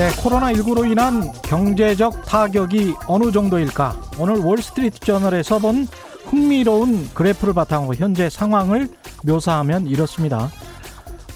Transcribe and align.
네, 0.00 0.08
코로나19로 0.12 0.90
인한 0.90 1.30
경제적 1.42 2.24
타격이 2.24 2.94
어느 3.06 3.30
정도일까? 3.30 4.00
오늘 4.18 4.38
월스트리트 4.38 5.00
저널에서 5.00 5.58
본 5.58 5.86
흥미로운 6.24 7.10
그래프를 7.12 7.52
바탕으로 7.52 7.94
현재 7.96 8.30
상황을 8.30 8.88
묘사하면 9.24 9.86
이렇습니다. 9.86 10.48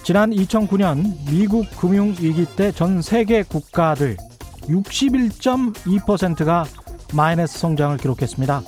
지난 0.03 0.31
2009년 0.31 1.15
미국 1.31 1.67
금융위기 1.77 2.47
때 2.57 2.73
전 2.73 3.03
세계 3.03 3.43
국가들 3.43 4.17
61.2%가 4.63 6.65
마이너스 7.13 7.59
성장을 7.59 7.99
기록했습니다. 7.99 8.63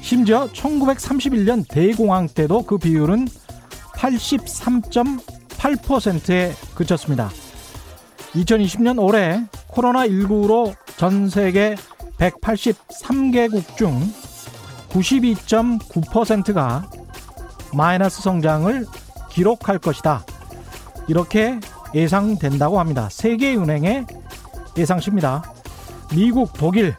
심지어 0.00 0.48
1931년 0.54 1.68
대공황 1.68 2.28
때도 2.28 2.64
그 2.64 2.78
비율은 2.78 3.28
83.8%에 3.92 6.54
그쳤습니다. 6.74 7.28
2020년 8.34 9.00
올해 9.00 9.44
코로나19로 9.68 10.74
전 10.96 11.28
세계 11.28 11.76
183개국 12.18 13.76
중 13.76 14.00
92.9%가 14.90 16.88
마이너스 17.72 18.22
성장을 18.22 18.86
기록할 19.30 19.78
것이다. 19.78 20.24
이렇게 21.08 21.58
예상된다고 21.94 22.78
합니다. 22.78 23.08
세계은행의 23.10 24.06
예상치입니다. 24.76 25.42
미국, 26.14 26.52
독일, 26.54 26.94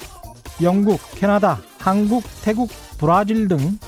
영국, 0.62 1.00
캐나다, 1.16 1.60
한국, 1.80 2.24
태국, 2.44 2.70
브라질 2.98 3.48
등 3.48 3.80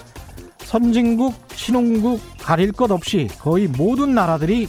선진국, 0.59 1.33
신흥국 1.53 2.19
가릴 2.39 2.71
것 2.71 2.91
없이 2.91 3.27
거의 3.39 3.67
모든 3.67 4.13
나라들이 4.13 4.67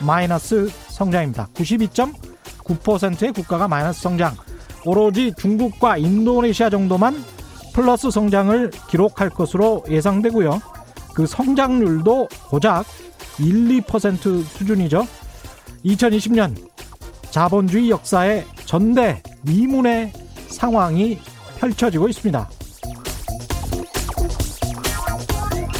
마이너스 0.00 0.70
성장입니다. 0.96 1.48
92.9%의 1.54 3.32
국가가 3.32 3.68
마이너스 3.68 4.00
성장. 4.00 4.34
오로지 4.84 5.32
중국과 5.36 5.98
인도네시아 5.98 6.70
정도만 6.70 7.22
플러스 7.74 8.10
성장을 8.10 8.70
기록할 8.88 9.28
것으로 9.30 9.84
예상되고요. 9.88 10.60
그 11.14 11.26
성장률도 11.26 12.28
고작 12.48 12.86
1, 13.38 13.82
2% 13.82 14.42
수준이죠. 14.44 15.06
2020년 15.84 16.56
자본주의 17.30 17.90
역사의 17.90 18.46
전대 18.64 19.22
미문의 19.42 20.12
상황이 20.48 21.18
펼쳐지고 21.58 22.08
있습니다. 22.08 22.48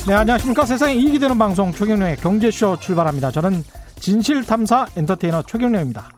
네, 0.07 0.15
안녕하십니까. 0.15 0.67
세상에 0.67 0.95
이익이 0.95 1.19
되는 1.19 1.39
방송 1.39 1.73
최경련의 1.73 2.17
경제쇼 2.19 2.79
출발합니다. 2.79 3.31
저는 3.31 3.65
진실탐사 4.07 4.87
엔터테이너 4.97 5.43
최경련입니다. 5.43 6.09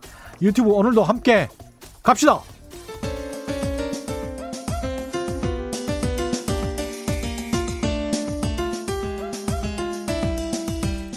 유튜브 0.42 0.72
오늘도 0.72 1.04
함께 1.04 1.48
갑시다. 2.02 2.42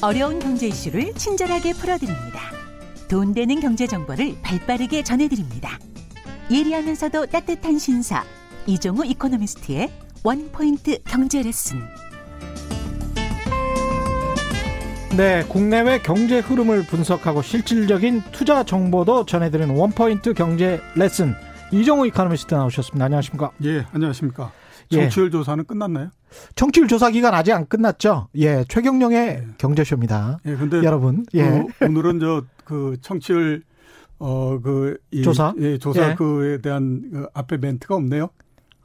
어려운 0.01 0.39
경제 0.39 0.69
이슈를 0.69 1.13
친절하게 1.15 1.73
풀어드립니다. 1.73 2.39
돈 3.09 3.33
되는 3.33 3.59
경제 3.59 3.85
정보를 3.85 4.37
발빠르게 4.41 5.03
전해드립니다. 5.03 5.77
예리하면서도 6.49 7.25
따뜻한 7.25 7.79
신사 7.79 8.23
이종우 8.65 9.03
이코노미스트의 9.03 9.91
원포인트 10.23 11.03
경제 11.03 11.41
레슨. 11.41 11.81
네, 15.17 15.43
국내외 15.49 15.99
경제 15.99 16.39
흐름을 16.39 16.83
분석하고 16.83 17.41
실질적인 17.41 18.23
투자 18.31 18.63
정보도 18.63 19.25
전해드리는 19.25 19.75
원포인트 19.75 20.33
경제 20.33 20.79
레슨 20.95 21.33
이종우 21.73 22.07
이코노미스트 22.07 22.53
나오셨습니다. 22.55 23.05
안녕하십니까? 23.05 23.51
예, 23.65 23.85
안녕하십니까? 23.91 24.53
청취율 24.89 25.27
예. 25.27 25.31
조사는 25.31 25.65
끝났나요? 25.65 26.11
청취율 26.55 26.87
조사 26.87 27.11
기간 27.11 27.33
아직 27.33 27.51
안 27.51 27.67
끝났죠. 27.67 28.29
예, 28.37 28.63
최경영의 28.69 29.17
예. 29.17 29.47
경제쇼입니다. 29.57 30.39
예, 30.45 30.55
근데 30.55 30.77
여러분, 30.77 31.25
예. 31.33 31.63
그 31.77 31.85
오늘은 31.85 32.19
저그 32.19 32.97
청취율 33.01 33.63
어그 34.17 34.97
조사, 35.23 35.53
예, 35.59 35.77
조사 35.77 36.11
예. 36.11 36.15
그에 36.15 36.61
대한 36.61 37.09
그 37.11 37.27
앞에 37.33 37.57
멘트가 37.57 37.95
없네요. 37.95 38.29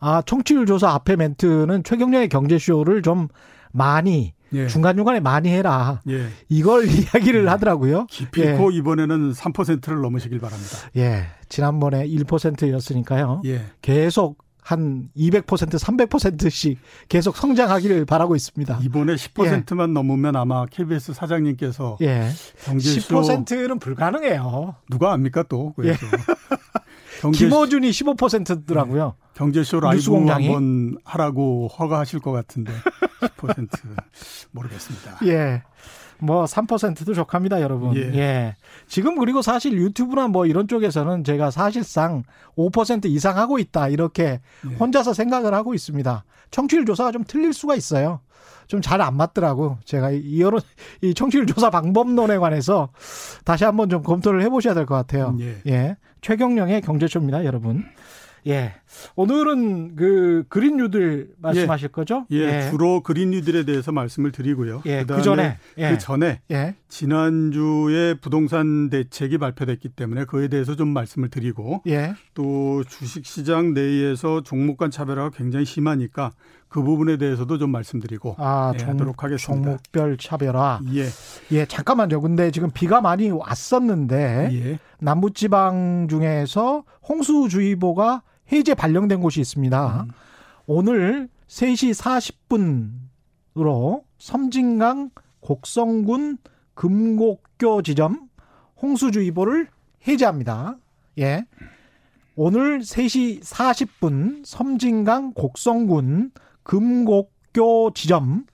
아, 0.01 0.23
청취율 0.23 0.67
조사 0.67 0.91
앞에 0.91 1.15
멘트는 1.15 1.85
최경령의 1.85 2.29
경제쇼를 2.29 3.03
좀 3.03 3.29
많이 3.73 4.36
예. 4.53 4.67
중간중간에 4.69 5.21
많이 5.21 5.49
해라. 5.49 6.01
예. 6.09 6.29
이걸 6.49 6.87
이야기를 6.89 7.45
예. 7.45 7.49
하더라고요. 7.49 8.07
기필코 8.07 8.73
예. 8.73 8.77
이번에는 8.77 9.33
3%를 9.33 10.01
넘으시길 10.01 10.39
바랍니다. 10.39 10.79
예. 10.97 11.27
지난번에 11.49 12.07
1%였으니까요. 12.07 13.43
예. 13.47 13.65
계속 13.83 14.39
한 14.63 15.09
200%, 15.17 15.45
300%씩 15.47 16.79
계속 17.09 17.37
성장하기를 17.37 18.05
바라고 18.05 18.35
있습니다. 18.35 18.81
이번에 18.83 19.15
10%만 19.15 19.91
예. 19.91 19.93
넘으면 19.93 20.35
아마 20.35 20.67
KBS 20.67 21.13
사장님께서 21.13 21.99
예. 22.03 22.31
경제쇼 22.65 23.21
10%는 23.21 23.79
불가능해요. 23.79 24.75
누가 24.91 25.13
압니까 25.13 25.45
또? 25.45 25.73
그래서. 25.75 26.05
예. 26.07 26.37
경제... 27.21 27.47
김어준이 27.47 27.91
15%더라고요. 27.91 29.05
네. 29.07 29.27
경제쇼 29.35 29.81
라이브 29.81 30.15
한번 30.15 30.97
하라고 31.05 31.69
허가하실 31.69 32.21
것 32.21 32.33
같은데 32.33 32.73
10% 33.21 33.69
모르겠습니다. 34.53 35.19
예. 35.27 35.63
뭐 36.19 36.45
3%도 36.45 37.13
적합니다, 37.13 37.61
여러분. 37.61 37.95
예. 37.97 38.01
예. 38.15 38.57
지금 38.89 39.19
그리고 39.19 39.43
사실 39.43 39.75
유튜브나 39.77 40.29
뭐 40.29 40.47
이런 40.47 40.67
쪽에서는 40.67 41.25
제가 41.25 41.51
사실상 41.51 42.23
5% 42.57 43.05
이상 43.07 43.37
하고 43.37 43.59
있다 43.59 43.89
이렇게 43.89 44.41
예. 44.71 44.75
혼자서 44.77 45.13
생각을 45.13 45.53
하고 45.53 45.75
있습니다. 45.75 46.25
청취율 46.51 46.87
조사가 46.87 47.13
좀 47.13 47.25
틀릴 47.27 47.53
수가 47.53 47.75
있어요. 47.75 48.21
좀 48.69 48.81
잘 48.81 49.01
안 49.01 49.15
맞더라고. 49.17 49.79
제가 49.85 50.11
이 50.11 50.41
여러 50.41 50.59
이 51.03 51.15
청취율 51.15 51.47
조사 51.47 51.71
방법론에 51.71 52.39
관해서 52.39 52.89
다시 53.45 53.65
한번 53.65 53.89
좀 53.89 54.03
검토를 54.03 54.43
해 54.43 54.49
보셔야 54.49 54.75
될 54.75 54.87
것 54.87 54.95
같아요. 54.95 55.37
예. 55.41 55.61
예. 55.67 55.97
최경령의 56.23 56.81
경제쇼입니다, 56.81 57.45
여러분. 57.45 57.85
예. 58.47 58.75
오늘은 59.17 59.97
그 59.97 60.45
그린 60.49 60.77
뉴딜 60.77 61.35
말씀하실 61.39 61.85
예. 61.85 61.93
거죠? 61.93 62.27
예, 62.31 62.37
예, 62.37 62.71
주로 62.71 63.03
그린 63.03 63.31
뉴딜에 63.31 63.65
대해서 63.65 63.93
말씀을 63.93 64.33
드리고요. 64.33 64.83
예, 64.87 65.05
그 65.05 65.23
전에 65.23 65.59
예. 65.79 65.91
그 65.91 65.99
전에 65.99 66.41
예. 66.51 66.75
지난주에 66.89 68.15
부동산 68.15 68.89
대책이 68.89 69.39
발표됐기 69.39 69.91
때문에 69.91 70.25
그에 70.25 70.49
대해서 70.49 70.77
좀 70.77 70.89
말씀을 70.89 71.29
드리고 71.29 71.83
예. 71.89 72.15
또 72.35 72.85
주식 72.85 73.27
시장 73.27 73.75
내에서 73.75 74.43
종목 74.43 74.77
간 74.77 74.91
차별화가 74.91 75.31
굉장히 75.31 75.65
심하니까 75.65 76.33
그 76.69 76.83
부분에 76.83 77.17
대해서도 77.17 77.59
좀 77.59 77.71
말씀드리고 77.71 78.37
아, 78.39 78.73
예, 78.75 78.79
종, 78.79 78.91
하도록 78.91 79.23
하겠습니다. 79.23 79.65
종목별 79.65 80.19
차별화. 80.19 80.81
예. 80.95 81.07
예, 81.53 81.65
잠깐만요. 81.67 82.21
근데 82.21 82.51
지금 82.51 82.71
비가 82.71 83.01
많이 83.01 83.31
왔었는데 83.31 84.49
예. 84.53 84.79
남부 84.99 85.33
지방 85.33 86.07
중에서 86.09 86.85
홍수주의보가 87.09 88.23
해제 88.53 88.75
발령된 88.75 89.21
곳이 89.21 89.41
있습니다. 89.41 90.05
음. 90.05 90.11
오늘 90.67 91.29
3시 91.49 91.95
40분으로 93.55 94.03
섬진강 94.19 95.11
곡성군 95.41 96.39
금곡교 96.75 97.83
지점 97.83 98.29
홍수주의보를 98.83 99.69
해제합니다. 100.07 100.77
예. 101.19 101.47
오늘 102.35 102.81
3시 102.81 103.43
40분 103.43 104.45
섬진강 104.45 105.33
곡성군 105.33 106.33
금곡교 106.63 107.93
지점 107.95 108.45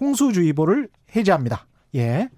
홍수주의보를 0.00 0.88
해제합니다. 1.16 1.66
예. 1.96 2.28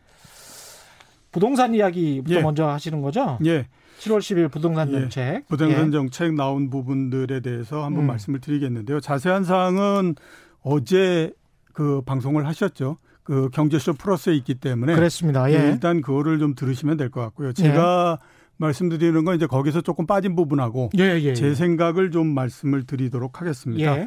부동산 1.32 1.74
이야기부터 1.74 2.36
예. 2.36 2.42
먼저 2.42 2.66
하시는 2.66 3.02
거죠? 3.02 3.38
예. 3.44 3.66
7월 4.00 4.18
10일 4.18 4.50
부동산 4.50 4.88
예, 4.92 5.00
정책. 5.00 5.20
예, 5.22 5.42
부동산 5.48 5.86
예. 5.88 5.90
정책 5.90 6.34
나온 6.34 6.70
부분들에 6.70 7.40
대해서 7.40 7.84
한번 7.84 8.04
음. 8.04 8.06
말씀을 8.08 8.40
드리겠는데요. 8.40 9.00
자세한 9.00 9.44
사항은 9.44 10.14
어제 10.62 11.32
그 11.72 12.02
방송을 12.04 12.46
하셨죠. 12.46 12.96
그 13.22 13.48
경제쇼 13.52 13.94
플러스에 13.94 14.34
있기 14.36 14.54
때문에 14.54 14.94
그렇습니다. 14.94 15.50
예. 15.50 15.68
일단 15.70 16.00
그거를 16.00 16.38
좀 16.38 16.54
들으시면 16.54 16.96
될 16.96 17.10
것 17.10 17.20
같고요. 17.22 17.52
제가 17.52 18.18
예. 18.22 18.26
말씀드리는 18.58 19.24
건 19.24 19.36
이제 19.36 19.46
거기서 19.46 19.80
조금 19.82 20.06
빠진 20.06 20.34
부분하고 20.36 20.90
예, 20.98 21.20
예, 21.20 21.34
제 21.34 21.54
생각을 21.54 22.10
좀 22.10 22.26
말씀을 22.28 22.84
드리도록 22.84 23.40
하겠습니다. 23.40 24.06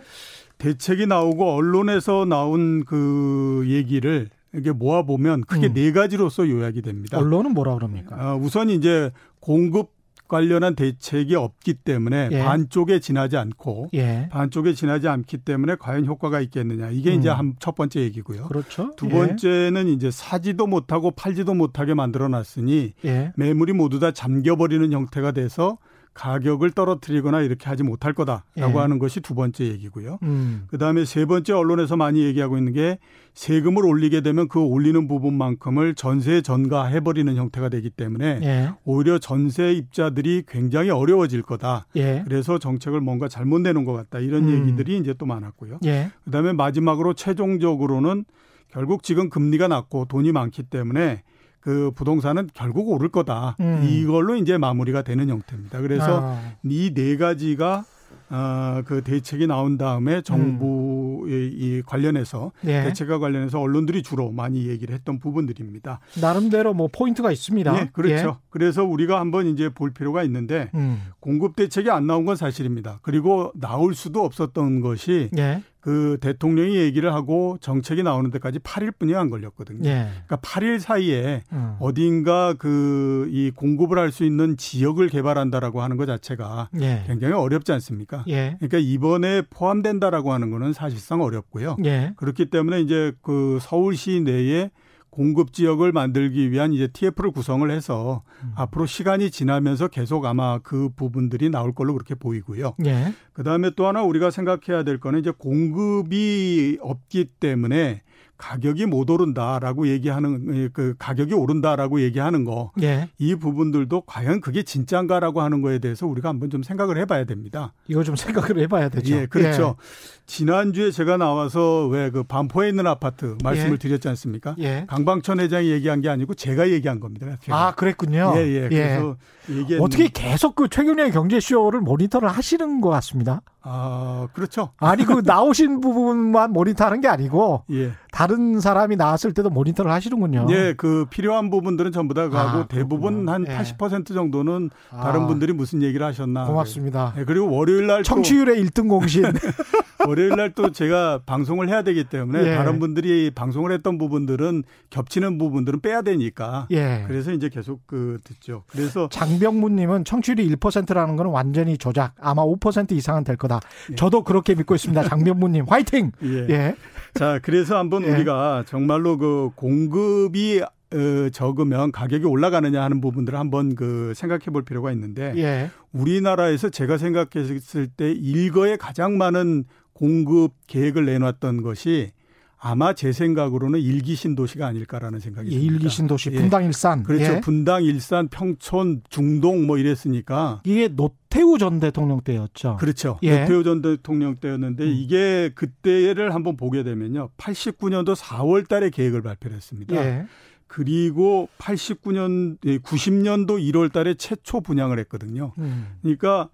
대책이 0.58 1.06
나오고 1.08 1.54
언론에서 1.54 2.26
나온 2.26 2.84
그 2.86 3.64
얘기를 3.68 4.30
이게 4.56 4.72
모아 4.72 5.04
보면 5.04 5.42
크게 5.42 5.68
음. 5.68 5.74
네 5.76 5.92
가지로서 5.92 6.50
요약이 6.50 6.82
됩니다. 6.82 7.18
언론은 7.20 7.54
뭐라 7.54 7.76
그럽니까? 7.76 8.16
어, 8.34 8.38
우선 8.38 8.70
이제 8.72 9.12
공급 9.40 10.00
관련한 10.28 10.76
대책이 10.76 11.34
없기 11.36 11.74
때문에 11.74 12.30
예. 12.32 12.40
반쪽에 12.44 13.00
지나지 13.00 13.36
않고 13.36 13.90
예. 13.96 14.30
반쪽에 14.32 14.74
지나지 14.74 15.08
않기 15.08 15.40
때문에 15.40 15.76
과연 15.80 16.06
효과가 16.06 16.40
있겠느냐 16.42 16.92
이게 16.92 17.16
음. 17.16 17.20
이제 17.20 17.30
한 17.30 17.56
첫 17.60 17.74
번째 17.76 18.02
얘기고요. 18.02 18.44
그렇죠. 18.48 18.92
두 18.96 19.10
번째는 19.10 19.88
예. 19.88 19.92
이제 19.92 20.12
사지도 20.12 20.68
못하고 20.68 21.10
팔지도 21.12 21.56
못하게 21.56 21.96
만들어놨으니 21.96 22.94
예. 23.06 23.34
매물이 23.38 23.74
모두 23.74 24.00
다 24.00 24.12
잠겨버리는 24.12 24.92
형태가 24.94 25.32
돼서 25.32 25.80
가격을 26.20 26.72
떨어뜨리거나 26.72 27.42
이렇게 27.42 27.70
하지 27.70 27.84
못할 27.84 28.12
거다라고 28.12 28.44
예. 28.58 28.64
하는 28.64 29.00
것이 29.00 29.22
두 29.22 29.36
번째 29.36 29.64
얘기고요. 29.66 30.20
음. 30.24 30.66
그다음에 30.68 31.06
세 31.06 31.26
번째 31.26 31.54
언론에서 31.54 31.96
많이 31.96 32.24
얘기하고 32.26 32.58
있는 32.58 32.74
게 32.74 33.00
세금을 33.36 33.86
올리게 33.86 34.20
되면 34.20 34.50
그 34.50 34.60
올리는 34.60 35.08
부분만큼을 35.08 35.96
전세에 35.96 36.42
전가해 36.42 37.00
버리는 37.00 37.34
형태가 37.34 37.70
되기 37.70 37.90
때문에 37.90 38.40
예. 38.44 38.70
오히려 38.84 39.18
전세 39.18 39.72
입자들이 39.72 40.44
굉장히 40.46 40.90
어려워질 40.90 41.42
거다. 41.42 41.86
예. 41.96 42.22
그래서 42.26 42.60
정책을 42.60 43.00
뭔가 43.00 43.30
잘못 43.30 43.60
내는 43.60 43.86
것 43.86 43.94
같다. 43.94 44.20
이런 44.20 44.44
음. 44.44 44.60
얘기들이 44.60 44.98
이제 44.98 45.14
또 45.18 45.26
많았고요. 45.26 45.80
예. 45.86 46.12
그다음에 46.26 46.52
마지막으로 46.52 47.14
최종적으로는 47.14 48.26
결국 48.68 49.04
지금 49.04 49.30
금리가 49.30 49.70
낮고 49.70 50.06
돈이 50.10 50.34
많기 50.34 50.64
때문에 50.64 51.24
그 51.60 51.92
부동산은 51.96 52.50
결국 52.54 52.90
오를 52.90 53.10
거다. 53.10 53.56
음. 53.60 53.84
이걸로 53.84 54.36
이제 54.36 54.58
마무리가 54.58 55.02
되는 55.02 55.30
형태입니다. 55.30 55.82
그래서 55.82 56.22
아. 56.24 56.42
이네 56.64 57.18
가지가 57.18 57.86
어, 58.32 58.82
그 58.86 59.04
대책이 59.04 59.48
나온 59.48 59.78
다음에 59.78 60.22
정부의 60.22 61.34
음. 61.34 61.52
이 61.54 61.82
관련해서 61.86 62.52
예. 62.66 62.84
대책과 62.84 63.18
관련해서 63.18 63.60
언론들이 63.60 64.04
주로 64.04 64.32
많이 64.32 64.68
얘기를 64.68 64.94
했던 64.94 65.20
부분들입니다. 65.20 66.00
나름대로 66.22 66.74
뭐 66.74 66.90
포인트가 66.92 67.32
있습니다. 67.32 67.80
예, 67.80 67.90
그렇죠. 67.92 68.28
예. 68.28 68.46
그래서 68.52 68.84
우리가 68.84 69.20
한번 69.20 69.48
이제 69.48 69.70
볼 69.70 69.92
필요가 69.92 70.24
있는데 70.24 70.70
음. 70.76 71.02
공급 71.20 71.56
대책이 71.56 71.90
안 71.90 72.06
나온 72.06 72.26
건 72.26 72.36
사실입니다. 72.36 73.00
그리고 73.02 73.52
나올 73.56 73.96
수도 73.96 74.24
없었던 74.24 74.82
것이 74.82 75.30
예. 75.38 75.64
그 75.90 76.18
대통령이 76.22 76.76
얘기를 76.76 77.14
하고 77.14 77.58
정책이 77.62 78.04
나오는 78.04 78.30
데까지 78.30 78.60
8일뿐이 78.60 79.16
안 79.16 79.30
걸렸거든요. 79.30 79.90
예. 79.90 80.08
그러니까 80.26 80.38
8일 80.38 80.80
사이에 80.80 81.42
음. 81.52 81.76
어딘가 81.80 82.54
그 82.54 83.28
이 83.30 83.52
공급을 83.56 83.98
할 83.98 84.10
수 84.10 84.24
있는 84.26 84.58
지역을 84.58 85.10
개발한다라고 85.10 85.82
하는 85.84 85.96
것 85.96 86.08
자체가 86.08 86.70
예. 86.82 87.04
굉장히 87.06 87.36
어렵지 87.36 87.72
않습니까? 87.74 88.24
예. 88.28 88.56
그러니까 88.60 88.80
이번에 88.80 89.44
포함된다라고 89.50 90.34
하는 90.34 90.50
거는 90.50 90.74
사실상 90.74 91.22
어렵고요. 91.22 91.78
예. 91.86 92.14
그렇기 92.18 92.48
때문에 92.48 92.82
이제 92.82 93.14
그 93.22 93.60
서울시 93.62 94.22
내에 94.22 94.72
공급 95.10 95.54
지역을 95.54 95.92
만들기 95.92 96.52
위한 96.52 96.74
이제 96.74 96.88
TF를 96.88 97.32
구성을 97.32 97.70
해서 97.72 98.24
음. 98.44 98.52
앞으로 98.56 98.86
시간이 98.86 99.32
지나면서 99.32 99.88
계속 99.88 100.26
아마 100.26 100.60
그 100.60 100.90
부분들이 100.96 101.50
나올 101.50 101.74
걸로 101.74 101.94
그렇게 101.94 102.16
보이고요. 102.16 102.76
예. 102.86 103.14
그다음에 103.34 103.72
또 103.76 103.88
하나 103.88 104.04
우리가 104.04 104.30
생각해야 104.30 104.84
될 104.84 105.00
거는 105.00 105.20
이제 105.20 105.32
공급이 105.32 106.78
없기 106.82 107.26
때문에 107.40 108.02
가격이 108.40 108.86
못 108.86 109.10
오른다라고 109.10 109.88
얘기하는 109.90 110.56
예, 110.56 110.70
그 110.72 110.96
가격이 110.98 111.34
오른다라고 111.34 112.02
얘기하는 112.02 112.46
거. 112.46 112.72
예. 112.82 113.10
이 113.20 113.36
부분들도 113.36 114.02
과연 114.08 114.40
그게 114.42 114.64
진짜인가라고 114.64 115.42
하는 115.42 115.62
거에 115.62 115.80
대해서 115.80 116.08
우리가 116.08 116.30
한번 116.30 116.50
좀 116.50 116.64
생각을 116.64 116.98
해 116.98 117.06
봐야 117.06 117.26
됩니다. 117.26 117.74
이거 117.88 118.02
좀 118.04 118.16
생각을 118.16 118.58
해 118.60 118.68
봐야 118.68 118.88
되죠. 118.90 119.14
예, 119.14 119.26
그렇죠. 119.26 119.76
예. 119.78 120.20
지난주에 120.26 120.92
제가 120.92 121.18
나와서 121.18 121.88
왜 121.88 122.10
그 122.10 122.24
반포에 122.24 122.70
있는 122.70 122.88
아파트 122.88 123.38
말씀을 123.44 123.74
예. 123.74 123.78
드렸지 123.78 124.08
않습니까? 124.10 124.56
예. 124.60 124.86
강방천 124.88 125.40
회장이 125.40 125.70
얘기한 125.70 126.02
게 126.02 126.10
아니고 126.10 126.34
제가 126.34 126.70
얘기한 126.70 127.00
겁니다. 127.00 127.38
제가. 127.42 127.68
아, 127.68 127.76
그랬군요. 127.76 128.34
예, 128.36 128.48
예. 128.48 128.70
그래서 128.70 129.16
얘기 129.50 129.76
어떻게 129.76 130.08
계속 130.08 130.56
그 130.56 130.70
최경련의 130.70 131.12
경제쇼를 131.12 131.82
모니터를 131.82 132.30
하시는 132.30 132.82
것 132.82 132.90
같습니다. 132.90 133.42
아, 133.62 134.28
그렇죠. 134.34 134.72
아니, 134.78 135.04
그 135.04 135.22
나오신 135.26 135.82
부분만 135.82 136.54
모니터하는 136.54 137.02
게 137.02 137.08
아니고 137.08 137.64
예. 137.72 137.92
다른 138.12 138.60
사람이 138.60 138.96
나왔을 138.96 139.34
때도 139.34 139.50
모니터를 139.50 139.92
하시는군요. 139.92 140.48
예, 140.50 140.74
그 140.78 141.06
필요한 141.10 141.50
부분들은 141.50 141.92
전부 141.92 142.14
다 142.14 142.30
가고 142.30 142.60
아, 142.60 142.68
대부분 142.68 143.28
한 143.28 143.46
예. 143.48 143.58
80% 143.58 144.14
정도는 144.14 144.70
다른 144.90 145.24
아, 145.24 145.28
분들이 145.28 145.54
무슨 145.54 145.84
얘기를 145.84 146.06
하셨나. 146.06 146.46
고맙습니다. 146.46 147.14
예, 147.18 147.26
그리고 147.26 147.50
월요일 147.52 147.88
날 147.88 148.04
청취율의 148.04 148.64
1등 148.66 148.88
공신. 148.88 149.24
월요일 150.08 150.30
날 150.30 150.50
또 150.56 150.72
제가 150.72 151.22
방송을 151.26 151.70
해야 151.70 151.84
되기 151.84 152.04
때문에 152.04 152.44
예. 152.44 152.56
다른 152.56 152.80
분들이 152.80 153.32
방송을 153.34 153.72
했던 153.72 153.98
부분들은 153.98 154.64
겹치는 154.90 155.38
부분들은 155.38 155.80
빼야 155.82 156.02
되니까. 156.02 156.68
예. 156.72 157.04
그래서 157.08 157.32
이제 157.32 157.50
계속 157.50 157.86
그 157.86 158.18
듣죠. 158.24 158.64
그래서 158.68 159.08
장병문 159.10 159.76
님은 159.76 160.06
청취율이 160.06 160.50
1%라는 160.56 161.16
건 161.16 161.28
완전히 161.28 161.78
조작. 161.78 162.14
아마 162.20 162.44
5% 162.44 162.92
이상은 162.94 163.24
될 163.24 163.36
거다. 163.38 163.60
예. 163.92 163.96
저도 163.96 164.24
그렇게 164.24 164.56
믿고 164.56 164.74
있습니다. 164.76 165.04
장병문 165.04 165.52
님 165.52 165.66
화이팅. 165.68 166.12
예. 166.24 166.48
예. 166.50 166.76
자, 167.14 167.40
그래서 167.42 167.78
한번 167.78 168.04
예. 168.04 168.12
우리가 168.12 168.64
정말로 168.68 169.18
그 169.18 169.50
공급이 169.56 170.62
어, 170.92 171.30
적으면 171.32 171.92
가격이 171.92 172.26
올라가느냐 172.26 172.82
하는 172.82 173.00
부분들을 173.00 173.38
한번 173.38 173.76
그 173.76 174.14
생각해 174.16 174.46
볼 174.46 174.64
필요가 174.64 174.92
있는데 174.92 175.34
예. 175.38 175.70
우리나라에서 175.92 176.70
제가 176.70 176.98
생각했을 176.98 177.88
때 177.88 178.12
일거에 178.12 178.76
가장 178.76 179.18
많은 179.20 179.66
공급 180.00 180.54
계획을 180.68 181.06
내놨던 181.06 181.62
것이 181.62 182.12
아마 182.58 182.94
제 182.94 183.12
생각으로는 183.12 183.80
일기 183.80 184.16
신도시가 184.16 184.66
아닐까라는 184.66 185.20
생각이 185.20 185.50
듭니다. 185.50 185.74
일기 185.74 185.90
신도시 185.90 186.32
분당 186.32 186.64
일산. 186.66 187.04
그렇죠. 187.04 187.36
예. 187.36 187.42
분당 187.42 187.84
일산 187.84 188.30
평촌 188.30 189.02
중동 189.10 189.66
뭐 189.68 189.78
이랬으니까 189.78 190.62
이게 190.66 190.88
노태우 190.90 191.58
전 191.58 191.82
대통령 191.82 192.22
때였죠. 192.22 192.78
그렇죠. 192.78 193.20
예. 193.24 193.42
노태우 193.42 193.64
전 193.64 193.82
대통령 193.82 194.36
때였는데 194.36 194.84
음. 194.86 194.90
이게 194.90 195.52
그때를 195.54 196.34
한번 196.34 196.56
보게 196.56 196.84
되면요. 196.84 197.30
89년도 197.38 198.16
4월 198.16 198.68
달에 198.68 198.90
계획을 198.90 199.22
발표를 199.22 199.56
했습니다. 199.58 199.96
예. 199.96 200.26
그리고 200.68 201.50
89년 201.58 202.58
90년도 202.62 203.60
1월 203.72 203.92
달에 203.92 204.14
최초 204.14 204.62
분양을 204.62 205.00
했거든요. 205.00 205.52
음. 205.58 205.88
그러니까 206.02 206.50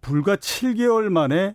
불과 0.00 0.36
7개월 0.36 1.08
만에 1.08 1.54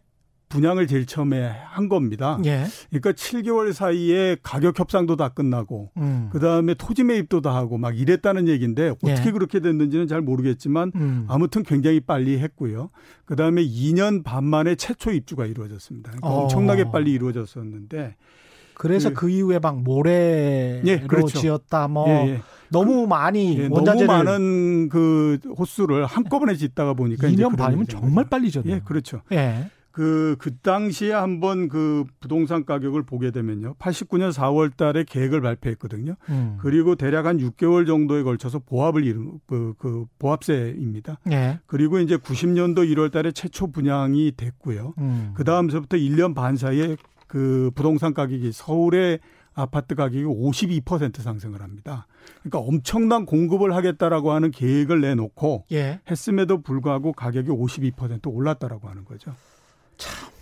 분양을 0.53 0.87
제일 0.87 1.05
처음에 1.05 1.47
한 1.65 1.89
겁니다. 1.89 2.39
예. 2.45 2.65
그러니까 2.89 3.11
7개월 3.11 3.73
사이에 3.73 4.37
가격 4.43 4.79
협상도 4.79 5.15
다 5.15 5.29
끝나고 5.29 5.91
음. 5.97 6.29
그다음에 6.31 6.75
토지 6.75 7.03
매입도 7.03 7.41
다 7.41 7.55
하고 7.55 7.77
막 7.77 7.97
이랬다는 7.97 8.47
얘기인데 8.47 8.89
어떻게 8.89 9.27
예. 9.27 9.31
그렇게 9.31 9.59
됐는지는 9.59 10.07
잘 10.07 10.21
모르겠지만 10.21 10.91
음. 10.95 11.25
아무튼 11.27 11.63
굉장히 11.63 11.99
빨리 11.99 12.37
했고요. 12.39 12.89
그다음에 13.25 13.63
2년 13.65 14.23
반 14.23 14.43
만에 14.43 14.75
최초 14.75 15.11
입주가 15.11 15.45
이루어졌습니다. 15.45 16.11
그러니까 16.11 16.29
어. 16.29 16.43
엄청나게 16.43 16.91
빨리 16.91 17.11
이루어졌었는데 17.11 18.15
그래서 18.75 19.09
그, 19.09 19.15
그 19.15 19.29
이후에 19.29 19.59
막 19.59 19.81
모래로 19.81 20.87
예, 20.87 20.99
그렇죠. 21.07 21.39
지었다 21.39 21.87
뭐 21.87 22.07
예, 22.09 22.29
예. 22.29 22.41
너무 22.69 23.07
많이 23.07 23.57
예, 23.57 23.67
원자재를 23.69 24.07
너무 24.07 24.23
많은 24.23 24.89
그 24.89 25.39
호수를 25.57 26.05
한꺼번에 26.05 26.55
짓다가 26.55 26.93
보니까 26.93 27.27
2년 27.27 27.55
반이면 27.55 27.87
정말 27.87 28.27
빨리 28.29 28.51
졌네요. 28.51 28.75
예, 28.75 28.81
그렇죠. 28.83 29.21
예. 29.31 29.69
그, 29.93 30.35
그 30.39 30.57
당시에 30.57 31.13
한번 31.13 31.69
그 31.69 32.03
부동산 32.19 32.65
가격을 32.65 33.03
보게 33.03 33.29
되면요. 33.29 33.75
89년 33.75 34.33
4월 34.33 34.75
달에 34.75 35.03
계획을 35.07 35.39
발표했거든요. 35.39 36.15
음. 36.29 36.57
그리고 36.59 36.95
대략 36.95 37.27
한 37.27 37.37
6개월 37.37 37.85
정도에 37.85 38.23
걸쳐서 38.23 38.57
보합을 38.57 39.05
이룬, 39.05 39.39
그, 39.45 39.75
그 39.77 40.05
보합세입니다. 40.17 41.19
예. 41.31 41.59
그리고 41.67 41.99
이제 41.99 42.17
90년도 42.17 42.91
1월 42.91 43.11
달에 43.11 43.31
최초 43.31 43.67
분양이 43.67 44.33
됐고요. 44.35 44.95
음. 44.97 45.31
그 45.35 45.43
다음서부터 45.43 45.97
1년 45.97 46.33
반 46.33 46.57
사이에 46.57 46.97
그 47.27 47.69
부동산 47.75 48.15
가격이 48.15 48.51
서울의 48.51 49.19
아파트 49.53 49.93
가격이 49.93 50.25
52% 50.25 51.21
상승을 51.21 51.61
합니다. 51.61 52.07
그러니까 52.41 52.57
엄청난 52.57 53.27
공급을 53.27 53.75
하겠다라고 53.75 54.31
하는 54.31 54.49
계획을 54.49 55.01
내놓고 55.01 55.65
예. 55.71 55.99
했음에도 56.09 56.63
불구하고 56.63 57.13
가격이 57.13 57.49
52% 57.49 58.33
올랐다라고 58.33 58.89
하는 58.89 59.05
거죠. 59.05 59.35
참. 59.97 60.33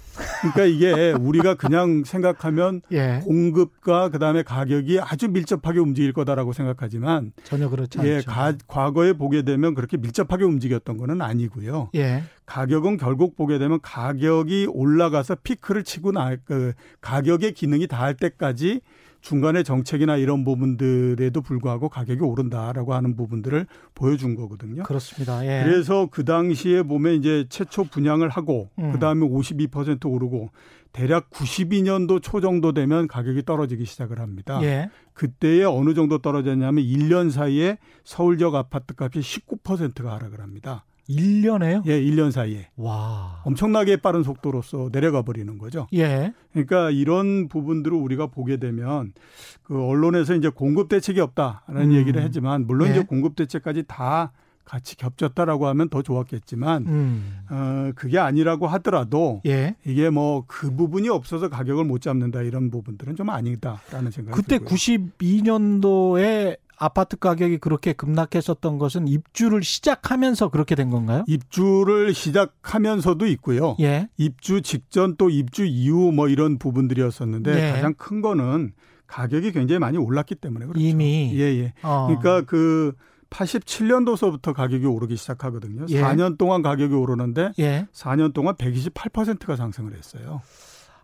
그러니까 0.41 0.65
이게 0.65 1.11
우리가 1.13 1.55
그냥 1.55 2.03
생각하면 2.05 2.81
예. 2.91 3.21
공급과 3.23 4.09
그다음에 4.09 4.43
가격이 4.43 4.99
아주 4.99 5.29
밀접하게 5.29 5.79
움직일 5.79 6.13
거다라고 6.13 6.53
생각하지만 6.53 7.31
전혀 7.43 7.69
그렇지 7.69 7.97
예, 8.03 8.15
않죠. 8.17 8.29
가, 8.29 8.53
과거에 8.67 9.13
보게 9.13 9.41
되면 9.43 9.73
그렇게 9.73 9.97
밀접하게 9.97 10.43
움직였던 10.43 10.97
거는 10.97 11.21
아니고요. 11.21 11.89
예. 11.95 12.23
가격은 12.45 12.97
결국 12.97 13.35
보게 13.35 13.57
되면 13.57 13.79
가격이 13.81 14.67
올라가서 14.69 15.37
피크를 15.43 15.83
치고 15.83 16.11
나 16.11 16.35
그 16.45 16.73
가격의 17.01 17.53
기능이 17.53 17.87
닿을 17.87 18.15
때까지 18.15 18.81
중간에 19.21 19.63
정책이나 19.63 20.17
이런 20.17 20.43
부분들에도 20.43 21.41
불구하고 21.41 21.89
가격이 21.89 22.21
오른다라고 22.21 22.93
하는 22.93 23.15
부분들을 23.15 23.67
보여준 23.93 24.35
거거든요. 24.35 24.83
그렇습니다. 24.83 25.45
예. 25.45 25.63
그래서 25.63 26.07
그 26.11 26.25
당시에 26.25 26.83
보면 26.83 27.13
이제 27.13 27.45
최초 27.49 27.83
분양을 27.83 28.29
하고 28.29 28.69
음. 28.79 28.91
그다음에 28.91 29.25
52% 29.27 30.11
오르고 30.11 30.49
대략 30.91 31.29
92년도 31.29 32.21
초 32.21 32.41
정도 32.41 32.73
되면 32.73 33.07
가격이 33.07 33.43
떨어지기 33.43 33.85
시작을 33.85 34.19
합니다. 34.19 34.59
예. 34.63 34.89
그때에 35.13 35.63
어느 35.63 35.93
정도 35.93 36.17
떨어졌냐면 36.17 36.83
1년 36.83 37.31
사이에 37.31 37.77
서울 38.03 38.37
지역 38.37 38.55
아파트 38.55 38.93
값이 38.97 39.19
19%가 39.19 40.13
하락을 40.15 40.41
합니다. 40.41 40.85
1년에요? 41.15 41.85
예, 41.85 42.01
1년 42.01 42.31
사이에. 42.31 42.67
와. 42.77 43.41
엄청나게 43.43 43.97
빠른 43.97 44.23
속도로서 44.23 44.89
내려가 44.91 45.21
버리는 45.21 45.57
거죠. 45.57 45.87
예. 45.93 46.33
그러니까 46.51 46.89
이런 46.91 47.47
부분들을 47.47 47.95
우리가 47.97 48.27
보게 48.27 48.57
되면 48.57 49.13
그 49.63 49.83
언론에서 49.83 50.35
이제 50.35 50.49
공급 50.49 50.89
대책이 50.89 51.19
없다라는 51.19 51.91
음. 51.91 51.93
얘기를 51.93 52.23
하지만 52.23 52.65
물론 52.65 52.87
예. 52.87 52.91
이제 52.91 53.03
공급 53.03 53.35
대책까지 53.35 53.83
다 53.87 54.31
같이 54.71 54.95
겹쳤다라고 54.95 55.67
하면 55.67 55.89
더 55.89 56.01
좋았겠지만 56.01 56.85
음. 56.87 57.39
어 57.49 57.91
그게 57.93 58.19
아니라고 58.19 58.67
하더라도 58.67 59.41
예. 59.45 59.75
이게 59.85 60.09
뭐 60.09 60.45
그 60.47 60.73
부분이 60.73 61.09
없어서 61.09 61.49
가격을 61.49 61.83
못 61.83 62.01
잡는다 62.01 62.41
이런 62.41 62.71
부분들은 62.71 63.15
좀 63.17 63.29
아니다라는 63.29 64.11
생각이 64.11 64.35
그때 64.35 64.59
들고요. 64.59 64.69
92년도에 64.75 66.57
아파트 66.77 67.17
가격이 67.17 67.57
그렇게 67.59 67.93
급락했었던 67.93 68.77
것은 68.79 69.07
입주를 69.07 69.61
시작하면서 69.63 70.49
그렇게 70.49 70.75
된 70.75 70.89
건가요? 70.89 71.25
입주를 71.27 72.13
시작하면서도 72.13 73.27
있고요. 73.27 73.75
예. 73.81 74.07
입주 74.17 74.61
직전 74.61 75.15
또 75.17 75.29
입주 75.29 75.65
이후 75.65 76.11
뭐 76.11 76.27
이런 76.27 76.57
부분들이었었는데 76.57 77.67
예. 77.67 77.71
가장 77.73 77.93
큰 77.95 78.21
거는 78.21 78.71
가격이 79.07 79.51
굉장히 79.51 79.79
많이 79.79 79.97
올랐기 79.97 80.35
때문에 80.35 80.65
그렇죠. 80.65 80.79
이미 80.79 81.31
예, 81.35 81.41
예. 81.41 81.73
어. 81.83 82.07
그러니까 82.07 82.41
그 82.47 82.93
87년도서부터 83.31 84.53
가격이 84.53 84.85
오르기 84.85 85.15
시작하거든요. 85.15 85.85
예. 85.89 86.01
4년 86.01 86.37
동안 86.37 86.61
가격이 86.61 86.93
오르는데 86.93 87.53
예. 87.59 87.87
4년 87.91 88.33
동안 88.33 88.55
128%가 88.55 89.55
상승을 89.55 89.95
했어요. 89.97 90.41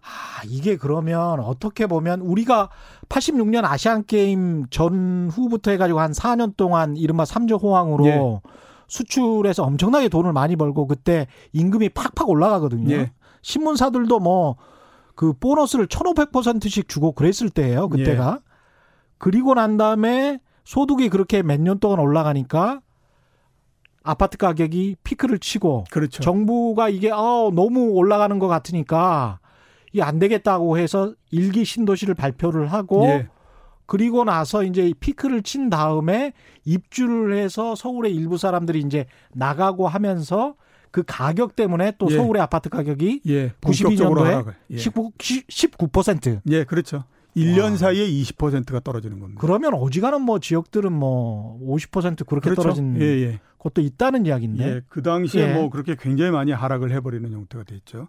아, 0.01 0.43
이게 0.45 0.77
그러면 0.77 1.39
어떻게 1.39 1.87
보면 1.87 2.21
우리가 2.21 2.69
86년 3.09 3.65
아시안 3.65 4.05
게임 4.05 4.65
전후부터 4.69 5.71
해 5.71 5.77
가지고 5.77 5.99
한 5.99 6.11
4년 6.11 6.55
동안 6.55 6.95
이른바 6.95 7.25
삼조 7.25 7.55
호황으로 7.55 8.05
예. 8.07 8.41
수출해서 8.87 9.63
엄청나게 9.63 10.09
돈을 10.09 10.31
많이 10.33 10.55
벌고 10.55 10.87
그때 10.87 11.27
임금이 11.53 11.89
팍팍 11.89 12.29
올라가거든요. 12.29 12.93
예. 12.93 13.11
신문사들도 13.41 14.19
뭐 14.19 14.57
그 15.17 15.33
보너스를 15.33 15.87
1,500%씩 15.87 16.87
주고 16.87 17.11
그랬을 17.11 17.49
때예요. 17.49 17.89
그때가. 17.89 18.39
예. 18.39 18.53
그리고 19.17 19.55
난 19.55 19.75
다음에 19.75 20.39
소득이 20.67 21.07
그렇게 21.07 21.41
몇 21.43 21.61
년 21.61 21.79
동안 21.79 21.99
올라가니까 21.99 22.81
아파트 24.03 24.37
가격이 24.37 24.97
피크를 25.01 25.39
치고 25.39 25.85
그렇죠. 25.89 26.21
정부가 26.21 26.89
이게 26.89 27.09
어 27.09 27.51
너무 27.53 27.91
올라가는 27.91 28.37
것 28.37 28.47
같으니까 28.47 29.39
이게 29.93 30.03
안 30.03 30.19
되겠다고 30.19 30.77
해서 30.77 31.13
일기 31.31 31.63
신도시를 31.63 32.15
발표를 32.15 32.67
하고 32.73 33.05
예. 33.05 33.29
그리고 33.85 34.25
나서 34.25 34.63
이제 34.63 34.93
피크를 34.99 35.41
친 35.43 35.69
다음에 35.69 36.33
입주를 36.65 37.37
해서 37.37 37.73
서울의 37.73 38.13
일부 38.13 38.37
사람들이 38.37 38.79
이제 38.81 39.05
나가고 39.33 39.87
하면서 39.87 40.55
그 40.91 41.03
가격 41.07 41.55
때문에 41.55 41.93
또 41.97 42.07
예. 42.11 42.15
서울의 42.17 42.41
아파트 42.41 42.67
가격이 42.67 43.21
예. 43.27 43.51
92년도에 43.61 44.53
예. 44.71 44.77
19, 44.77 45.11
19%. 45.17 46.41
예, 46.49 46.65
그렇죠. 46.65 47.05
1년 47.37 47.71
와. 47.71 47.77
사이에 47.77 48.07
20%가 48.07 48.79
떨어지는 48.79 49.19
겁니다. 49.19 49.39
그러면 49.41 49.73
어지간한 49.75 50.21
뭐 50.21 50.39
지역들은 50.39 50.91
뭐 50.91 51.59
50% 51.61 52.25
그렇게 52.25 52.49
그렇죠. 52.49 52.61
떨어진 52.61 52.99
예, 52.99 53.05
예. 53.05 53.39
것도 53.59 53.81
있다는 53.81 54.25
이야기인데. 54.25 54.65
예, 54.65 54.81
그 54.87 55.01
당시에 55.01 55.49
예. 55.49 55.53
뭐 55.53 55.69
그렇게 55.69 55.95
굉장히 55.99 56.31
많이 56.31 56.51
하락을 56.51 56.91
해버리는 56.91 57.31
형태가 57.31 57.63
됐죠. 57.63 58.07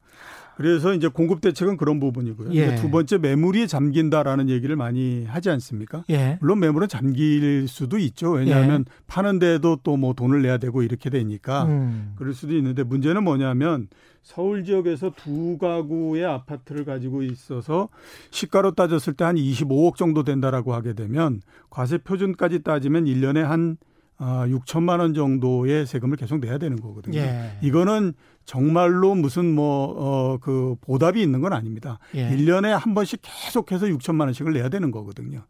그래서 0.58 0.92
이제 0.92 1.06
공급 1.06 1.40
대책은 1.40 1.76
그런 1.76 2.00
부분이고요. 2.00 2.52
예. 2.54 2.74
두 2.74 2.90
번째 2.90 3.18
매물이 3.18 3.68
잠긴다라는 3.68 4.48
얘기를 4.48 4.74
많이 4.74 5.24
하지 5.24 5.50
않습니까? 5.50 6.02
예. 6.10 6.36
물론 6.40 6.58
매물은 6.58 6.88
잠길 6.88 7.68
수도 7.68 7.96
있죠. 7.98 8.32
왜냐하면 8.32 8.84
예. 8.88 8.92
파는데도 9.06 9.76
또 9.84 9.96
뭐 9.96 10.14
돈을 10.14 10.42
내야 10.42 10.58
되고 10.58 10.82
이렇게 10.82 11.10
되니까 11.10 11.64
음. 11.66 12.14
그럴 12.16 12.34
수도 12.34 12.56
있는데 12.56 12.82
문제는 12.82 13.22
뭐냐면 13.22 13.86
서울 14.24 14.64
지역에서 14.64 15.12
두 15.16 15.58
가구의 15.58 16.24
아파트를 16.24 16.84
가지고 16.84 17.22
있어서 17.22 17.88
시가로 18.32 18.72
따졌을 18.72 19.12
때 19.14 19.24
한 19.24 19.36
25억 19.36 19.94
정도 19.94 20.24
된다라고 20.24 20.74
하게 20.74 20.92
되면 20.94 21.40
과세 21.70 21.98
표준까지 21.98 22.64
따지면 22.64 23.04
1년에 23.04 23.42
한 23.42 23.76
아, 24.18 24.46
6천만 24.48 24.98
원 24.98 25.14
정도의 25.14 25.86
세금을 25.86 26.16
계속 26.16 26.40
내야 26.40 26.58
되는 26.58 26.80
거거든요. 26.80 27.18
예. 27.18 27.56
이거는 27.62 28.14
정말로 28.44 29.14
무슨 29.14 29.54
뭐, 29.54 29.94
어, 29.96 30.38
그 30.38 30.74
보답이 30.80 31.22
있는 31.22 31.40
건 31.40 31.52
아닙니다. 31.52 31.98
예. 32.14 32.28
1년에 32.28 32.68
한 32.70 32.94
번씩 32.94 33.20
계속해서 33.22 33.86
6천만 33.86 34.22
원씩을 34.22 34.52
내야 34.52 34.68
되는 34.68 34.90
거거든요. 34.90 35.44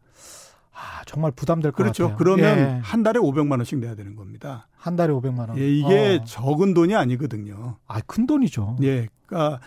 아, 0.71 1.03
정말 1.05 1.31
부담될 1.31 1.71
것 1.71 1.77
그렇죠. 1.77 2.03
같아요. 2.09 2.17
그러면 2.17 2.57
예. 2.59 2.79
한 2.83 3.03
달에 3.03 3.19
500만 3.19 3.53
원씩 3.53 3.79
내야 3.79 3.95
되는 3.95 4.15
겁니다. 4.15 4.67
한 4.77 4.95
달에 4.95 5.11
500만 5.13 5.49
원. 5.49 5.57
예, 5.57 5.67
이게 5.67 6.19
어. 6.21 6.25
적은 6.25 6.73
돈이 6.73 6.95
아니거든요. 6.95 7.77
아, 7.87 7.99
큰 8.01 8.27
돈이죠. 8.27 8.77
예. 8.83 9.07
그러니까 9.25 9.59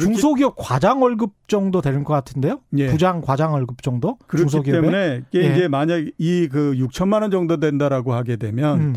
중소기업 0.00 0.54
과장 0.56 1.02
월급 1.02 1.32
정도 1.48 1.80
되는 1.82 2.02
것 2.04 2.12
같은데요? 2.14 2.60
예. 2.78 2.86
부장 2.88 3.20
과장 3.20 3.52
월급 3.52 3.82
정도? 3.82 4.16
그렇기 4.26 4.48
중소기업에? 4.50 4.80
때문에 4.80 5.22
이게 5.32 5.44
예. 5.48 5.52
이제 5.52 5.68
만약 5.68 5.98
이 6.18 6.48
그 6.50 6.74
6천만 6.76 7.22
원 7.22 7.30
정도 7.30 7.58
된다라고 7.58 8.14
하게 8.14 8.36
되면 8.36 8.80
음. 8.80 8.94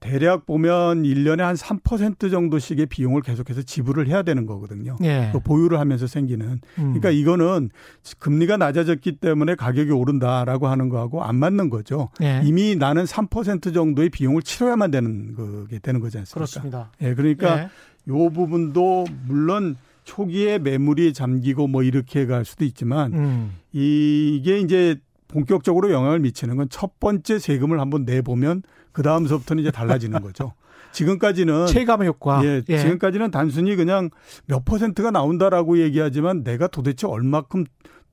대략 0.00 0.46
보면 0.46 1.04
1년에 1.04 1.38
한 1.42 1.54
3% 1.54 2.28
정도씩의 2.28 2.86
비용을 2.86 3.22
계속해서 3.22 3.62
지불을 3.62 4.08
해야 4.08 4.22
되는 4.24 4.46
거거든요. 4.46 4.96
예. 5.04 5.28
그 5.32 5.38
보유를 5.38 5.78
하면서 5.78 6.08
생기는. 6.08 6.46
음. 6.48 6.60
그러니까 6.76 7.10
이거는 7.10 7.70
금리가 8.18 8.56
낮아졌기 8.56 9.18
때문에 9.18 9.54
가격이 9.54 9.92
오른다라고 9.92 10.66
하는 10.66 10.88
거하고 10.88 11.22
안 11.22 11.36
맞는 11.36 11.70
거죠. 11.70 12.08
예. 12.20 12.40
이미 12.42 12.74
나는 12.74 13.04
3% 13.04 13.72
정도의 13.72 14.08
비용을 14.10 14.42
치러야만 14.42 14.90
되는 14.90 15.34
거게 15.36 15.78
되는 15.78 16.00
거지 16.00 16.18
않습니까? 16.18 16.34
그렇습니다. 16.34 16.90
예. 17.00 17.14
그러니까 17.14 17.58
예. 17.60 17.68
요 18.08 18.28
부분도 18.30 19.04
물론 19.28 19.76
초기에 20.04 20.58
매물이 20.58 21.12
잠기고 21.12 21.66
뭐 21.68 21.82
이렇게 21.82 22.26
갈 22.26 22.44
수도 22.44 22.64
있지만 22.64 23.12
음. 23.14 23.52
이게 23.72 24.58
이제 24.60 24.96
본격적으로 25.28 25.90
영향을 25.92 26.18
미치는 26.20 26.56
건 26.56 26.68
첫 26.68 26.98
번째 27.00 27.38
세금을 27.38 27.80
한번 27.80 28.04
내보면 28.04 28.62
그 28.92 29.02
다음서부터는 29.02 29.62
이제 29.62 29.70
달라지는 29.70 30.20
거죠. 30.20 30.52
지금까지는 30.92 31.66
체감 31.68 32.04
효과. 32.04 32.44
예, 32.44 32.62
예, 32.68 32.78
지금까지는 32.78 33.30
단순히 33.30 33.76
그냥 33.76 34.10
몇 34.46 34.64
퍼센트가 34.64 35.10
나온다라고 35.10 35.78
얘기하지만 35.78 36.44
내가 36.44 36.66
도대체 36.66 37.06
얼마큼 37.06 37.64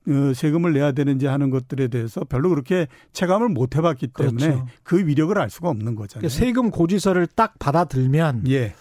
어, 0.08 0.34
세금을 0.34 0.72
내야 0.74 0.94
되는지 0.94 1.26
하는 1.28 1.50
것들에 1.50 1.90
대해서 1.90 2.22
별로 2.24 2.48
그렇게 2.50 2.88
체감을 3.12 3.50
못 3.50 3.76
해봤기 3.76 4.08
때문에 4.08 4.48
그렇죠. 4.48 4.68
그 4.84 5.06
위력을 5.06 5.38
알 5.38 5.50
수가 5.50 5.70
없는 5.70 5.96
거잖아요. 5.96 6.22
그러니까 6.22 6.30
세금 6.30 6.72
고지서를 6.72 7.28
딱 7.36 7.60
받아들면 7.60 8.44
예. 8.50 8.74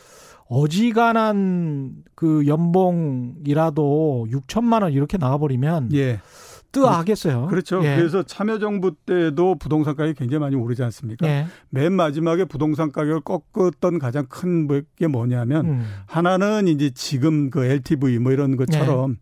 어지간한 0.49 2.05
그 2.15 2.47
연봉이라도 2.47 4.29
6천만 4.31 4.83
원 4.83 4.93
이렇게 4.93 5.17
나와버리면 5.19 5.91
예. 5.95 6.21
뜨하겠어요. 6.73 7.47
그렇죠. 7.47 7.83
예. 7.85 7.97
그래서 7.97 8.23
참여정부 8.23 8.95
때도 9.07 9.55
부동산 9.57 9.97
가격이 9.97 10.19
굉장히 10.19 10.41
많이 10.41 10.57
오르지 10.57 10.83
않습니까? 10.85 11.27
예. 11.27 11.47
맨 11.71 11.93
마지막에 11.93 12.45
부동산 12.45 12.93
가격을 12.93 13.21
꺾었던 13.21 13.99
가장 13.99 14.27
큰 14.27 14.69
게 14.97 15.07
뭐냐면 15.07 15.67
음. 15.67 15.87
하나는 16.07 16.69
이제 16.69 16.91
지금 16.91 17.51
그 17.51 17.65
LTV 17.65 18.19
뭐 18.19 18.33
이런 18.33 18.57
것처럼 18.57 19.13
예. 19.13 19.17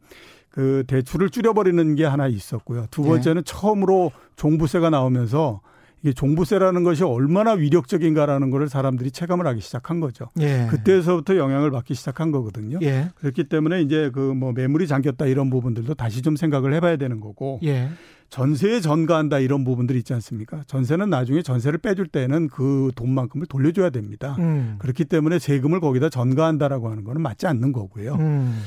그 0.51 0.85
대출을 0.87 1.31
줄여버리는 1.31 1.95
게 1.97 2.05
하나 2.05 2.27
있었고요. 2.27 2.87
두 2.91 3.03
번째는 3.03 3.41
예. 3.41 3.43
처음으로 3.45 4.11
종부세가 4.37 4.91
나오면서 4.91 5.61
이게 6.03 6.13
종부세라는 6.13 6.85
것이 6.85 7.03
얼마나 7.05 7.53
위력적인가라는 7.53 8.51
것을 8.51 8.69
사람들이 8.69 9.11
체감을 9.11 9.47
하기 9.47 9.61
시작한 9.61 9.99
거죠. 10.01 10.27
예. 10.41 10.67
그때서부터 10.71 11.37
영향을 11.37 11.71
받기 11.71 11.95
시작한 11.95 12.31
거거든요. 12.31 12.79
예. 12.83 13.09
그렇기 13.17 13.45
때문에 13.45 13.83
이제 13.83 14.11
그 14.13 14.35
뭐 14.37 14.53
매물이 14.53 14.87
잠겼다 14.87 15.27
이런 15.27 15.49
부분들도 15.51 15.95
다시 15.95 16.21
좀 16.23 16.37
생각을 16.37 16.75
해봐야 16.75 16.97
되는 16.97 17.21
거고. 17.21 17.61
예. 17.65 17.89
전세에 18.29 18.81
전가한다 18.81 19.39
이런 19.39 19.65
부분들이 19.65 19.99
있지 19.99 20.13
않습니까? 20.13 20.65
전세는 20.67 21.09
나중에 21.11 21.43
전세를 21.43 21.79
빼줄 21.79 22.09
때는 22.09 22.49
그 22.49 22.91
돈만큼을 22.97 23.47
돌려줘야 23.47 23.91
됩니다. 23.91 24.35
음. 24.41 24.77
그렇기 24.81 25.05
때문에 25.05 25.39
세금을 25.39 25.79
거기다 25.81 26.09
전가한다라고 26.11 26.91
하는 26.91 27.05
거는 27.05 27.23
맞지 27.23 27.47
않는 27.47 27.73
거고요. 27.73 28.15
음. 28.17 28.61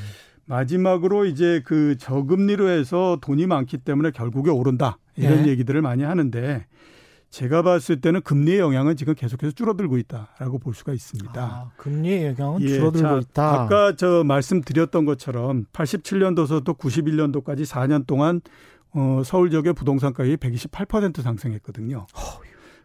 마지막으로 0.46 1.26
이제 1.26 1.62
그 1.64 1.96
저금리로 1.98 2.68
해서 2.70 3.18
돈이 3.20 3.46
많기 3.46 3.76
때문에 3.78 4.10
결국에 4.10 4.50
오른다 4.50 4.98
이런 5.16 5.46
예. 5.46 5.50
얘기들을 5.50 5.80
많이 5.82 6.02
하는데 6.02 6.64
제가 7.30 7.62
봤을 7.62 8.00
때는 8.00 8.22
금리의 8.22 8.58
영향은 8.58 8.96
지금 8.96 9.14
계속해서 9.14 9.52
줄어들고 9.52 9.98
있다라고 9.98 10.58
볼 10.58 10.74
수가 10.74 10.92
있습니다. 10.92 11.40
아, 11.40 11.70
금리의 11.76 12.34
영향은 12.38 12.62
예, 12.62 12.68
줄어들고 12.68 13.08
자, 13.08 13.18
있다. 13.18 13.62
아까 13.62 13.94
저 13.96 14.24
말씀드렸던 14.24 15.04
것처럼 15.04 15.64
87년도서부터 15.72 16.76
91년도까지 16.76 17.64
4년 17.64 18.06
동안 18.06 18.40
어, 18.92 19.22
서울 19.24 19.50
지역의 19.50 19.74
부동산 19.74 20.12
가격이 20.12 20.38
128% 20.38 21.22
상승했거든요. 21.22 22.06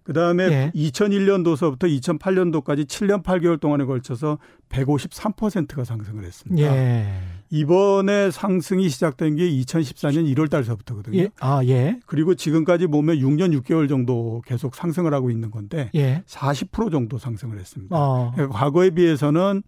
그다음에 0.04 0.44
예. 0.44 0.72
2001년도서부터 0.76 1.86
2008년도까지 2.00 2.86
7년 2.86 3.24
8개월 3.24 3.60
동안에 3.60 3.86
걸쳐서 3.86 4.38
153%가 4.70 5.84
상승을 5.84 6.24
했습니다. 6.24 6.62
예. 6.62 7.22
이번에 7.50 8.32
상승이 8.32 8.90
시작된 8.90 9.36
게 9.36 9.50
2014년 9.50 10.34
1월 10.34 10.50
달서부터거든요. 10.50 11.18
예. 11.18 11.30
아, 11.40 11.64
예. 11.66 12.00
그리고 12.06 12.36
지금까지 12.36 12.88
보면 12.88 13.18
6년 13.18 13.58
6개월 13.62 13.88
정도 13.88 14.42
계속 14.46 14.76
상승을 14.76 15.14
하고 15.14 15.30
있는 15.30 15.52
건데 15.52 15.90
예. 15.96 16.24
40% 16.28 16.92
정도 16.92 17.18
상승을 17.18 17.60
했습니다. 17.60 17.96
어. 17.96 18.32
그러니까 18.34 18.58
과거에 18.58 18.90
비해서는 18.90 19.64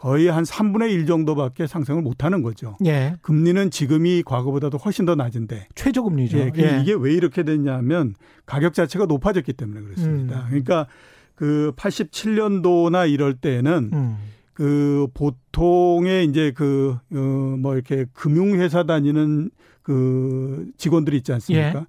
거의 0.00 0.28
한 0.28 0.44
3분의 0.44 0.90
1 0.92 1.06
정도밖에 1.06 1.66
상승을 1.66 2.00
못 2.00 2.24
하는 2.24 2.42
거죠. 2.42 2.76
예. 2.86 3.14
금리는 3.20 3.70
지금이 3.70 4.22
과거보다도 4.24 4.78
훨씬 4.78 5.04
더 5.04 5.14
낮은데. 5.14 5.68
최저금리죠. 5.74 6.38
예. 6.38 6.52
예. 6.56 6.78
이게 6.80 6.94
왜 6.94 7.12
이렇게 7.12 7.42
됐냐면 7.42 8.14
가격 8.46 8.72
자체가 8.72 9.04
높아졌기 9.04 9.52
때문에 9.52 9.82
그렇습니다. 9.82 10.40
음. 10.40 10.44
그러니까 10.48 10.86
그 11.34 11.72
87년도나 11.76 13.10
이럴 13.10 13.34
때는 13.34 13.90
음. 13.92 14.16
그 14.60 15.06
보통의 15.14 16.26
이제 16.26 16.52
그, 16.54 16.94
어, 17.14 17.16
뭐 17.16 17.72
이렇게 17.72 18.04
금융회사 18.12 18.82
다니는 18.82 19.50
그 19.82 20.70
직원들이 20.76 21.16
있지 21.16 21.32
않습니까? 21.32 21.78
예. 21.78 21.84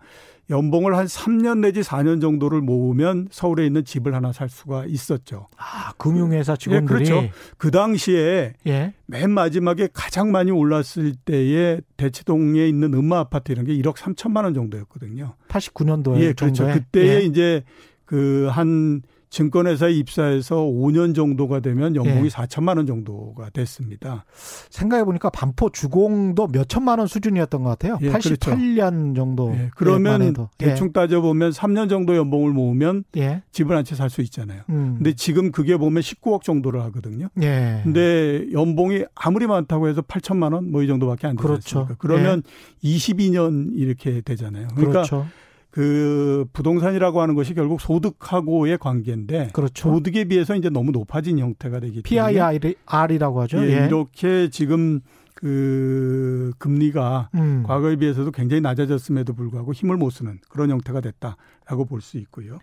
연봉을 0.50 0.96
한 0.96 1.06
3년 1.06 1.60
내지 1.60 1.82
4년 1.82 2.22
정도를 2.22 2.62
모으면 2.62 3.28
서울에 3.30 3.66
있는 3.66 3.84
집을 3.84 4.16
하나 4.16 4.32
살 4.32 4.48
수가 4.48 4.86
있었죠. 4.86 5.50
아, 5.58 5.92
금융회사 5.98 6.56
직원들이. 6.56 7.08
예, 7.08 7.10
그렇죠. 7.10 7.30
그 7.58 7.72
당시에 7.72 8.54
예. 8.66 8.94
맨 9.06 9.32
마지막에 9.32 9.90
가장 9.92 10.32
많이 10.32 10.52
올랐을 10.52 11.14
때에 11.26 11.82
대치동에 11.98 12.66
있는 12.70 12.94
음마 12.94 13.20
아파트 13.20 13.52
이런 13.52 13.66
게 13.66 13.74
1억 13.74 13.98
3천만 13.98 14.46
원 14.46 14.54
정도였거든요. 14.54 15.36
89년도에. 15.50 16.22
예, 16.22 16.32
그렇죠. 16.32 16.68
그때에 16.68 17.16
예. 17.16 17.20
이제 17.20 17.64
그한 18.06 19.02
증권회사에 19.32 19.94
입사해서 19.94 20.58
5년 20.58 21.16
정도가 21.16 21.62
되면 21.62 21.96
연봉이 21.96 22.26
예. 22.26 22.30
4천만 22.30 22.76
원 22.78 22.86
정도가 22.86 23.50
됐습니다. 23.52 24.26
생각해 24.70 25.06
보니까 25.06 25.30
반포 25.30 25.70
주공도 25.72 26.50
몇 26.50 26.68
천만 26.68 27.00
원 27.00 27.08
수준이었던 27.08 27.64
것 27.64 27.70
같아요. 27.70 27.98
예, 28.02 28.12
88년 28.12 29.14
그렇죠. 29.14 29.14
정도. 29.16 29.52
예, 29.56 29.70
그러면 29.76 30.22
예. 30.38 30.66
대충 30.68 30.92
따져 30.92 31.22
보면 31.22 31.52
3년 31.52 31.90
정도 31.90 32.16
연봉을 32.18 32.52
모으면 32.52 33.06
예. 33.18 33.42
집을 33.52 33.76
한 33.76 33.86
채 33.86 33.96
살 33.96 34.10
수 34.10 34.22
있잖아요. 34.22 34.62
음. 34.70 34.96
근데 34.98 35.14
지금 35.14 35.52
그게 35.52 35.78
보면 35.78 36.02
19억 36.04 36.44
정도를 36.44 36.82
하거든요. 36.84 37.30
예. 37.42 37.80
근데 37.84 38.46
연봉이 38.52 39.06
아무리 39.16 39.48
많다고 39.48 39.88
해서 39.88 40.02
8천만 40.02 40.54
원 40.54 40.66
뭐 40.72 40.84
이 40.84 40.88
정도밖에 40.88 41.28
안 41.28 41.36
되죠. 41.38 41.48
그렇죠. 41.48 41.88
그러면 42.00 42.44
22년 42.84 43.72
예. 43.74 43.82
이렇게 43.82 44.20
되잖아요. 44.22 44.68
그러니까 44.76 45.04
그렇죠. 45.04 45.26
그 45.72 46.46
부동산이라고 46.54 47.22
하는 47.22 47.34
것이 47.36 47.54
결국 47.54 47.80
소득하고의 47.82 48.78
관계인데 48.78 49.50
그렇죠. 49.54 49.90
소득에 49.94 50.26
비해서 50.26 50.56
이제 50.56 50.70
너무 50.70 50.92
높아진 50.92 51.40
형태가 51.40 51.80
되기 51.80 52.02
때문에 52.04 52.60
PIR이라고 52.86 53.42
하죠. 53.44 53.58
예, 53.66 53.82
예. 53.82 53.86
이렇게 53.88 54.50
지금 54.50 55.00
그 55.34 56.52
금리가 56.60 57.30
음. 57.36 57.64
과거에 57.66 57.96
비해서도 57.96 58.32
굉장히 58.32 58.62
낮아졌음에도 58.62 59.34
불구하고 59.34 59.74
힘을 59.74 59.98
못 59.98 60.10
쓰는 60.12 60.40
그런 60.50 60.70
형태가 60.70 61.02
됐다라고 61.02 61.86
볼 61.88 62.02
수 62.02 62.18
있고요. 62.18 62.60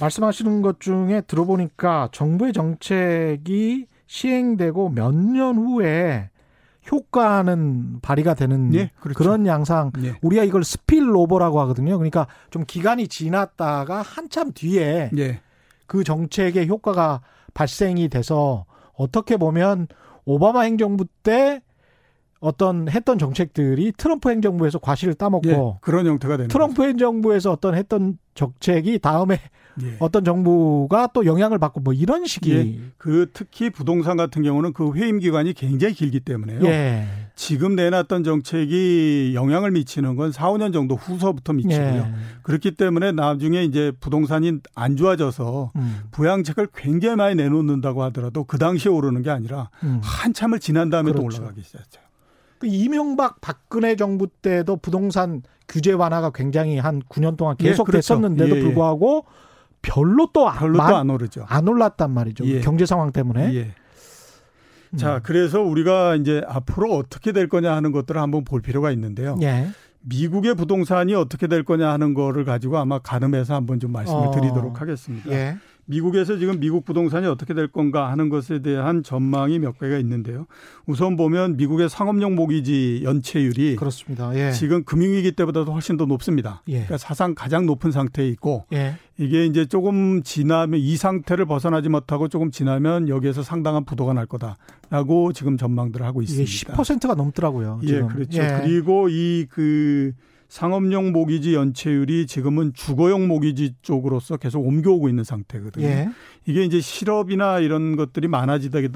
말씀하시는 0.00 0.62
것 0.62 0.80
중에 0.80 1.22
들어보니까 1.26 2.10
정부의 2.12 2.52
정책이 2.52 3.86
시행되고 4.06 4.90
몇 4.90 5.14
년 5.14 5.56
후에 5.56 6.30
효과는 6.90 8.00
발휘가 8.00 8.34
되는 8.34 8.74
예, 8.74 8.90
그렇죠. 9.00 9.18
그런 9.18 9.46
양상 9.46 9.92
예. 10.02 10.14
우리가 10.22 10.44
이걸 10.44 10.64
스필로버라고 10.64 11.60
하거든요. 11.60 11.96
그러니까 11.98 12.26
좀 12.50 12.64
기간이 12.66 13.08
지났다가 13.08 14.02
한참 14.02 14.52
뒤에 14.52 15.10
예. 15.16 15.40
그 15.86 16.04
정책의 16.04 16.68
효과가 16.68 17.20
발생이 17.54 18.08
돼서 18.08 18.64
어떻게 18.94 19.36
보면 19.36 19.88
오바마 20.24 20.62
행정부 20.62 21.04
때 21.22 21.62
어떤 22.40 22.88
했던 22.88 23.18
정책들이 23.18 23.92
트럼프 23.96 24.30
행정부에서 24.30 24.78
과실을 24.78 25.14
따먹고 25.14 25.48
예, 25.50 25.78
그런 25.82 26.06
형태가 26.06 26.38
되는 26.38 26.48
트럼프 26.48 26.76
거죠. 26.76 26.88
행정부에서 26.88 27.52
어떤 27.52 27.74
했던 27.74 28.18
정책이 28.34 28.98
다음에 28.98 29.38
예. 29.82 29.96
어떤 29.98 30.24
정부가 30.24 31.08
또 31.12 31.26
영향을 31.26 31.58
받고 31.58 31.80
뭐 31.80 31.92
이런 31.92 32.24
식이 32.24 32.52
예. 32.52 32.80
그 32.96 33.30
특히 33.32 33.70
부동산 33.70 34.16
같은 34.16 34.42
경우는 34.42 34.72
그 34.72 34.92
회임 34.94 35.18
기간이 35.18 35.52
굉장히 35.52 35.94
길기 35.94 36.20
때문에요. 36.20 36.64
예. 36.64 37.06
지금 37.34 37.74
내놨던 37.74 38.24
정책이 38.24 39.32
영향을 39.34 39.70
미치는 39.70 40.16
건 40.16 40.32
4, 40.32 40.50
5년 40.50 40.72
정도 40.72 40.96
후서부터 40.96 41.52
미치고요. 41.52 41.94
예. 41.94 42.12
그렇기 42.42 42.72
때문에 42.72 43.12
나중에 43.12 43.64
이제 43.64 43.92
부동산이 44.00 44.58
안 44.74 44.96
좋아져서 44.96 45.72
음. 45.76 46.00
부양책을 46.10 46.68
굉장히 46.74 47.16
많이 47.16 47.34
내놓는다고 47.34 48.02
하더라도 48.04 48.44
그 48.44 48.58
당시에 48.58 48.90
오르는 48.90 49.22
게 49.22 49.30
아니라 49.30 49.70
음. 49.82 50.00
한참을 50.02 50.58
지난 50.58 50.90
다음에 50.90 51.12
그렇죠. 51.12 51.28
또 51.28 51.42
올라가기 51.42 51.62
시작했죠. 51.62 52.00
그 52.60 52.66
이명박 52.66 53.40
박근혜 53.40 53.96
정부 53.96 54.28
때도 54.28 54.76
부동산 54.76 55.42
규제 55.66 55.92
완화가 55.92 56.30
굉장히 56.30 56.78
한 56.78 57.02
9년 57.02 57.36
동안 57.36 57.56
계속 57.56 57.88
예, 57.88 57.90
그렇죠. 57.90 58.14
됐었는데도 58.14 58.54
예, 58.54 58.58
예. 58.58 58.62
불구하고 58.62 59.24
별로 59.82 60.28
또 60.32 60.44
별로 60.52 60.76
또안 60.76 61.08
오르죠. 61.08 61.46
안 61.48 61.66
올랐단 61.66 62.10
말이죠. 62.10 62.44
예. 62.44 62.60
경제 62.60 62.84
상황 62.84 63.12
때문에. 63.12 63.54
예. 63.54 63.74
음. 64.90 64.98
자, 64.98 65.20
그래서 65.22 65.62
우리가 65.62 66.16
이제 66.16 66.42
앞으로 66.46 66.94
어떻게 66.94 67.32
될 67.32 67.48
거냐 67.48 67.74
하는 67.74 67.92
것들을 67.92 68.20
한번 68.20 68.44
볼 68.44 68.60
필요가 68.60 68.90
있는데요. 68.90 69.38
예. 69.40 69.68
미국의 70.02 70.54
부동산이 70.54 71.14
어떻게 71.14 71.46
될 71.46 71.62
거냐 71.62 71.90
하는 71.90 72.12
거를 72.12 72.44
가지고 72.44 72.76
아마 72.76 72.98
가늠해서 72.98 73.54
한번 73.54 73.80
좀 73.80 73.92
말씀을 73.92 74.28
어. 74.28 74.30
드리도록 74.32 74.82
하겠습니다. 74.82 75.30
예. 75.90 75.94
미국에서 75.94 76.38
지금 76.38 76.60
미국 76.60 76.84
부동산이 76.84 77.26
어떻게 77.26 77.54
될 77.54 77.68
건가 77.68 78.10
하는 78.10 78.28
것에 78.28 78.60
대한 78.60 79.02
전망이 79.02 79.58
몇 79.58 79.78
개가 79.78 79.98
있는데요. 79.98 80.46
우선 80.86 81.16
보면 81.16 81.56
미국의 81.56 81.88
상업용 81.88 82.34
모기지 82.34 83.02
연체율이 83.04 83.76
그렇습니다. 83.76 84.34
예. 84.34 84.52
지금 84.52 84.84
금융위기 84.84 85.32
때보다도 85.32 85.72
훨씬 85.72 85.96
더 85.96 86.06
높습니다. 86.06 86.62
예. 86.68 86.74
그러니까 86.74 86.98
사상 86.98 87.34
가장 87.34 87.66
높은 87.66 87.90
상태에 87.90 88.28
있고 88.28 88.66
예. 88.72 88.94
이게 89.18 89.44
이제 89.44 89.66
조금 89.66 90.22
지나면 90.22 90.80
이 90.80 90.96
상태를 90.96 91.44
벗어나지 91.44 91.88
못하고 91.88 92.28
조금 92.28 92.50
지나면 92.50 93.08
여기에서 93.08 93.42
상당한 93.42 93.84
부도가 93.84 94.14
날 94.14 94.26
거다라고 94.26 95.32
지금 95.32 95.58
전망들을 95.58 96.06
하고 96.06 96.22
있습니다. 96.22 96.50
이게 96.50 96.72
10%가 96.72 97.14
넘더라고요. 97.14 97.80
지금. 97.84 98.08
예, 98.10 98.14
그렇죠. 98.14 98.42
예. 98.42 98.60
그리고 98.62 99.08
이그 99.08 100.12
상업용 100.50 101.12
모기지 101.12 101.54
연체율이 101.54 102.26
지금은 102.26 102.72
주거용 102.74 103.28
모기지 103.28 103.76
쪽으로서 103.82 104.36
계속 104.36 104.66
옮겨오고 104.66 105.08
있는 105.08 105.22
상태거든요. 105.22 105.86
예. 105.86 106.08
이게 106.44 106.64
이제 106.64 106.80
실업이나 106.80 107.60
이런 107.60 107.94
것들이 107.94 108.26
많아지게 108.26 108.88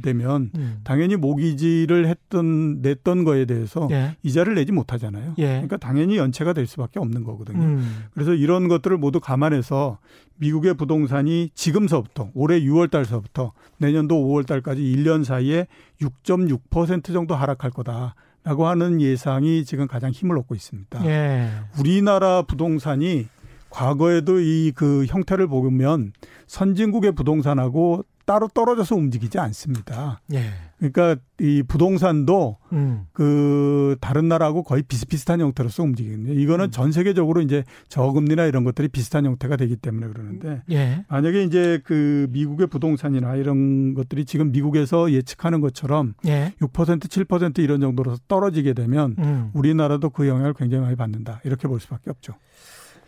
되면 0.00 0.50
음. 0.56 0.80
당연히 0.84 1.16
모기지를 1.16 2.08
했던 2.08 2.80
냈던 2.80 3.24
거에 3.24 3.44
대해서 3.44 3.88
예. 3.90 4.16
이자를 4.22 4.54
내지 4.54 4.72
못하잖아요. 4.72 5.34
예. 5.36 5.44
그러니까 5.44 5.76
당연히 5.76 6.16
연체가 6.16 6.54
될 6.54 6.66
수밖에 6.66 6.98
없는 6.98 7.24
거거든요. 7.24 7.62
음. 7.62 8.04
그래서 8.14 8.32
이런 8.32 8.68
것들을 8.68 8.96
모두 8.96 9.20
감안해서 9.20 9.98
미국의 10.36 10.74
부동산이 10.74 11.50
지금서부터 11.54 12.30
올해 12.32 12.58
6월 12.62 12.90
달서부터 12.90 13.52
내년도 13.76 14.14
5월 14.16 14.46
달까지 14.46 14.80
1년 14.80 15.24
사이에 15.24 15.66
6.6% 16.00 17.12
정도 17.12 17.34
하락할 17.34 17.70
거다. 17.70 18.14
라고 18.44 18.66
하는 18.66 19.00
예상이 19.00 19.64
지금 19.64 19.86
가장 19.86 20.10
힘을 20.10 20.36
얻고 20.38 20.54
있습니다. 20.54 21.06
예. 21.06 21.48
우리나라 21.78 22.42
부동산이 22.42 23.28
과거에도 23.70 24.40
이 24.40 24.72
그 24.74 25.04
형태를 25.06 25.46
보면 25.46 26.12
선진국의 26.46 27.12
부동산하고 27.12 28.04
따로 28.24 28.48
떨어져서 28.48 28.94
움직이지 28.96 29.38
않습니다. 29.38 30.20
예. 30.32 30.42
그러니까 30.78 31.16
이 31.40 31.62
부동산도 31.62 32.56
음. 32.72 33.06
그 33.12 33.96
다른 34.00 34.28
나라하고 34.28 34.62
거의 34.64 34.82
비슷비슷한 34.82 35.40
형태로서 35.40 35.82
움직이거든요. 35.82 36.32
이거는 36.32 36.66
음. 36.66 36.70
전 36.70 36.92
세계적으로 36.92 37.40
이제 37.40 37.62
저금리나 37.88 38.46
이런 38.46 38.64
것들이 38.64 38.88
비슷한 38.88 39.24
형태가 39.24 39.56
되기 39.56 39.76
때문에 39.76 40.08
그러는데 40.08 40.62
예. 40.70 41.04
만약에 41.08 41.44
이제 41.44 41.80
그 41.84 42.26
미국의 42.30 42.66
부동산이나 42.66 43.36
이런 43.36 43.94
것들이 43.94 44.24
지금 44.24 44.50
미국에서 44.50 45.12
예측하는 45.12 45.60
것처럼 45.60 46.14
예. 46.26 46.52
6% 46.60 47.00
7% 47.00 47.58
이런 47.60 47.80
정도로 47.80 48.16
떨어지게 48.26 48.72
되면 48.72 49.14
음. 49.18 49.50
우리나라도 49.54 50.10
그 50.10 50.26
영향을 50.26 50.54
굉장히 50.54 50.82
많이 50.84 50.96
받는다. 50.96 51.40
이렇게 51.44 51.68
볼 51.68 51.78
수밖에 51.80 52.10
없죠. 52.10 52.34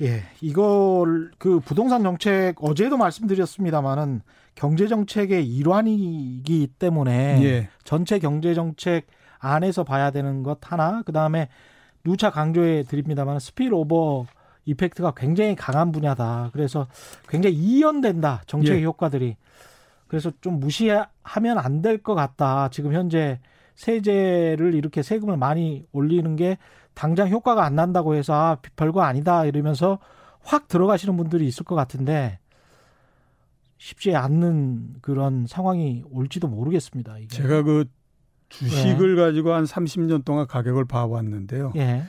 예. 0.03 0.25
이걸 0.41 1.31
그 1.39 1.61
부동산 1.61 2.03
정책 2.03 2.57
어제도 2.61 2.97
말씀드렸습니다마는 2.97 4.23
경제 4.55 4.87
정책의 4.87 5.47
일환이기 5.47 6.69
때문에 6.79 7.41
예. 7.43 7.69
전체 7.85 8.19
경제 8.19 8.55
정책 8.55 9.07
안에서 9.39 9.85
봐야 9.85 10.11
되는 10.11 10.43
것 10.43 10.59
하나 10.63 11.03
그다음에 11.03 11.49
누차 12.05 12.31
강조해 12.31 12.83
드립니다만 12.85 13.39
스필오버 13.39 14.27
이펙트가 14.67 15.13
굉장히 15.17 15.55
강한 15.57 15.93
분야다. 15.93 16.51
그래서 16.53 16.87
굉장히 17.29 17.57
이연된다. 17.57 18.43
정책의 18.47 18.81
예. 18.81 18.85
효과들이. 18.85 19.37
그래서 20.09 20.31
좀 20.41 20.61
무시하면 20.61 21.59
안 21.59 21.83
될 21.83 21.99
것 22.03 22.15
같다. 22.15 22.69
지금 22.71 22.93
현재 22.95 23.41
세제를 23.75 24.75
이렇게 24.75 25.03
세금을 25.03 25.37
많이 25.37 25.85
올리는 25.93 26.37
게 26.37 26.59
당장 26.95 27.29
효과가 27.29 27.65
안 27.65 27.75
난다고 27.75 28.15
해서 28.15 28.33
아, 28.35 28.57
별거 28.77 29.03
아니다 29.03 29.45
이러면서 29.45 29.99
확 30.43 30.69
들어가시는 30.69 31.17
분들이 31.17 31.47
있을 31.47 31.65
것 31.65 31.75
같은데 31.75 32.39
쉽지 33.85 34.17
않는 34.17 34.95
그런 35.03 35.47
상황이 35.47 36.03
올지도 36.11 36.49
모르겠습니다. 36.49 37.19
이게. 37.19 37.29
제가 37.29 37.63
그 37.63 37.85
주식을 38.49 39.19
예. 39.19 39.23
가지고 39.23 39.53
한 39.53 39.65
30년 39.65 40.25
동안 40.25 40.47
가격을 40.47 40.87
봐왔는데요. 40.87 41.75
예. 41.77 42.05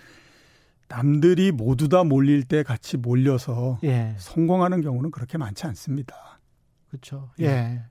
남들이 0.88 1.52
모두 1.52 1.90
다 1.90 2.06
몰릴 2.06 2.44
때 2.44 2.64
같이 2.64 2.96
몰려서 2.96 3.78
예. 3.84 4.16
성공하는 4.18 4.80
경우는 4.80 5.12
그렇게 5.12 5.38
많지 5.38 5.68
않습니다. 5.68 6.40
그렇죠. 6.88 7.32
예. 7.42 7.46
예. 7.46 7.82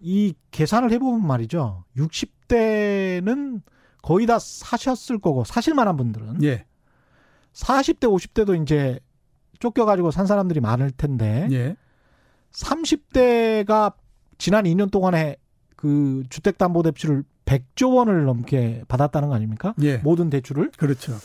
이 0.00 0.34
계산을 0.50 0.90
해보면 0.90 1.24
말이죠. 1.24 1.84
60대는 1.96 3.62
거의 4.02 4.26
다 4.26 4.40
사셨을 4.40 5.20
거고 5.20 5.44
사실 5.44 5.74
만한 5.74 5.96
분들은 5.96 6.42
예. 6.42 6.64
40대 7.52 8.08
50대도 8.08 8.60
이제 8.60 8.98
쫓겨가지고 9.60 10.10
산 10.10 10.26
사람들이 10.26 10.58
많을 10.58 10.90
텐데 10.90 11.46
예. 11.52 11.76
30대가 12.52 13.94
지난 14.38 14.64
2년 14.64 14.90
동안에 14.90 15.36
그 15.76 16.24
주택담보대출을 16.30 17.24
100조 17.44 17.96
원을 17.96 18.24
넘게 18.24 18.84
받았다는 18.88 19.28
거 19.28 19.34
아닙니까? 19.34 19.74
예. 19.82 19.98
모든 19.98 20.30
대출을. 20.30 20.70
그렇죠. 20.76 21.16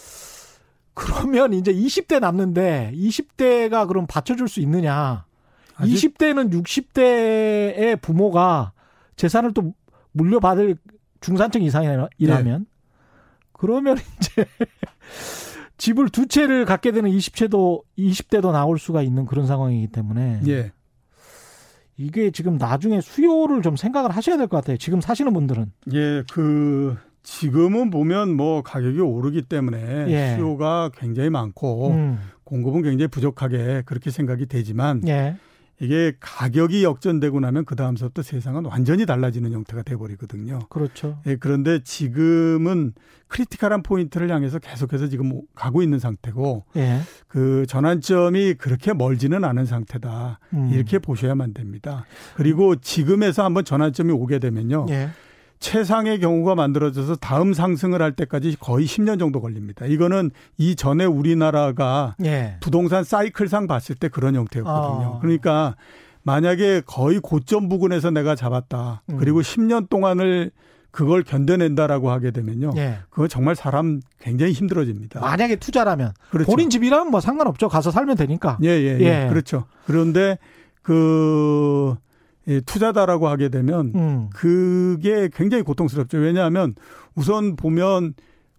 그러면 0.93 1.53
이제 1.53 1.73
20대 1.73 2.19
남는데 2.19 2.93
20대가 2.95 3.87
그럼 3.87 4.07
받쳐줄 4.07 4.47
수 4.47 4.61
있느냐? 4.61 5.25
아직... 5.75 5.93
20대는 5.93 6.51
60대의 6.51 8.01
부모가 8.01 8.71
재산을 9.17 9.53
또 9.53 9.73
물려받을 10.13 10.77
중산층 11.19 11.61
이상이라면 11.63 12.09
예. 12.21 12.59
그러면 13.51 13.97
이제 14.19 14.45
집을 15.77 16.09
두 16.09 16.27
채를 16.27 16.65
갖게 16.65 16.91
되는 16.91 17.09
20채도 17.09 17.83
20대도 17.97 18.51
나올 18.51 18.79
수가 18.79 19.01
있는 19.01 19.25
그런 19.25 19.45
상황이기 19.45 19.87
때문에 19.87 20.41
예. 20.47 20.71
이게 21.97 22.29
지금 22.31 22.57
나중에 22.57 22.99
수요를 23.01 23.61
좀 23.61 23.75
생각을 23.75 24.11
하셔야 24.11 24.37
될 24.37 24.47
것 24.47 24.57
같아요. 24.57 24.77
지금 24.77 24.99
사시는 25.01 25.33
분들은. 25.33 25.71
예, 25.93 26.23
그 26.31 26.95
지금은 27.23 27.89
보면 27.89 28.35
뭐 28.35 28.61
가격이 28.61 28.99
오르기 28.99 29.43
때문에 29.43 30.05
예. 30.09 30.35
수요가 30.35 30.89
굉장히 30.95 31.29
많고 31.29 31.89
음. 31.91 32.19
공급은 32.43 32.83
굉장히 32.83 33.07
부족하게 33.07 33.83
그렇게 33.85 34.11
생각이 34.11 34.45
되지만 34.45 35.01
예. 35.07 35.35
이게 35.81 36.13
가격이 36.19 36.83
역전되고 36.83 37.39
나면 37.39 37.65
그 37.65 37.75
다음서부터 37.75 38.21
세상은 38.21 38.65
완전히 38.65 39.05
달라지는 39.05 39.51
형태가 39.51 39.83
돼버리거든요. 39.83 40.59
그렇죠. 40.69 41.19
예, 41.27 41.35
그런데 41.35 41.83
지금은 41.83 42.93
critical한 43.27 43.83
포인트를 43.83 44.29
향해서 44.29 44.59
계속해서 44.59 45.07
지금 45.07 45.41
가고 45.53 45.81
있는 45.81 45.99
상태고, 45.99 46.65
예. 46.77 47.01
그 47.27 47.65
전환점이 47.67 48.53
그렇게 48.53 48.93
멀지는 48.93 49.43
않은 49.43 49.65
상태다. 49.65 50.39
음. 50.53 50.69
이렇게 50.71 50.99
보셔야만 50.99 51.53
됩니다. 51.53 52.05
그리고 52.35 52.75
지금에서 52.75 53.43
한번 53.43 53.65
전환점이 53.65 54.13
오게 54.13 54.39
되면요. 54.39 54.85
예. 54.89 55.09
최상의 55.65 56.19
경우가 56.19 56.53
만들어져서 56.53 57.15
다음 57.15 57.51
상승을 57.55 57.99
할 57.99 58.11
때까지 58.11 58.55
거의 58.59 58.85
10년 58.85 59.17
정도 59.17 59.41
걸립니다. 59.41 59.87
이거는 59.87 60.29
이전에 60.57 61.05
우리나라가 61.05 62.15
예. 62.23 62.57
부동산 62.59 63.03
사이클상 63.03 63.65
봤을 63.65 63.95
때 63.95 64.07
그런 64.07 64.35
형태였거든요. 64.35 65.07
어. 65.07 65.19
그러니까 65.21 65.75
만약에 66.21 66.83
거의 66.85 67.19
고점 67.19 67.67
부근에서 67.67 68.11
내가 68.11 68.35
잡았다. 68.35 69.01
음. 69.09 69.17
그리고 69.17 69.41
10년 69.41 69.89
동안을 69.89 70.51
그걸 70.91 71.23
견뎌낸다라고 71.23 72.11
하게 72.11 72.29
되면요. 72.29 72.73
예. 72.77 72.99
그거 73.09 73.27
정말 73.27 73.55
사람 73.55 74.01
굉장히 74.19 74.51
힘들어집니다. 74.51 75.19
만약에 75.19 75.55
투자라면 75.55 76.13
그렇죠. 76.29 76.49
본인 76.51 76.69
집이라면 76.69 77.09
뭐 77.09 77.19
상관없죠. 77.19 77.69
가서 77.69 77.89
살면 77.89 78.17
되니까. 78.17 78.59
예, 78.61 78.69
예, 78.69 78.99
예. 78.99 79.23
예. 79.23 79.29
그렇죠. 79.29 79.65
그런데 79.87 80.37
그 80.83 81.95
예, 82.47 82.61
투자다라고 82.61 83.27
하게 83.27 83.49
되면 83.49 83.91
음. 83.95 84.29
그게 84.33 85.29
굉장히 85.33 85.63
고통스럽죠. 85.63 86.17
왜냐하면 86.17 86.75
우선 87.15 87.55
보면 87.55 88.13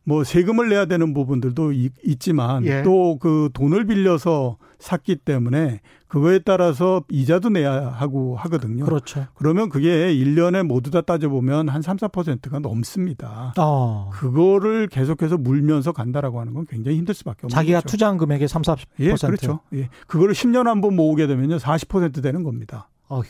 뭐 0.09 0.23
세금을 0.23 0.69
내야 0.69 0.85
되는 0.87 1.13
부분들도 1.15 1.73
있, 1.73 1.93
지만 2.21 2.65
예. 2.65 2.83
또그 2.85 3.51
돈을 3.53 3.87
빌려서 3.87 4.57
샀기 4.79 5.17
때문에 5.17 5.81
그거에 6.07 6.39
따라서 6.39 7.03
이자도 7.11 7.49
내야 7.49 7.89
하고 7.89 8.37
하거든요. 8.37 8.85
그렇죠. 8.85 9.27
그러면 9.35 9.69
그게 9.69 10.15
1년에 10.15 10.63
모두 10.65 10.93
다 10.93 11.01
따져보면 11.01 11.69
한 11.69 11.83
3, 11.83 11.97
4%가 11.97 12.61
넘습니다. 12.61 13.53
어. 13.59 14.11
그거를 14.13 14.87
계속해서 14.87 15.39
물면서 15.39 15.91
간다라고 15.91 16.39
하는 16.41 16.55
건 16.55 16.67
굉장히 16.69 16.99
힘들 16.99 17.13
수밖에 17.13 17.47
없는 17.47 17.49
자기가 17.55 17.81
거죠. 17.81 17.89
투자한 17.91 18.17
금액의 18.19 18.47
3, 18.47 18.63
4%. 18.63 18.79
예, 19.01 19.13
그렇죠. 19.13 19.61
예. 19.75 19.89
그거를 20.07 20.35
10년 20.35 20.65
한 20.67 20.81
번 20.81 20.95
모으게 20.95 21.27
되면요. 21.27 21.57
40% 21.57 22.23
되는 22.23 22.45
겁니다. 22.45 22.89
어휴. 23.09 23.25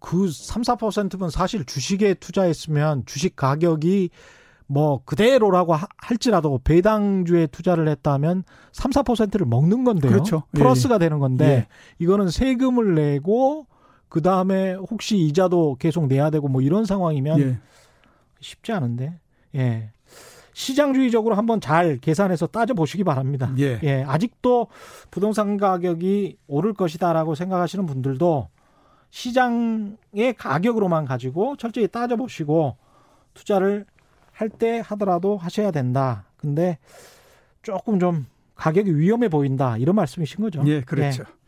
그 0.00 0.30
3, 0.30 0.62
4%면 0.62 1.30
사실 1.30 1.64
주식에 1.64 2.14
투자했으면 2.14 3.04
주식 3.06 3.36
가격이 3.36 4.10
뭐 4.66 5.02
그대로라고 5.04 5.74
할지라도 5.98 6.60
배당주에 6.62 7.48
투자를 7.48 7.88
했다면 7.88 8.44
3, 8.72 8.92
4%를 8.92 9.46
먹는 9.46 9.84
건데요. 9.84 10.12
그렇죠. 10.12 10.42
플러스가 10.52 10.94
예. 10.94 10.98
되는 10.98 11.18
건데 11.18 11.44
예. 11.44 11.66
이거는 11.98 12.30
세금을 12.30 12.94
내고 12.94 13.66
그 14.08 14.22
다음에 14.22 14.74
혹시 14.74 15.16
이자도 15.18 15.76
계속 15.78 16.06
내야 16.06 16.30
되고 16.30 16.48
뭐 16.48 16.62
이런 16.62 16.84
상황이면 16.84 17.40
예. 17.40 17.58
쉽지 18.40 18.72
않은데. 18.72 19.18
예. 19.54 19.90
시장주의적으로 20.52 21.34
한번 21.34 21.60
잘 21.60 21.98
계산해서 21.98 22.46
따져 22.48 22.74
보시기 22.74 23.04
바랍니다. 23.04 23.52
예. 23.58 23.80
예. 23.82 24.04
아직도 24.06 24.68
부동산 25.10 25.56
가격이 25.56 26.36
오를 26.46 26.74
것이다라고 26.74 27.34
생각하시는 27.34 27.86
분들도 27.86 28.48
시장의 29.10 30.34
가격으로만 30.36 31.04
가지고 31.04 31.56
철저히 31.56 31.88
따져보시고 31.88 32.76
투자를 33.34 33.86
할 34.32 34.48
때 34.48 34.80
하더라도 34.86 35.36
하셔야 35.36 35.70
된다. 35.70 36.24
근데 36.38 36.78
조금 37.62 38.00
좀 38.00 38.26
가격이 38.54 38.96
위험해 38.96 39.28
보인다. 39.28 39.76
이런 39.76 39.94
말씀이신 39.96 40.40
거죠. 40.42 40.62
예, 40.66 40.80
그렇죠. 40.80 41.24
예. 41.26 41.40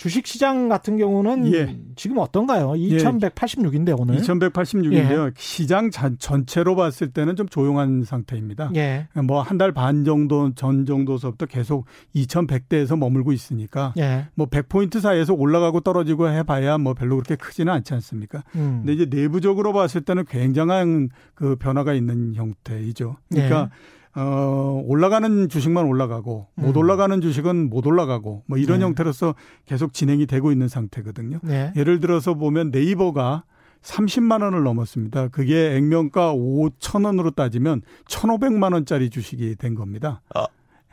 주식 0.00 0.26
시장 0.26 0.70
같은 0.70 0.96
경우는 0.96 1.52
예. 1.52 1.76
지금 1.94 2.16
어떤가요? 2.16 2.68
2186인데 2.70 3.88
예. 3.88 3.92
오늘. 3.92 4.16
2186인데요. 4.16 5.26
예. 5.26 5.30
시장 5.36 5.90
전체로 5.90 6.74
봤을 6.74 7.10
때는 7.10 7.36
좀 7.36 7.46
조용한 7.46 8.04
상태입니다. 8.04 8.70
예. 8.76 9.08
뭐한 9.14 9.58
달 9.58 9.72
반 9.72 10.06
정도 10.06 10.54
전 10.54 10.86
정도서부터 10.86 11.44
계속 11.44 11.84
2100대에서 12.14 12.96
머물고 12.98 13.32
있으니까 13.32 13.92
예. 13.98 14.28
뭐 14.36 14.46
100포인트 14.46 15.00
사이에서 15.00 15.34
올라가고 15.34 15.80
떨어지고 15.80 16.30
해 16.30 16.44
봐야 16.44 16.78
뭐 16.78 16.94
별로 16.94 17.16
그렇게 17.16 17.36
크지는 17.36 17.70
않지 17.70 17.92
않습니까? 17.92 18.42
음. 18.54 18.82
근데 18.86 18.94
이제 18.94 19.04
내부적으로 19.04 19.74
봤을 19.74 20.00
때는 20.00 20.24
굉장한 20.24 21.10
그 21.34 21.56
변화가 21.56 21.92
있는 21.92 22.34
형태이죠. 22.34 23.16
그러니까 23.28 23.68
예. 23.70 23.99
어, 24.16 24.82
올라가는 24.86 25.48
주식만 25.48 25.86
올라가고 25.86 26.48
못 26.54 26.70
음. 26.70 26.76
올라가는 26.76 27.20
주식은 27.20 27.70
못 27.70 27.86
올라가고 27.86 28.42
뭐 28.46 28.58
이런 28.58 28.80
네. 28.80 28.84
형태로서 28.84 29.34
계속 29.66 29.92
진행이 29.92 30.26
되고 30.26 30.50
있는 30.50 30.68
상태거든요. 30.68 31.38
네. 31.42 31.72
예를 31.76 32.00
들어서 32.00 32.34
보면 32.34 32.70
네이버가 32.70 33.44
30만 33.82 34.42
원을 34.42 34.62
넘었습니다. 34.64 35.28
그게 35.28 35.76
액면가 35.76 36.34
5천 36.34 37.04
원으로 37.06 37.30
따지면 37.30 37.82
1,500만 38.08 38.72
원짜리 38.74 39.10
주식이 39.10 39.56
된 39.56 39.74
겁니다. 39.74 40.20
아, 40.34 40.46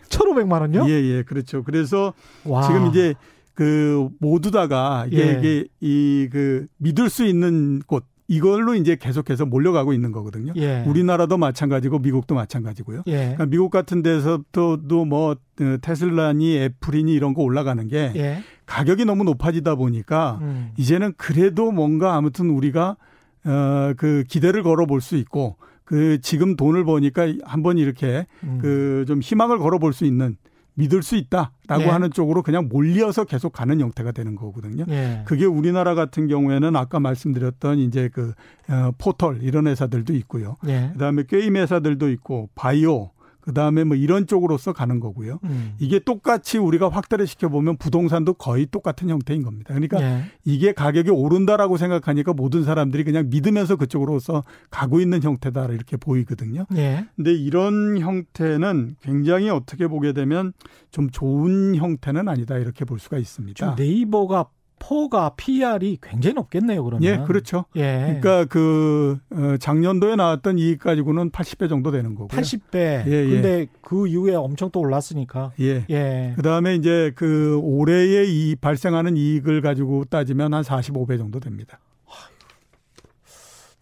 1,500만 0.09 0.61
원요? 0.61 0.85
예, 0.87 0.93
예, 0.93 1.23
그렇죠. 1.23 1.63
그래서 1.63 2.13
와. 2.45 2.61
지금 2.65 2.87
이제 2.87 3.13
그 3.53 4.07
모두 4.19 4.51
다가 4.51 5.05
이게, 5.07 5.17
예. 5.27 5.31
이게 5.39 5.65
이 5.81 6.29
그 6.31 6.67
믿을 6.77 7.09
수 7.09 7.25
있는 7.25 7.79
곳 7.87 8.05
이걸로 8.27 8.75
이제 8.75 8.95
계속해서 8.95 9.45
몰려가고 9.45 9.93
있는 9.93 10.11
거거든요. 10.11 10.53
예. 10.57 10.83
우리나라도 10.85 11.37
마찬가지고 11.37 11.99
미국도 11.99 12.35
마찬가지고요. 12.35 13.03
예. 13.07 13.17
그러니까 13.17 13.45
미국 13.45 13.69
같은 13.71 14.01
데서도 14.01 15.05
뭐 15.05 15.31
어, 15.31 15.35
테슬라니 15.81 16.57
애플이니 16.57 17.13
이런 17.13 17.33
거 17.33 17.41
올라가는 17.41 17.87
게 17.87 18.11
예. 18.15 18.43
가격이 18.65 19.05
너무 19.05 19.23
높아지다 19.23 19.75
보니까 19.75 20.39
음. 20.41 20.71
이제는 20.77 21.13
그래도 21.17 21.71
뭔가 21.71 22.15
아무튼 22.15 22.49
우리가 22.49 22.97
어그 23.45 24.25
기대를 24.27 24.61
걸어 24.63 24.85
볼 24.85 24.99
수 24.99 25.15
있고 25.15 25.55
그 25.85 26.19
지금 26.21 26.57
돈을 26.57 26.83
버니까 26.83 27.27
한번 27.45 27.77
이렇게 27.77 28.25
음. 28.43 28.59
그좀 28.61 29.21
희망을 29.21 29.57
걸어 29.57 29.79
볼 29.79 29.93
수 29.93 30.03
있는 30.05 30.35
믿을 30.77 31.01
수 31.01 31.15
있다라고 31.15 31.79
네. 31.79 31.85
하는 31.85 32.11
쪽으로 32.11 32.43
그냥 32.43 32.69
몰려서 32.69 33.25
계속 33.25 33.51
가는 33.51 33.79
형태가 33.79 34.11
되는 34.11 34.35
거거든요. 34.35 34.85
네. 34.87 35.23
그게 35.25 35.45
우리나라 35.45 35.95
같은 35.95 36.27
경우에는 36.27 36.75
아까 36.75 36.99
말씀드렸던 36.99 37.79
이제 37.79 38.09
그 38.13 38.33
어, 38.69 38.91
포털 38.97 39.41
이런 39.41 39.67
회사들도 39.67 40.13
있고요. 40.13 40.55
네. 40.63 40.91
그다음에 40.93 41.23
게임 41.27 41.57
회사들도 41.57 42.09
있고 42.11 42.49
바이오 42.53 43.09
그 43.47 43.53
다음에 43.53 43.85
뭐 43.85 43.95
이런 43.95 44.27
쪽으로서 44.27 44.73
가는 44.73 44.99
거고요. 44.99 45.39
음. 45.45 45.73
이게 45.79 45.99
똑같이 45.99 46.57
우리가 46.57 46.89
확대를 46.89 47.27
시켜 47.27 47.47
보면 47.47 47.77
부동산도 47.77 48.33
거의 48.33 48.65
똑같은 48.65 49.07
형태인 49.07 49.41
겁니다. 49.41 49.69
그러니까 49.69 50.01
예. 50.01 50.23
이게 50.43 50.73
가격이 50.73 51.11
오른다라고 51.11 51.77
생각하니까 51.77 52.33
모든 52.33 52.65
사람들이 52.65 53.05
그냥 53.05 53.29
믿으면서 53.29 53.77
그쪽으로서 53.77 54.43
가고 54.69 54.99
있는 54.99 55.23
형태다 55.23 55.67
이렇게 55.67 55.95
보이거든요. 55.95 56.65
예. 56.75 57.07
근데 57.15 57.33
이런 57.33 57.97
형태는 57.99 58.97
굉장히 59.01 59.49
어떻게 59.49 59.87
보게 59.87 60.11
되면 60.11 60.51
좀 60.91 61.09
좋은 61.09 61.73
형태는 61.75 62.27
아니다 62.27 62.57
이렇게 62.57 62.83
볼 62.83 62.99
수가 62.99 63.17
있습니다. 63.17 63.75
네이버가 63.75 64.47
포가 64.79 65.31
PR이 65.37 65.97
굉장히 66.01 66.33
높겠네요, 66.35 66.83
그러면. 66.83 67.03
예, 67.03 67.25
그렇죠. 67.25 67.65
예. 67.75 68.19
그러니까 68.21 68.45
그 68.45 69.17
어, 69.31 69.57
작년도에 69.59 70.15
나왔던 70.15 70.59
이익 70.59 70.79
가지고는 70.79 71.31
80배 71.31 71.67
정도 71.69 71.91
되는 71.91 72.15
거고요. 72.15 72.27
80배. 72.27 72.75
예, 72.75 73.05
예. 73.07 73.29
근데 73.29 73.67
그 73.81 74.07
이후에 74.07 74.35
엄청 74.35 74.69
또 74.71 74.79
올랐으니까. 74.79 75.51
예. 75.59 75.85
예. 75.89 76.33
그다음에 76.35 76.75
이제 76.75 77.11
그 77.15 77.59
올해에 77.61 78.25
이 78.25 78.55
발생하는 78.55 79.17
이익을 79.17 79.61
가지고 79.61 80.05
따지면 80.05 80.53
한 80.53 80.63
45배 80.63 81.17
정도 81.17 81.39
됩니다. 81.39 81.79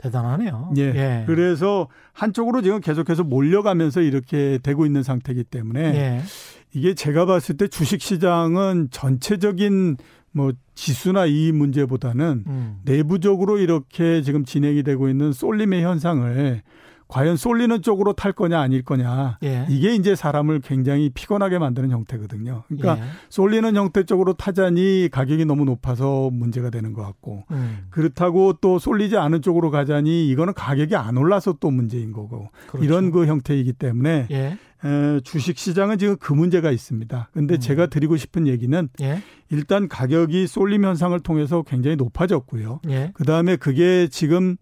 대단하네요. 0.05 0.73
예. 0.77 0.81
예. 0.81 1.23
그래서 1.25 1.87
한쪽으로 2.13 2.61
지금 2.61 2.79
계속해서 2.79 3.23
몰려가면서 3.23 4.01
이렇게 4.01 4.59
되고 4.61 4.85
있는 4.85 5.03
상태이기 5.03 5.45
때문에 5.45 5.81
예. 5.81 6.21
이게 6.73 6.93
제가 6.93 7.25
봤을 7.25 7.57
때 7.57 7.67
주식 7.67 8.01
시장은 8.01 8.89
전체적인 8.91 9.97
뭐 10.35 10.51
지수나 10.73 11.25
이 11.27 11.53
문제보다는 11.53 12.43
음. 12.45 12.77
내부적으로 12.83 13.57
이렇게 13.57 14.21
지금 14.21 14.43
진행이 14.43 14.83
되고 14.83 15.07
있는 15.07 15.31
쏠림의 15.31 15.81
현상을 15.81 16.61
과연 17.07 17.37
쏠리는 17.37 17.81
쪽으로 17.81 18.13
탈 18.13 18.33
거냐 18.33 18.59
아닐 18.59 18.83
거냐 18.83 19.37
예. 19.43 19.65
이게 19.69 19.95
이제 19.95 20.15
사람을 20.15 20.59
굉장히 20.59 21.09
피곤하게 21.09 21.59
만드는 21.59 21.91
형태거든요. 21.91 22.63
그러니까 22.67 22.97
예. 22.97 23.09
쏠리는 23.29 23.75
형태 23.75 24.03
쪽으로 24.03 24.33
타자니 24.33 25.07
가격이 25.09 25.45
너무 25.45 25.63
높아서 25.63 26.29
문제가 26.33 26.69
되는 26.69 26.91
것 26.91 27.03
같고 27.03 27.43
음. 27.51 27.85
그렇다고 27.91 28.53
또 28.59 28.77
쏠리지 28.77 29.15
않은 29.17 29.41
쪽으로 29.41 29.71
가자니 29.71 30.27
이거는 30.27 30.53
가격이 30.53 30.97
안 30.97 31.15
올라서 31.15 31.57
또 31.61 31.71
문제인 31.71 32.11
거고 32.11 32.49
그렇죠. 32.67 32.83
이런 32.83 33.11
그 33.11 33.25
형태이기 33.27 33.73
때문에 33.73 34.27
예. 34.31 34.57
에, 34.83 35.19
주식 35.21 35.57
시장은 35.57 35.97
지금 35.97 36.17
그 36.17 36.33
문제가 36.33 36.71
있습니다. 36.71 37.29
근데 37.33 37.55
음. 37.55 37.59
제가 37.59 37.87
드리고 37.87 38.17
싶은 38.17 38.47
얘기는 38.47 38.89
예. 39.01 39.21
일단 39.49 39.87
가격이 39.87 40.47
쏠림 40.47 40.83
현상을 40.85 41.17
통해서 41.21 41.63
굉장히 41.63 41.95
높아졌고요. 41.95 42.81
예. 42.89 43.11
그 43.13 43.23
다음에 43.23 43.55
그게 43.55 44.07
지금 44.09 44.57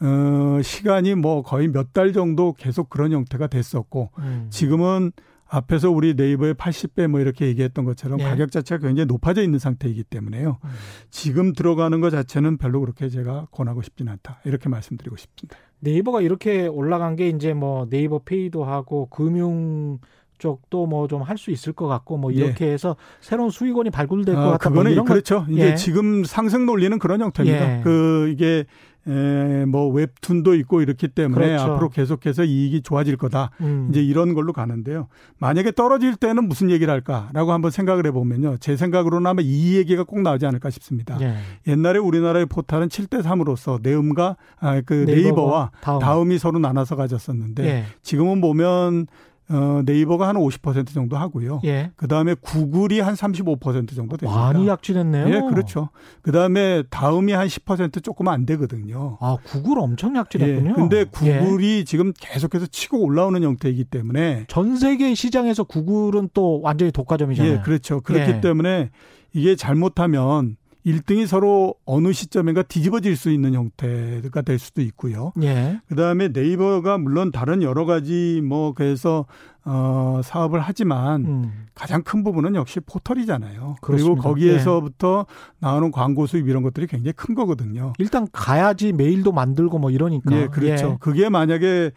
어, 0.00 0.60
시간이 0.62 1.14
뭐 1.16 1.42
거의 1.42 1.68
몇 1.68 1.92
달 1.92 2.12
정도 2.12 2.52
계속 2.52 2.88
그런 2.88 3.12
형태가 3.12 3.48
됐었고 3.48 4.10
음. 4.18 4.46
지금은 4.50 5.12
앞에서 5.48 5.90
우리 5.90 6.14
네이버의 6.14 6.54
80배 6.54 7.06
뭐 7.08 7.20
이렇게 7.20 7.46
얘기했던 7.46 7.84
것처럼 7.84 8.20
예. 8.20 8.24
가격 8.24 8.52
자체가 8.52 8.86
굉장히 8.86 9.06
높아져 9.06 9.42
있는 9.42 9.58
상태이기 9.58 10.04
때문에요. 10.04 10.58
음. 10.62 10.68
지금 11.10 11.52
들어가는 11.52 12.00
것 12.00 12.10
자체는 12.10 12.58
별로 12.58 12.80
그렇게 12.80 13.08
제가 13.08 13.48
권하고 13.50 13.82
싶지는 13.82 14.12
않다. 14.12 14.40
이렇게 14.44 14.68
말씀드리고 14.68 15.16
싶습니다. 15.16 15.56
네이버가 15.80 16.20
이렇게 16.22 16.66
올라간 16.66 17.16
게 17.16 17.28
이제 17.28 17.54
뭐 17.54 17.86
네이버 17.88 18.18
페이도 18.20 18.64
하고 18.64 19.06
금융 19.10 19.98
쪽도 20.38 20.86
뭐 20.86 21.08
좀 21.08 21.22
할 21.22 21.36
수 21.36 21.50
있을 21.50 21.72
것 21.72 21.88
같고 21.88 22.16
뭐 22.16 22.30
이렇게 22.30 22.66
예. 22.68 22.72
해서 22.72 22.94
새로운 23.20 23.50
수익원이 23.50 23.90
발굴될 23.90 24.36
아, 24.36 24.40
것 24.44 24.50
같다. 24.52 24.70
뭐 24.70 24.78
그거는 24.84 24.96
뭐 24.96 25.04
그렇죠. 25.04 25.44
것. 25.44 25.50
이제 25.50 25.70
예. 25.70 25.74
지금 25.74 26.22
상승 26.24 26.64
논리는 26.66 26.96
그런 26.98 27.20
형태입니다. 27.20 27.78
예. 27.78 27.82
그 27.82 28.28
이게 28.32 28.64
에, 29.06 29.64
뭐 29.64 29.88
웹툰도 29.88 30.54
있고 30.56 30.82
이렇기 30.82 31.08
때문에 31.08 31.46
그렇죠. 31.46 31.64
앞으로 31.64 31.88
계속해서 31.88 32.44
이익이 32.44 32.82
좋아질 32.82 33.16
거다. 33.16 33.50
음. 33.60 33.88
이제 33.90 34.02
이런 34.02 34.34
걸로 34.34 34.52
가는데요. 34.52 35.08
만약에 35.38 35.72
떨어질 35.72 36.16
때는 36.16 36.48
무슨 36.48 36.70
얘기를 36.70 36.92
할까라고 36.92 37.52
한번 37.52 37.70
생각을 37.70 38.06
해보면요. 38.06 38.56
제 38.58 38.76
생각으로는 38.76 39.26
아마 39.26 39.40
이 39.42 39.76
얘기가 39.76 40.04
꼭 40.04 40.20
나오지 40.20 40.44
않을까 40.46 40.70
싶습니다. 40.70 41.18
예. 41.20 41.36
옛날에 41.66 41.98
우리나라의 41.98 42.46
포탈은 42.46 42.88
7대 42.88 43.22
3으로서 43.22 43.80
네음과 43.82 44.36
아, 44.60 44.80
그 44.84 45.04
네이버와 45.06 45.70
다음. 45.80 46.32
이 46.32 46.38
서로 46.38 46.58
나눠서 46.58 46.96
가졌었는데 46.96 47.64
예. 47.64 47.84
지금은 48.02 48.40
보면 48.40 49.06
어, 49.50 49.80
네이버가 49.84 50.28
한 50.28 50.36
50% 50.36 50.92
정도 50.92 51.16
하고요. 51.16 51.60
예. 51.64 51.90
그 51.96 52.06
다음에 52.06 52.34
구글이 52.34 53.00
한 53.00 53.14
35% 53.14 53.96
정도 53.96 54.16
됩니다. 54.18 54.38
많이 54.38 54.68
약진했네요. 54.68 55.28
예, 55.28 55.40
그렇죠. 55.40 55.88
그 56.20 56.32
다음에 56.32 56.82
다음이 56.90 57.32
한 57.32 57.46
10% 57.46 58.04
조금 58.04 58.28
안 58.28 58.44
되거든요. 58.44 59.16
아, 59.20 59.38
구글 59.44 59.78
엄청 59.78 60.16
약진했군요. 60.16 60.70
예. 60.70 60.74
근데 60.74 61.04
구글이 61.04 61.78
예. 61.78 61.84
지금 61.84 62.12
계속해서 62.18 62.66
치고 62.66 63.02
올라오는 63.02 63.42
형태이기 63.42 63.84
때문에 63.84 64.44
전 64.48 64.76
세계 64.76 65.14
시장에서 65.14 65.64
구글은 65.64 66.30
또 66.34 66.60
완전히 66.60 66.92
독과점이잖아요. 66.92 67.52
예, 67.54 67.60
그렇죠. 67.60 68.02
그렇기 68.02 68.30
예. 68.30 68.40
때문에 68.42 68.90
이게 69.32 69.56
잘못하면 69.56 70.57
1등이 70.88 71.26
서로 71.26 71.74
어느 71.84 72.12
시점인가 72.12 72.62
뒤집어질 72.62 73.16
수 73.16 73.30
있는 73.30 73.54
형태가 73.54 74.42
될 74.42 74.58
수도 74.58 74.80
있고요. 74.82 75.32
예. 75.42 75.80
그다음에 75.88 76.28
네이버가 76.28 76.98
물론 76.98 77.30
다른 77.30 77.62
여러 77.62 77.84
가지 77.84 78.40
뭐 78.42 78.72
그래서 78.72 79.26
어 79.64 80.20
사업을 80.24 80.60
하지만 80.60 81.24
음. 81.26 81.66
가장 81.74 82.02
큰 82.02 82.24
부분은 82.24 82.54
역시 82.54 82.80
포털이잖아요. 82.80 83.76
그렇습니다. 83.82 84.14
그리고 84.14 84.16
거기에서부터 84.16 85.26
예. 85.28 85.34
나오는 85.58 85.90
광고 85.90 86.26
수입 86.26 86.48
이런 86.48 86.62
것들이 86.62 86.86
굉장히 86.86 87.12
큰 87.12 87.34
거거든요. 87.34 87.92
일단 87.98 88.26
가야지 88.32 88.92
메일도 88.92 89.32
만들고 89.32 89.78
뭐 89.78 89.90
이러니까. 89.90 90.34
예, 90.34 90.46
그렇죠. 90.46 90.92
예. 90.92 90.96
그게 91.00 91.28
만약에 91.28 91.92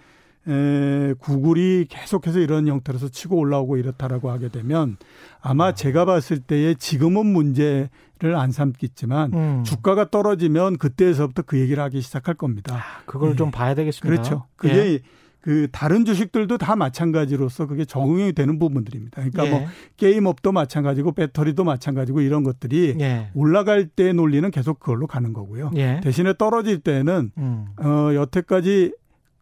에, 0.48 1.14
구글이 1.20 1.86
계속해서 1.88 2.40
이런 2.40 2.68
형태로서 2.68 3.10
치고 3.10 3.38
올라오고 3.38 3.78
이렇다라고 3.78 4.32
하게 4.32 4.50
되면 4.50 4.98
아마 5.40 5.68
아. 5.68 5.74
제가 5.74 6.06
봤을 6.06 6.40
때에 6.40 6.74
지금은 6.74 7.28
문제 7.28 7.90
를안 8.22 8.52
삼겠지만 8.52 9.34
음. 9.34 9.64
주가가 9.64 10.10
떨어지면 10.10 10.78
그때에서부터 10.78 11.42
그 11.42 11.60
얘기를 11.60 11.82
하기 11.84 12.02
시작할 12.02 12.36
겁니다. 12.36 12.76
아, 12.76 13.02
그걸 13.06 13.32
예. 13.32 13.36
좀 13.36 13.50
봐야 13.50 13.74
되겠습니다. 13.74 14.22
그렇죠. 14.22 14.46
그게 14.56 14.76
예. 14.76 15.00
그 15.42 15.68
다른 15.72 16.06
주식들도 16.06 16.60
다 16.60 16.76
마찬가지로서 16.76 17.66
그게 17.66 17.84
적응이 17.84 18.34
되는 18.34 18.60
부분들입니다. 18.60 19.16
그러니까 19.16 19.48
예. 19.48 19.50
뭐 19.50 19.68
게임업도 19.98 20.52
마찬가지고 20.52 21.14
배터리도 21.14 21.64
마찬가지고 21.64 22.22
이런 22.22 22.44
것들이 22.44 22.96
예. 23.00 23.32
올라갈 23.34 23.88
때 23.88 24.14
논리는 24.14 24.50
계속 24.52 24.80
그걸로 24.80 25.08
가는 25.08 25.34
거고요. 25.34 25.72
예. 25.76 26.00
대신에 26.04 26.36
떨어질 26.38 26.80
때는 26.80 27.32
음. 27.38 27.66
어 27.78 28.14
여태까지 28.14 28.94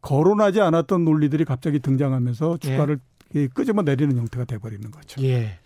거론하지 0.02 0.62
않았던 0.62 1.04
논리들이 1.04 1.44
갑자기 1.44 1.80
등장하면서 1.80 2.60
주가를 2.60 2.96
예. 2.96 3.19
끄집어 3.54 3.82
내리는 3.84 4.18
형태가 4.18 4.46
돼버리는 4.46 4.90
거죠. 4.92 5.22
예. 5.24 5.60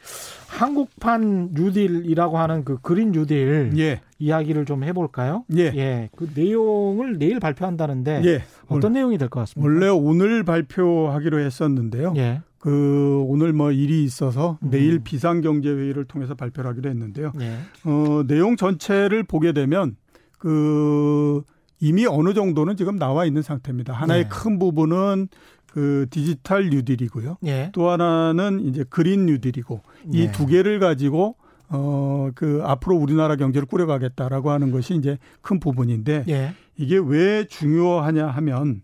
한국판 0.48 1.50
뉴딜이라고 1.54 2.38
하는 2.38 2.64
그 2.64 2.78
그린 2.82 3.12
뉴딜 3.12 3.74
예. 3.78 4.02
이야기를 4.20 4.66
좀 4.66 4.84
해볼까요? 4.84 5.46
예. 5.56 5.72
예. 5.76 6.10
그 6.16 6.30
내용을 6.36 7.18
내일 7.18 7.40
발표한다는데 7.40 8.22
예. 8.26 8.44
어떤 8.68 8.94
내용이 8.94 9.18
될 9.18 9.30
것 9.30 9.40
같습니까? 9.42 9.68
원래 9.72 9.88
오늘 9.90 10.44
발표하기로 10.44 11.40
했었는데요. 11.40 12.14
예. 12.18 12.42
그 12.60 13.24
오늘 13.28 13.52
뭐 13.52 13.72
일이 13.72 14.04
있어서 14.04 14.58
음. 14.64 14.70
내일 14.70 15.00
비상경제회의를 15.00 16.06
통해서 16.06 16.34
발표를 16.36 16.70
하기로 16.72 16.90
했는데요. 16.90 17.34
예. 17.42 17.58
어, 17.84 18.24
내용 18.28 18.56
전체를 18.56 19.24
보게 19.24 19.52
되면 19.52 19.96
그 20.38 21.42
이미 21.80 22.06
어느 22.06 22.34
정도는 22.34 22.78
지금 22.78 22.98
나와 22.98 23.26
있는 23.26 23.42
상태입니다. 23.42 23.92
하나의 23.94 24.24
네. 24.24 24.30
큰 24.30 24.60
부분은 24.60 25.28
그 25.74 26.06
디지털 26.12 26.70
뉴딜이고요. 26.70 27.38
예. 27.46 27.72
또 27.74 27.90
하나는 27.90 28.60
이제 28.68 28.86
그린 28.88 29.26
뉴딜이고 29.26 29.82
이두 30.12 30.44
예. 30.44 30.48
개를 30.48 30.80
가지고 30.80 31.36
어 31.70 32.14
그 32.36 32.62
앞으로 32.64 32.96
우리나라 32.96 33.36
경제를 33.36 33.68
꾸려가겠다라고 33.68 34.52
하는 34.52 34.72
것이 34.72 34.96
이제 34.96 35.18
큰 35.42 35.60
부분인데 35.60 36.26
예. 36.30 36.54
이게 36.78 36.98
왜 36.98 37.46
중요하냐 37.46 38.28
하면 38.28 38.82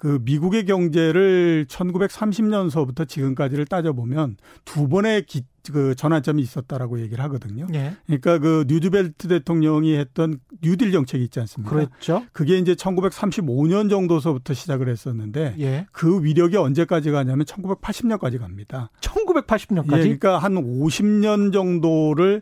그 0.00 0.18
미국의 0.22 0.64
경제를 0.64 1.66
1930년서부터 1.68 3.06
지금까지를 3.06 3.66
따져보면 3.66 4.38
두 4.64 4.88
번의 4.88 5.26
기, 5.26 5.42
그 5.70 5.94
전환점이 5.94 6.40
있었다라고 6.40 7.00
얘기를 7.02 7.22
하거든요. 7.24 7.66
예. 7.74 7.96
그러니까 8.06 8.38
그 8.38 8.64
뉴즈벨트 8.66 9.28
대통령이 9.28 9.94
했던 9.98 10.38
뉴딜 10.62 10.92
정책이 10.92 11.24
있지 11.24 11.38
않습니까? 11.40 11.76
그렇죠. 11.76 12.24
그게 12.32 12.56
이제 12.56 12.72
1935년 12.74 13.90
정도서부터 13.90 14.54
시작을 14.54 14.88
했었는데 14.88 15.56
예. 15.58 15.86
그 15.92 16.24
위력이 16.24 16.56
언제까지 16.56 17.10
가냐면 17.10 17.44
1980년까지 17.44 18.38
갑니다. 18.38 18.90
1980년까지? 19.02 19.98
예, 19.98 20.02
그러니까 20.02 20.38
한 20.38 20.54
50년 20.54 21.52
정도를 21.52 22.40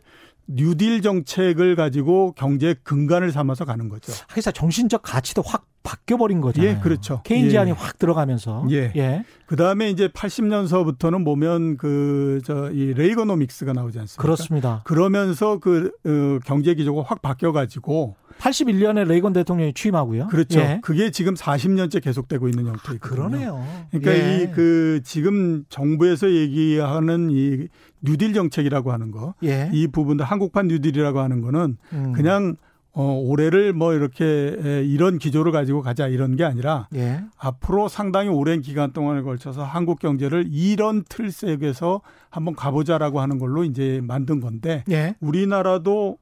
뉴딜 0.51 1.01
정책을 1.01 1.75
가지고 1.75 2.33
경제 2.35 2.75
근간을 2.83 3.31
삼아서 3.31 3.65
가는 3.65 3.87
거죠. 3.87 4.11
회사 4.35 4.51
정신적 4.51 5.01
가치도 5.03 5.43
확 5.43 5.67
바뀌어버린 5.83 6.41
거죠. 6.41 6.61
예, 6.63 6.75
그렇죠. 6.75 7.21
케인지안이 7.23 7.69
예. 7.69 7.75
확 7.75 7.97
들어가면서. 7.97 8.65
예. 8.69 8.91
예. 8.95 9.23
그 9.45 9.55
다음에 9.55 9.89
이제 9.89 10.07
80년서부터는 10.09 11.23
보면 11.23 11.77
그, 11.77 12.41
저, 12.43 12.69
이 12.71 12.93
레이거노믹스가 12.93 13.73
나오지 13.73 13.97
않습니까? 13.99 14.21
그렇습니다. 14.21 14.81
그러면서 14.85 15.57
그, 15.59 15.91
어, 16.05 16.39
경제 16.45 16.73
기조가 16.75 17.03
확 17.03 17.21
바뀌어가지고 17.21 18.15
81년에 18.39 19.07
레이건 19.07 19.33
대통령이 19.33 19.73
취임하고요. 19.73 20.27
그렇죠. 20.27 20.59
예. 20.59 20.79
그게 20.81 21.11
지금 21.11 21.33
40년째 21.33 22.01
계속되고 22.03 22.47
있는 22.47 22.67
형태이거든요. 22.67 23.23
아, 23.23 23.29
그러네요. 23.29 23.65
그러니까 23.91 24.11
예. 24.13 24.43
이그 24.43 25.01
지금 25.03 25.63
정부에서 25.69 26.31
얘기하는 26.31 27.29
이 27.31 27.67
뉴딜 28.01 28.33
정책이라고 28.33 28.91
하는 28.91 29.11
거, 29.11 29.33
예. 29.43 29.69
이 29.73 29.87
부분도 29.87 30.23
한국판 30.23 30.67
뉴딜이라고 30.67 31.19
하는 31.19 31.41
거는 31.41 31.77
음. 31.93 32.11
그냥 32.13 32.55
어, 32.91 33.13
올해를 33.13 33.71
뭐 33.71 33.93
이렇게 33.93 34.83
이런 34.85 35.19
기조를 35.19 35.51
가지고 35.51 35.81
가자 35.81 36.07
이런 36.07 36.35
게 36.35 36.43
아니라 36.43 36.87
예. 36.95 37.23
앞으로 37.37 37.87
상당히 37.87 38.29
오랜 38.29 38.61
기간 38.61 38.91
동안에 38.91 39.21
걸쳐서 39.21 39.63
한국 39.63 39.99
경제를 39.99 40.47
이런 40.49 41.03
틀 41.07 41.31
속에서 41.31 42.01
한번 42.29 42.55
가보자라고 42.55 43.21
하는 43.21 43.37
걸로 43.37 43.63
이제 43.63 44.01
만든 44.03 44.39
건데 44.39 44.83
예. 44.89 45.15
우리나라도 45.19 46.17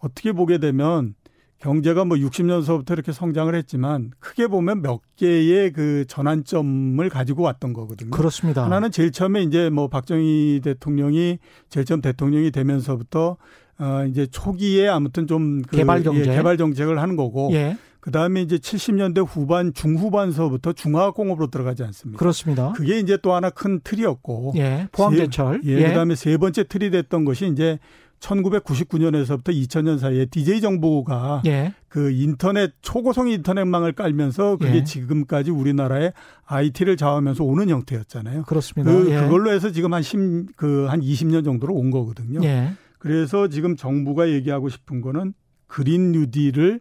어떻게 0.00 0.32
보게 0.32 0.58
되면 0.58 1.14
경제가 1.60 2.04
뭐 2.04 2.16
60년서부터 2.16 2.92
이렇게 2.92 3.12
성장을 3.12 3.52
했지만 3.54 4.12
크게 4.20 4.46
보면 4.46 4.82
몇 4.82 5.00
개의 5.16 5.72
그 5.72 6.04
전환점을 6.06 7.08
가지고 7.08 7.42
왔던 7.42 7.72
거거든요. 7.72 8.10
그렇습니다. 8.10 8.64
하나는 8.64 8.90
제일 8.90 9.10
처음에 9.10 9.42
이제 9.42 9.68
뭐 9.70 9.88
박정희 9.88 10.60
대통령이 10.62 11.38
제일 11.68 11.84
처음 11.84 12.00
대통령이 12.00 12.50
되면서부터 12.52 13.36
어 13.80 14.04
이제 14.08 14.26
초기에 14.26 14.88
아무튼 14.88 15.26
좀 15.26 15.62
그 15.62 15.76
개발 15.76 16.02
정책 16.02 16.26
예, 16.26 16.36
개발 16.36 16.56
정책을 16.56 16.98
하는 17.00 17.16
거고 17.16 17.50
예. 17.52 17.76
그다음에 18.00 18.40
이제 18.42 18.56
70년대 18.56 19.26
후반 19.28 19.74
중후반서부터 19.74 20.72
중화공업으로 20.72 21.48
들어가지 21.48 21.82
않습니까? 21.82 22.18
그렇습니다. 22.18 22.72
그게 22.74 22.98
이제 23.00 23.18
또 23.20 23.34
하나 23.34 23.50
큰 23.50 23.80
틀이었고 23.82 24.54
예. 24.56 24.88
포항제철 24.92 25.62
예, 25.64 25.72
예. 25.72 25.88
그다음에 25.88 26.14
세 26.14 26.36
번째 26.38 26.64
틀이 26.64 26.90
됐던 26.90 27.24
것이 27.24 27.48
이제 27.48 27.78
1999년에서부터 28.20 29.48
2000년 29.48 29.98
사이에 29.98 30.26
DJ 30.26 30.60
정부가 30.60 31.42
예. 31.46 31.72
그 31.88 32.10
인터넷 32.10 32.72
초고속 32.82 33.28
인터넷망을 33.28 33.92
깔면서 33.92 34.56
그게 34.56 34.76
예. 34.76 34.84
지금까지 34.84 35.50
우리나라의 35.50 36.12
IT를 36.44 36.96
좌우하면서 36.96 37.44
오는 37.44 37.68
형태였잖아요. 37.68 38.42
그렇습니다. 38.44 38.92
그, 38.92 39.10
예. 39.10 39.20
그걸로 39.20 39.52
해서 39.52 39.70
지금 39.70 39.94
한 39.94 40.02
10, 40.02 40.56
그한 40.56 41.00
20년 41.00 41.44
정도로 41.44 41.74
온 41.74 41.90
거거든요. 41.90 42.40
예. 42.42 42.72
그래서 42.98 43.48
지금 43.48 43.76
정부가 43.76 44.28
얘기하고 44.30 44.68
싶은 44.68 45.00
거는 45.00 45.34
그린 45.66 46.12
뉴딜을 46.12 46.80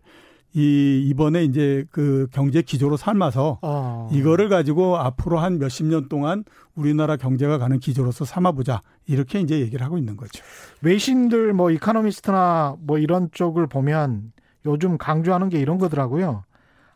이 0.54 1.04
이번에 1.08 1.44
이제 1.44 1.86
그 1.92 2.28
경제 2.32 2.62
기조로 2.62 2.98
삼아서 2.98 3.60
어. 3.62 4.10
이거를 4.12 4.50
가지고 4.50 4.98
앞으로 4.98 5.40
한 5.40 5.60
몇십 5.60 5.86
년 5.86 6.10
동안 6.10 6.46
우리나라 6.76 7.16
경제가 7.16 7.58
가는 7.58 7.80
기조로서 7.80 8.26
삼아보자 8.26 8.82
이렇게 9.06 9.40
이제 9.40 9.60
얘기를 9.60 9.86
하고 9.86 9.98
있는 9.98 10.18
거죠. 10.18 10.44
외신들 10.82 11.54
뭐 11.54 11.70
이카노미스트나 11.72 12.78
뭐 12.80 12.98
이런 12.98 13.30
쪽을 13.32 13.68
보면 13.68 14.32
요즘 14.66 14.98
강조하는 14.98 15.50
게 15.50 15.60
이런 15.60 15.78
거더라고요. 15.78 16.44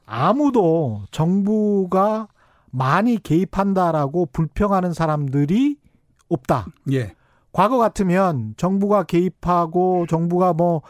아무도 0.06 1.04
정부가 1.12 2.28
많이 2.72 3.22
개입한다라고 3.22 4.28
불평하는 4.32 4.94
사람들이 4.94 5.78
없다. 6.30 6.68
예. 6.92 7.14
과거 7.52 7.78
같으면 7.78 8.54
정부가 8.58 9.04
개입하고 9.04 10.06
정부가 10.08 10.54
뭐 10.54 10.82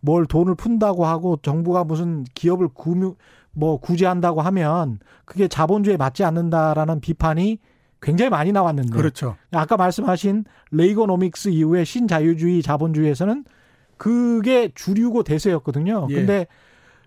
뭘 0.00 0.26
돈을 0.26 0.54
푼다고 0.54 1.04
하고 1.06 1.38
정부가 1.42 1.84
무슨 1.84 2.24
기업을 2.34 2.68
구뭐 2.68 3.78
구제한다고 3.80 4.40
하면 4.40 4.98
그게 5.24 5.48
자본주의에 5.48 5.96
맞지 5.96 6.24
않는다라는 6.24 7.00
비판이 7.00 7.58
굉장히 8.02 8.30
많이 8.30 8.52
나왔는데. 8.52 8.96
그렇죠. 8.96 9.36
아까 9.52 9.76
말씀하신 9.76 10.44
레이거노믹스 10.70 11.50
이후에 11.50 11.84
신자유주의 11.84 12.62
자본주의에서는 12.62 13.44
그게 13.96 14.70
주류고 14.74 15.22
대세였거든요. 15.22 16.06
예. 16.10 16.14
근데 16.14 16.46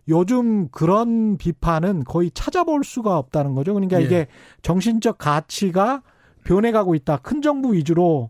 요즘 0.08 0.68
그런 0.70 1.38
비판은 1.38 2.04
거의 2.04 2.30
찾아볼 2.32 2.84
수가 2.84 3.18
없다는 3.18 3.56
거죠. 3.56 3.74
그러니까 3.74 4.00
예. 4.02 4.06
이게 4.06 4.28
정신적 4.62 5.18
가치가 5.18 6.04
변해가고 6.44 6.94
있다. 6.94 7.18
큰 7.18 7.42
정부 7.42 7.74
위주로 7.74 8.30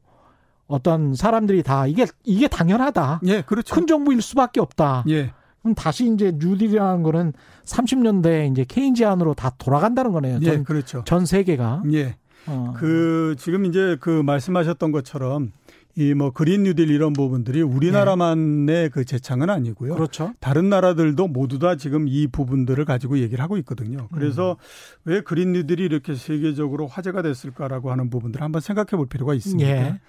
어떤 0.74 1.14
사람들이 1.14 1.62
다 1.62 1.86
이게 1.86 2.08
이게 2.24 2.48
당연하다. 2.48 3.22
예, 3.28 3.42
그렇죠. 3.44 3.76
큰 3.76 3.86
정부일 3.86 4.24
수밖에 4.24 4.60
없다. 4.60 5.04
예. 5.08 5.32
그럼 5.62 5.76
다시 5.76 6.12
이제 6.12 6.34
뉴딜이라는 6.36 7.04
거는 7.04 7.34
30년대 7.64 8.52
이제 8.52 8.66
케인지안으로 8.68 9.36
다 9.36 9.52
돌아간다는 9.60 10.12
거네요. 10.12 10.40
전, 10.40 10.54
예, 10.54 10.64
그렇죠. 10.64 11.04
전 11.06 11.28
세계가. 11.28 11.84
예. 11.94 12.16
어. 12.48 12.74
그 12.76 13.36
지금 13.38 13.66
이제 13.66 13.98
그 14.02 14.10
말씀하셨던 14.24 14.92
것처럼 14.92 15.52
이 15.96 16.16
뭐 16.16 16.32
그린 16.32 16.64
뉴딜 16.64 16.90
이런 16.90 17.14
부분들이 17.14 17.62
우리나라만의 17.62 18.66
네. 18.66 18.90
그 18.90 19.06
재창은 19.06 19.52
아니고요. 19.52 19.94
그렇죠. 19.94 20.34
다른 20.40 20.70
나라들도 20.70 21.28
모두 21.28 21.60
다 21.60 21.76
지금 21.76 22.08
이 22.08 22.26
부분들을 22.26 22.84
가지고 22.86 23.20
얘기를 23.20 23.44
하고 23.44 23.58
있거든요. 23.58 24.08
그래서 24.12 24.54
음. 24.54 25.12
왜 25.12 25.22
그린 25.22 25.52
뉴딜이 25.54 25.84
이렇게 25.84 26.16
세계적으로 26.16 26.88
화제가 26.88 27.22
됐을까라고 27.22 27.92
하는 27.92 28.10
부분들을 28.10 28.44
한번 28.44 28.60
생각해 28.62 28.98
볼 28.98 29.06
필요가 29.06 29.36
있습니다. 29.36 29.70
예. 29.70 30.00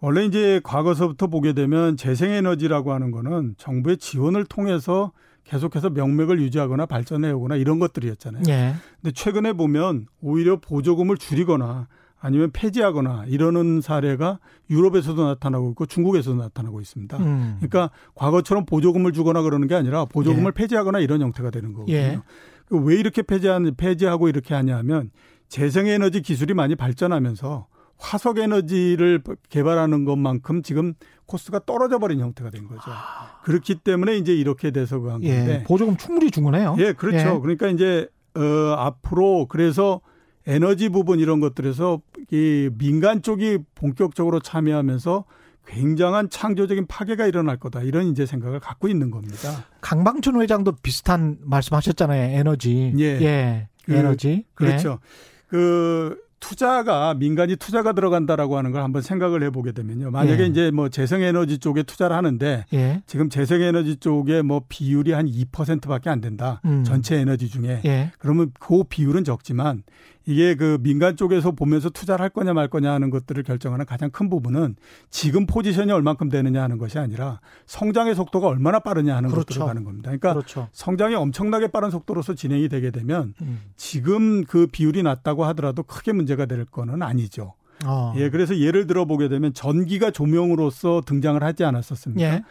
원래 0.00 0.24
이제 0.24 0.60
과거서부터 0.62 1.26
보게 1.28 1.52
되면 1.52 1.96
재생에너지라고 1.96 2.92
하는 2.92 3.10
거는 3.10 3.54
정부의 3.56 3.96
지원을 3.96 4.44
통해서 4.44 5.12
계속해서 5.44 5.90
명맥을 5.90 6.40
유지하거나 6.40 6.86
발전해 6.86 7.30
오거나 7.30 7.56
이런 7.56 7.78
것들이었잖아요. 7.78 8.42
예. 8.48 8.74
근데 9.00 9.12
최근에 9.12 9.52
보면 9.52 10.06
오히려 10.20 10.60
보조금을 10.60 11.16
줄이거나 11.16 11.86
아니면 12.18 12.50
폐지하거나 12.52 13.26
이러는 13.28 13.80
사례가 13.80 14.40
유럽에서도 14.70 15.24
나타나고 15.24 15.70
있고 15.70 15.86
중국에서도 15.86 16.36
나타나고 16.36 16.80
있습니다. 16.80 17.16
음. 17.18 17.56
그러니까 17.58 17.90
과거처럼 18.14 18.66
보조금을 18.66 19.12
주거나 19.12 19.42
그러는 19.42 19.68
게 19.68 19.76
아니라 19.76 20.04
보조금을 20.06 20.52
예. 20.56 20.60
폐지하거나 20.60 20.98
이런 20.98 21.20
형태가 21.20 21.50
되는 21.50 21.72
거거든요. 21.72 21.96
예. 21.96 22.20
그왜 22.68 22.96
이렇게 22.96 23.22
폐지하는 23.22 23.76
폐지하고 23.76 24.28
이렇게 24.28 24.54
하냐면 24.54 25.10
재생에너지 25.48 26.22
기술이 26.22 26.54
많이 26.54 26.74
발전하면서 26.74 27.68
화석 27.98 28.38
에너지를 28.38 29.22
개발하는 29.48 30.04
것만큼 30.04 30.62
지금 30.62 30.94
코스가 31.26 31.60
떨어져 31.66 31.98
버린 31.98 32.20
형태가 32.20 32.50
된 32.50 32.66
거죠. 32.68 32.82
아. 32.86 33.40
그렇기 33.42 33.76
때문에 33.76 34.16
이제 34.16 34.34
이렇게 34.34 34.70
돼서 34.70 35.00
그한 35.00 35.22
예, 35.24 35.36
건데. 35.36 35.64
보조금 35.64 35.96
충분히 35.96 36.30
준 36.30 36.44
거네요. 36.44 36.76
예, 36.78 36.92
그렇죠. 36.92 37.18
예. 37.36 37.38
그러니까 37.40 37.68
이제 37.68 38.08
어 38.34 38.40
앞으로 38.76 39.46
그래서 39.48 40.00
에너지 40.46 40.88
부분 40.88 41.18
이런 41.18 41.40
것들에서 41.40 42.00
이 42.30 42.70
민간 42.78 43.22
쪽이 43.22 43.58
본격적으로 43.74 44.40
참여하면서 44.40 45.24
굉장한 45.66 46.30
창조적인 46.30 46.86
파괴가 46.86 47.26
일어날 47.26 47.58
거다 47.58 47.82
이런 47.82 48.06
이제 48.06 48.24
생각을 48.24 48.60
갖고 48.60 48.86
있는 48.88 49.10
겁니다. 49.10 49.64
강방춘 49.80 50.40
회장도 50.40 50.76
비슷한 50.82 51.38
말씀하셨잖아요. 51.40 52.38
에너지. 52.38 52.92
예. 52.98 53.04
예. 53.20 53.68
그, 53.84 53.94
에너지. 53.94 54.44
그렇죠. 54.54 55.00
예. 55.02 55.46
그 55.48 56.25
투자가 56.40 57.14
민간이 57.14 57.56
투자가 57.56 57.92
들어간다라고 57.92 58.56
하는 58.58 58.70
걸 58.70 58.82
한번 58.82 59.02
생각을 59.02 59.42
해보게 59.44 59.72
되면요. 59.72 60.10
만약에 60.10 60.44
예. 60.44 60.46
이제 60.46 60.70
뭐 60.70 60.88
재생에너지 60.88 61.58
쪽에 61.58 61.82
투자를 61.82 62.14
하는데 62.14 62.64
예. 62.72 63.02
지금 63.06 63.28
재생에너지 63.30 63.96
쪽에 63.96 64.42
뭐 64.42 64.62
비율이 64.68 65.12
한 65.12 65.26
2%밖에 65.26 66.10
안 66.10 66.20
된다. 66.20 66.60
음. 66.64 66.84
전체 66.84 67.16
에너지 67.16 67.48
중에 67.48 67.80
예. 67.84 68.12
그러면 68.18 68.52
그 68.58 68.84
비율은 68.84 69.24
적지만 69.24 69.82
이게 70.26 70.56
그 70.56 70.78
민간 70.80 71.16
쪽에서 71.16 71.52
보면서 71.52 71.88
투자를 71.88 72.22
할 72.22 72.30
거냐 72.30 72.52
말 72.52 72.68
거냐 72.68 72.92
하는 72.92 73.10
것들을 73.10 73.42
결정하는 73.44 73.86
가장 73.86 74.10
큰 74.10 74.28
부분은 74.28 74.74
지금 75.08 75.46
포지션이 75.46 75.92
얼만큼 75.92 76.28
되느냐 76.28 76.62
하는 76.62 76.78
것이 76.78 76.98
아니라 76.98 77.40
성장의 77.66 78.16
속도가 78.16 78.48
얼마나 78.48 78.80
빠르냐 78.80 79.16
하는 79.16 79.30
그렇죠. 79.30 79.46
것들을 79.46 79.66
가는 79.66 79.84
겁니다. 79.84 80.10
그러니까 80.10 80.32
그렇죠. 80.34 80.68
성장이 80.72 81.14
엄청나게 81.14 81.68
빠른 81.68 81.90
속도로서 81.90 82.34
진행이 82.34 82.68
되게 82.68 82.90
되면 82.90 83.34
음. 83.40 83.60
지금 83.76 84.44
그 84.44 84.66
비율이 84.66 85.04
낮다고 85.04 85.44
하더라도 85.46 85.84
크게 85.84 86.12
문제가 86.12 86.46
될 86.46 86.64
거는 86.64 87.02
아니죠. 87.02 87.54
어. 87.84 88.12
예, 88.16 88.30
그래서 88.30 88.58
예를 88.58 88.86
들어 88.86 89.04
보게 89.04 89.28
되면 89.28 89.54
전기가 89.54 90.10
조명으로서 90.10 91.02
등장을 91.06 91.40
하지 91.42 91.62
않았었습니까? 91.64 92.24
예. 92.26 92.42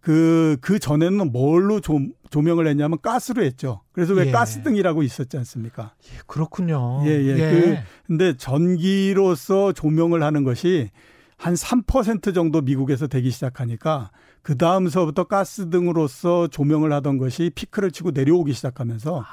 그, 0.00 0.56
그 0.62 0.78
전에는 0.78 1.30
뭘로 1.30 1.80
조, 1.80 2.00
조명을 2.30 2.66
했냐면 2.66 2.98
가스로 3.02 3.42
했죠. 3.42 3.82
그래서 3.92 4.14
왜 4.14 4.28
예. 4.28 4.30
가스등이라고 4.30 5.02
있었지 5.02 5.36
않습니까? 5.38 5.94
예, 6.04 6.18
그렇군요. 6.26 7.02
예, 7.04 7.10
예. 7.10 7.28
예. 7.28 7.36
그, 7.36 7.76
근데 8.06 8.36
전기로서 8.36 9.72
조명을 9.72 10.22
하는 10.22 10.44
것이 10.44 10.90
한 11.36 11.54
3% 11.54 12.34
정도 12.34 12.60
미국에서 12.60 13.06
되기 13.06 13.30
시작하니까 13.30 14.10
그 14.42 14.56
다음서부터 14.56 15.24
가스등으로서 15.24 16.48
조명을 16.48 16.92
하던 16.94 17.18
것이 17.18 17.50
피크를 17.54 17.90
치고 17.90 18.12
내려오기 18.12 18.52
시작하면서 18.52 19.24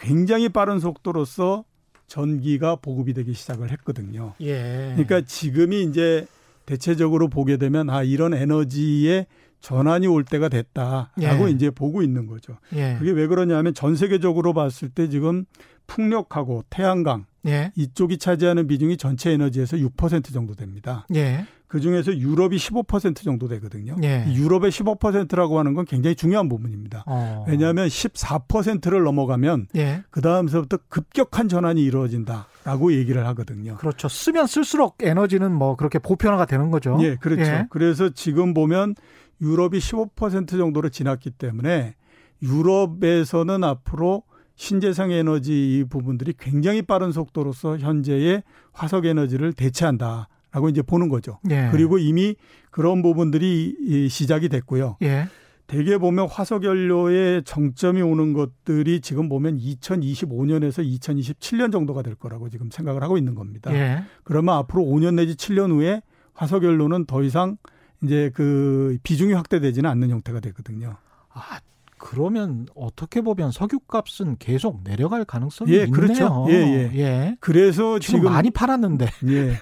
굉장히 0.00 0.48
빠른 0.48 0.78
속도로서 0.78 1.64
전기가 2.06 2.76
보급이 2.76 3.14
되기 3.14 3.32
시작을 3.32 3.70
했거든요. 3.72 4.34
예. 4.40 4.92
그러니까 4.94 5.22
지금이 5.22 5.82
이제 5.84 6.26
대체적으로 6.66 7.28
보게 7.28 7.56
되면 7.56 7.90
아 7.90 8.02
이런 8.02 8.34
에너지의 8.34 9.26
전환이 9.64 10.06
올 10.06 10.24
때가 10.24 10.50
됐다라고 10.50 11.48
예. 11.48 11.50
이제 11.50 11.70
보고 11.70 12.02
있는 12.02 12.26
거죠. 12.26 12.58
예. 12.74 12.96
그게 12.98 13.12
왜 13.12 13.26
그러냐면 13.26 13.72
전 13.72 13.96
세계적으로 13.96 14.52
봤을 14.52 14.90
때 14.90 15.08
지금 15.08 15.46
풍력하고 15.86 16.64
태양광 16.68 17.24
예. 17.46 17.72
이쪽이 17.74 18.18
차지하는 18.18 18.66
비중이 18.66 18.98
전체 18.98 19.30
에너지에서 19.30 19.78
6% 19.78 20.34
정도 20.34 20.54
됩니다. 20.54 21.06
예. 21.14 21.46
그 21.66 21.80
중에서 21.80 22.16
유럽이 22.16 22.56
15% 22.58 23.24
정도 23.24 23.48
되거든요. 23.48 23.96
예. 24.02 24.26
유럽의 24.28 24.70
15%라고 24.70 25.58
하는 25.58 25.72
건 25.72 25.86
굉장히 25.86 26.14
중요한 26.14 26.50
부분입니다. 26.50 27.02
어. 27.06 27.46
왜냐하면 27.48 27.88
14%를 27.88 29.02
넘어가면 29.02 29.68
예. 29.76 30.04
그 30.10 30.20
다음서부터 30.20 30.76
급격한 30.88 31.48
전환이 31.48 31.82
이루어진다라고 31.82 32.92
얘기를 32.92 33.26
하거든요. 33.28 33.76
그렇죠. 33.76 34.08
쓰면 34.08 34.46
쓸수록 34.46 34.98
에너지는 35.00 35.52
뭐 35.52 35.74
그렇게 35.74 35.98
보편화가 35.98 36.44
되는 36.44 36.70
거죠. 36.70 36.98
예, 37.00 37.16
그렇죠. 37.16 37.42
예. 37.42 37.66
그래서 37.70 38.10
지금 38.10 38.52
보면 38.52 38.94
유럽이 39.40 39.78
15% 39.78 40.48
정도를 40.48 40.90
지났기 40.90 41.30
때문에 41.30 41.94
유럽에서는 42.42 43.64
앞으로 43.64 44.22
신재생 44.56 45.10
에너지 45.10 45.78
이 45.78 45.84
부분들이 45.84 46.34
굉장히 46.38 46.82
빠른 46.82 47.12
속도로서 47.12 47.78
현재의 47.78 48.42
화석 48.72 49.06
에너지를 49.06 49.52
대체한다. 49.52 50.28
라고 50.52 50.68
이제 50.68 50.82
보는 50.82 51.08
거죠. 51.08 51.40
예. 51.50 51.68
그리고 51.72 51.98
이미 51.98 52.36
그런 52.70 53.02
부분들이 53.02 54.08
시작이 54.08 54.48
됐고요. 54.48 54.98
예. 55.02 55.26
대개 55.66 55.98
보면 55.98 56.28
화석연료의 56.28 57.42
정점이 57.42 58.00
오는 58.02 58.32
것들이 58.34 59.00
지금 59.00 59.28
보면 59.28 59.58
2025년에서 59.58 60.86
2027년 61.00 61.72
정도가 61.72 62.02
될 62.02 62.14
거라고 62.14 62.50
지금 62.50 62.70
생각을 62.70 63.02
하고 63.02 63.18
있는 63.18 63.34
겁니다. 63.34 63.74
예. 63.74 64.04
그러면 64.22 64.54
앞으로 64.54 64.84
5년 64.84 65.14
내지 65.14 65.34
7년 65.34 65.72
후에 65.72 66.02
화석연료는 66.34 67.06
더 67.06 67.24
이상 67.24 67.56
이제 68.02 68.30
그 68.34 68.98
비중이 69.02 69.32
확대되지는 69.32 69.88
않는 69.88 70.10
형태가 70.10 70.40
되거든요. 70.40 70.96
아, 71.32 71.60
그러면 71.98 72.66
어떻게 72.74 73.20
보면 73.22 73.50
석유값은 73.50 74.36
계속 74.38 74.84
내려갈 74.84 75.24
가능성이 75.24 75.72
예, 75.72 75.86
그렇죠. 75.86 76.12
있네요. 76.12 76.46
예, 76.50 76.54
예. 76.54 76.98
예. 76.98 77.36
그래서 77.40 77.98
지금, 77.98 78.20
지금 78.20 78.32
많이 78.32 78.50
팔았는데. 78.50 79.06
예. 79.28 79.54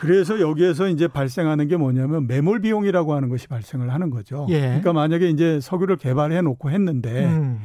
그래서 0.00 0.40
여기에서 0.40 0.88
이제 0.88 1.08
발생하는 1.08 1.66
게 1.66 1.76
뭐냐면 1.76 2.26
매몰 2.26 2.60
비용이라고 2.60 3.14
하는 3.14 3.28
것이 3.28 3.48
발생을 3.48 3.92
하는 3.92 4.10
거죠. 4.10 4.46
예. 4.48 4.60
그러니까 4.60 4.92
만약에 4.92 5.28
이제 5.28 5.60
석유를 5.60 5.96
개발해 5.96 6.40
놓고 6.40 6.70
했는데 6.70 7.26
음. 7.26 7.58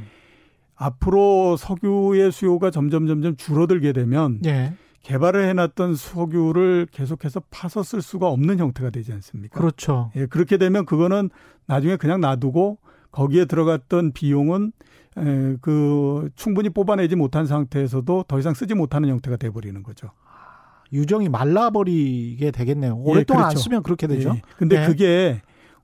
앞으로 0.75 1.57
석유의 1.57 2.31
수요가 2.31 2.71
점점 2.71 3.07
점점 3.07 3.37
줄어들게 3.37 3.93
되면 3.93 4.39
예. 4.45 4.73
개발을 5.03 5.47
해놨던 5.49 5.95
석유를 5.95 6.87
계속해서 6.91 7.41
파서 7.51 7.83
쓸 7.83 8.01
수가 8.01 8.27
없는 8.29 8.57
형태가 8.57 8.89
되지 8.89 9.11
않습니까? 9.13 9.59
그렇죠. 9.59 10.11
예, 10.15 10.25
그렇게 10.25 10.57
되면 10.57 10.85
그거는 10.85 11.29
나중에 11.65 11.97
그냥 11.97 12.21
놔두고 12.21 12.79
거기에 13.11 13.45
들어갔던 13.45 14.13
비용은 14.13 14.71
에, 15.17 15.55
그 15.61 16.29
충분히 16.35 16.69
뽑아내지 16.69 17.15
못한 17.15 17.45
상태에서도 17.45 18.25
더 18.27 18.39
이상 18.39 18.53
쓰지 18.53 18.73
못하는 18.73 19.09
형태가 19.09 19.37
돼버리는 19.37 19.83
거죠. 19.83 20.09
유정이 20.91 21.29
말라버리게 21.29 22.51
되겠네요. 22.51 22.95
예, 22.97 23.01
오랫동안 23.11 23.43
예, 23.43 23.45
그렇죠. 23.45 23.45
안 23.45 23.55
쓰면 23.57 23.83
그렇게 23.83 24.07
되죠. 24.07 24.33
예. 24.35 24.41
근데 24.57 24.83
예. 24.83 24.87
그게 24.87 25.41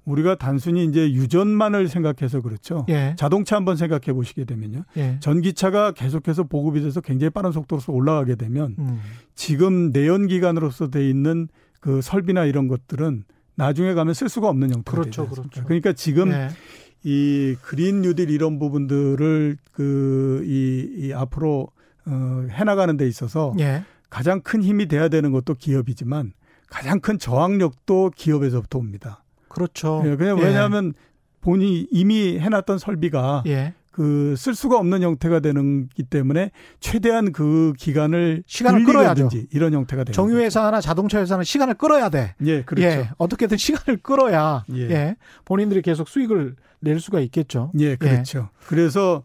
우리가 0.10 0.36
단순히 0.36 0.86
이제 0.86 1.12
유전만을 1.12 1.88
생각해서 1.88 2.42
그렇죠. 2.42 2.86
예. 2.90 3.16
자동차 3.18 3.56
한번 3.56 3.76
생각해 3.76 4.14
보시게 4.14 4.46
되면요. 4.46 4.84
예. 4.98 5.18
전기차가 5.20 5.92
계속해서 5.92 6.44
보급이 6.44 6.82
돼서 6.82 7.00
굉장히 7.02 7.30
빠른 7.30 7.52
속도로서 7.52 7.94
올라가게 7.94 8.36
되면 8.36 8.76
음. 8.80 9.00
지금 9.36 9.92
내연기관으로서 9.92 10.90
돼 10.90 11.08
있는 11.08 11.48
그 11.80 12.02
설비나 12.02 12.46
이런 12.46 12.68
것들은 12.68 13.24
나중에 13.56 13.94
가면 13.94 14.14
쓸 14.14 14.30
수가 14.30 14.50
없는 14.50 14.74
형태가 14.74 14.92
그렇죠, 14.92 15.24
되죠. 15.24 15.36
그렇죠. 15.36 15.64
그러니까 15.66 15.94
지금 15.94 16.32
예. 16.32 16.50
이 17.04 17.56
그린 17.62 18.02
뉴딜 18.02 18.30
이런 18.30 18.60
부분들을 18.60 19.58
그이 19.72 20.94
이 20.98 21.14
앞으로 21.14 21.70
어 22.06 22.48
해나가는 22.50 22.98
데 22.98 23.08
있어서 23.08 23.54
예. 23.60 23.84
가장 24.10 24.42
큰 24.42 24.64
힘이 24.64 24.88
돼야 24.88 25.08
되는 25.08 25.32
것도 25.32 25.54
기업이지만 25.54 26.34
가장 26.70 27.00
큰 27.00 27.18
저항력도 27.20 28.12
기업에서부터 28.16 28.80
옵니다. 28.80 29.19
그렇죠. 29.50 30.02
예, 30.06 30.16
그냥 30.16 30.40
예. 30.40 30.44
왜냐하면 30.44 30.94
본인이 31.42 31.88
이미 31.92 32.40
해놨던 32.40 32.78
설비가 32.78 33.44
예. 33.48 33.74
그쓸 33.92 34.56
수가 34.56 34.78
없는 34.78 35.02
형태가 35.02 35.42
되는기 35.42 36.04
때문에 36.04 36.52
최대한 36.80 37.34
그 37.34 37.74
기간을 37.78 38.44
시간을 38.46 38.86
끌어야죠. 38.86 39.30
이런 39.52 39.74
형태가 39.74 40.06
되는 40.06 40.14
정유 40.14 40.38
회사나 40.38 40.80
자동차 40.80 41.20
회사는 41.20 41.44
시간을 41.44 41.74
끌어야 41.74 42.10
돼. 42.10 42.34
예, 42.46 42.62
그렇죠. 42.64 42.88
예, 42.88 43.10
어떻게든 43.18 43.58
시간을 43.58 44.00
끌어야 44.02 44.64
예. 44.74 44.90
예. 44.90 45.16
본인들이 45.44 45.82
계속 45.82 46.08
수익을 46.08 46.56
낼 46.80 47.00
수가 47.02 47.20
있겠죠. 47.20 47.72
예, 47.80 47.98
그렇죠. 47.98 48.50
그래서 48.68 49.24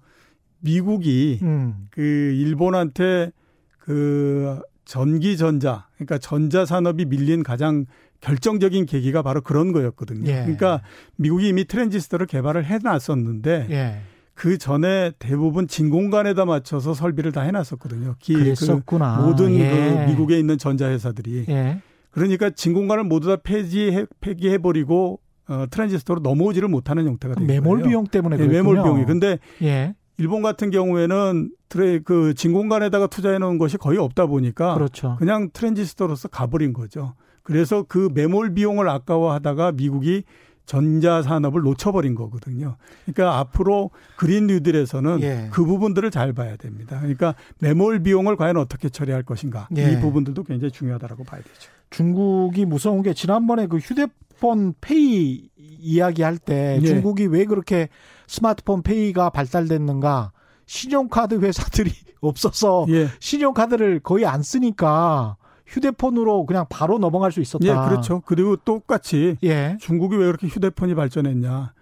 미국이 0.58 1.38
음. 1.42 1.86
그 1.90 2.00
일본한테 2.00 3.30
그 3.78 4.60
전기 4.84 5.36
전자 5.36 5.86
그러니까 5.94 6.18
전자 6.18 6.64
산업이 6.64 7.04
밀린 7.04 7.42
가장 7.42 7.86
결정적인 8.24 8.86
계기가 8.86 9.20
바로 9.22 9.42
그런 9.42 9.72
거였거든요. 9.72 10.30
예. 10.30 10.36
그러니까 10.36 10.80
미국이 11.16 11.48
이미 11.48 11.66
트랜지스터를 11.66 12.26
개발을 12.26 12.64
해놨었는데 12.64 13.66
예. 13.70 14.00
그 14.32 14.56
전에 14.56 15.12
대부분 15.18 15.68
진공관에다 15.68 16.46
맞춰서 16.46 16.94
설비를 16.94 17.32
다 17.32 17.42
해놨었거든요. 17.42 18.16
기, 18.18 18.32
그랬었구나. 18.32 19.18
그 19.18 19.22
모든 19.26 19.54
예. 19.56 19.68
그 20.06 20.10
미국에 20.10 20.38
있는 20.38 20.56
전자회사들이 20.56 21.44
예. 21.50 21.82
그러니까 22.10 22.48
진공관을 22.48 23.04
모두 23.04 23.28
다 23.28 23.36
폐지해 23.36 24.06
폐기해버리고 24.20 25.20
어, 25.46 25.66
트랜지스터로 25.70 26.20
넘어오지를 26.20 26.68
못하는 26.68 27.06
형태가 27.06 27.34
된 27.34 27.46
매몰 27.46 27.80
거예요. 27.80 27.88
비용 27.88 28.06
때문에 28.06 28.38
네, 28.38 28.46
매몰 28.46 28.76
비용이. 28.82 29.04
근데 29.04 29.38
예. 29.60 29.94
일본 30.16 30.40
같은 30.40 30.70
경우에는 30.70 31.50
트레 31.68 31.98
그 31.98 32.32
진공관에다가 32.32 33.08
투자해 33.08 33.38
놓은 33.38 33.58
것이 33.58 33.76
거의 33.76 33.98
없다 33.98 34.26
보니까 34.26 34.74
그렇죠. 34.74 35.16
그냥 35.18 35.50
트랜지스터로서 35.52 36.28
가버린 36.28 36.72
거죠. 36.72 37.14
그래서 37.44 37.84
그 37.86 38.08
매몰 38.12 38.54
비용을 38.54 38.88
아까워하다가 38.88 39.72
미국이 39.72 40.24
전자 40.66 41.22
산업을 41.22 41.60
놓쳐버린 41.60 42.14
거거든요. 42.14 42.76
그러니까 43.04 43.38
앞으로 43.38 43.90
그린 44.16 44.46
뉴딜에서는 44.46 45.20
예. 45.20 45.48
그 45.52 45.64
부분들을 45.64 46.10
잘 46.10 46.32
봐야 46.32 46.56
됩니다. 46.56 46.98
그러니까 46.98 47.34
매몰 47.58 48.02
비용을 48.02 48.36
과연 48.36 48.56
어떻게 48.56 48.88
처리할 48.88 49.22
것인가 49.22 49.68
예. 49.76 49.92
이 49.92 50.00
부분들도 50.00 50.42
굉장히 50.44 50.72
중요하다라고 50.72 51.24
봐야 51.24 51.42
되죠. 51.42 51.70
중국이 51.90 52.64
무서운 52.64 53.02
게 53.02 53.12
지난번에 53.12 53.66
그 53.66 53.76
휴대폰 53.76 54.72
페이 54.80 55.50
이야기할 55.56 56.38
때 56.38 56.78
예. 56.80 56.86
중국이 56.86 57.26
왜 57.26 57.44
그렇게 57.44 57.88
스마트폰 58.26 58.82
페이가 58.82 59.28
발달됐는가 59.30 60.32
신용카드 60.64 61.40
회사들이 61.40 61.90
없어서 62.22 62.86
예. 62.88 63.08
신용카드를 63.20 64.00
거의 64.00 64.24
안 64.24 64.42
쓰니까 64.42 65.36
휴대폰으로 65.74 66.46
그냥 66.46 66.66
바로 66.68 66.98
넘어갈 66.98 67.32
수 67.32 67.40
있었다. 67.40 67.66
예, 67.66 67.88
그렇죠. 67.88 68.22
그리고 68.24 68.56
똑같이 68.56 69.36
예. 69.42 69.76
중국이 69.80 70.16
왜 70.16 70.26
그렇게 70.26 70.46
휴대폰이 70.46 70.94
발전했냐. 70.94 71.72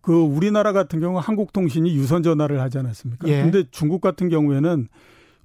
그 0.00 0.14
우리나라 0.14 0.72
같은 0.72 1.00
경우 1.00 1.18
한국통신이 1.18 1.94
유선 1.94 2.22
전화를 2.22 2.60
하지 2.60 2.78
않았습니까? 2.78 3.28
예. 3.28 3.42
근데 3.42 3.64
중국 3.70 4.00
같은 4.00 4.28
경우에는 4.28 4.88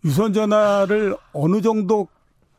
유선 0.06 0.34
전화를 0.34 1.16
어느 1.34 1.62
정도 1.62 2.08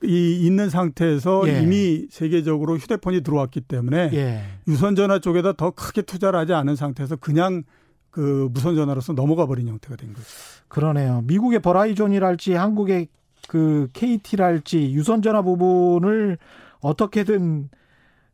이 0.05 0.46
있는 0.46 0.70
상태에서 0.70 1.49
예. 1.49 1.62
이미 1.62 2.07
세계적으로 2.11 2.76
휴대폰이 2.76 3.22
들어왔기 3.22 3.62
때문에 3.62 4.11
예. 4.12 4.42
유선 4.68 4.94
전화 4.94 5.18
쪽에다 5.18 5.55
더 5.55 5.70
크게 5.70 6.03
투자를 6.03 6.38
하지 6.38 6.53
않은 6.53 6.76
상태에서 6.76 7.16
그냥 7.16 7.64
그 8.11 8.49
무선 8.53 8.76
전화로서 8.76 9.14
넘어가 9.14 9.46
버린 9.46 9.68
형태가 9.68 9.96
된 9.96 10.12
거죠. 10.12 10.26
그러네요. 10.68 11.22
미국의 11.26 11.61
Verizon이랄지 11.61 12.53
한국의 12.53 13.09
그 13.49 13.88
KT랄지 13.94 14.92
유선 14.92 15.22
전화 15.22 15.42
부분을 15.42 16.38
어떻게든 16.80 17.70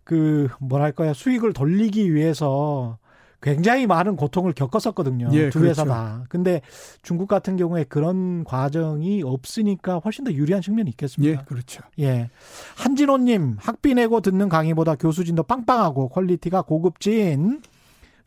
그 0.02 0.48
뭐랄까요 0.58 1.14
수익을 1.14 1.54
돌리기 1.54 2.12
위해서 2.12 2.98
굉장히 3.40 3.86
많은 3.86 4.16
고통을 4.16 4.54
겪었었거든요. 4.54 5.28
예, 5.32 5.50
두 5.50 5.64
회사 5.66 5.84
그렇죠. 5.84 6.00
다. 6.00 6.24
근데 6.28 6.62
중국 7.02 7.28
같은 7.28 7.56
경우에 7.56 7.84
그런 7.84 8.42
과정이 8.42 9.22
없으니까 9.22 9.98
훨씬 9.98 10.24
더 10.24 10.32
유리한 10.32 10.62
측면이 10.62 10.90
있겠습니다. 10.90 11.42
예, 11.42 11.44
그렇죠. 11.44 11.82
예. 12.00 12.30
한진호 12.76 13.18
님, 13.18 13.56
학비 13.60 13.94
내고 13.94 14.20
듣는 14.20 14.48
강의보다 14.48 14.96
교수진도 14.96 15.42
빵빵하고 15.42 16.08
quality가 16.08 16.62
고급진 16.62 17.60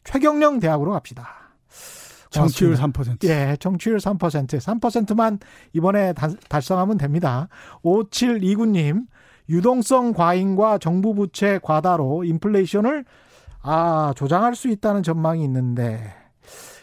최경령 0.03 0.59
대학으로 0.59 0.91
갑시다. 0.91 1.46
정치율 2.37 2.75
3%. 2.75 3.27
예, 3.27 3.57
정치율 3.59 3.97
3%. 3.97 4.19
3%만 4.57 5.39
이번에 5.73 6.13
달성하면 6.49 6.97
됩니다. 6.97 7.47
5729님, 7.83 9.05
유동성 9.49 10.13
과잉과 10.13 10.77
정부 10.79 11.13
부채 11.13 11.59
과다로 11.61 12.23
인플레이션을 12.23 13.05
아, 13.61 14.13
조장할 14.15 14.55
수 14.55 14.69
있다는 14.69 15.03
전망이 15.03 15.43
있는데 15.43 16.13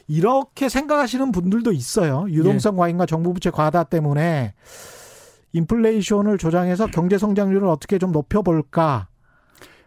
이렇게 0.07 0.69
생각하시는 0.69 1.33
분들도 1.33 1.73
있어요. 1.73 2.27
유동성 2.29 2.75
예. 2.75 2.79
과잉과 2.79 3.07
정부 3.07 3.33
부채 3.33 3.51
과다 3.51 3.85
때문에 3.85 4.55
인플레이션을 5.53 6.37
조장해서 6.37 6.89
경제 6.89 7.17
성장률을 7.17 7.67
어떻게 7.69 7.99
좀 7.99 8.13
높여 8.13 8.43
볼까? 8.43 9.09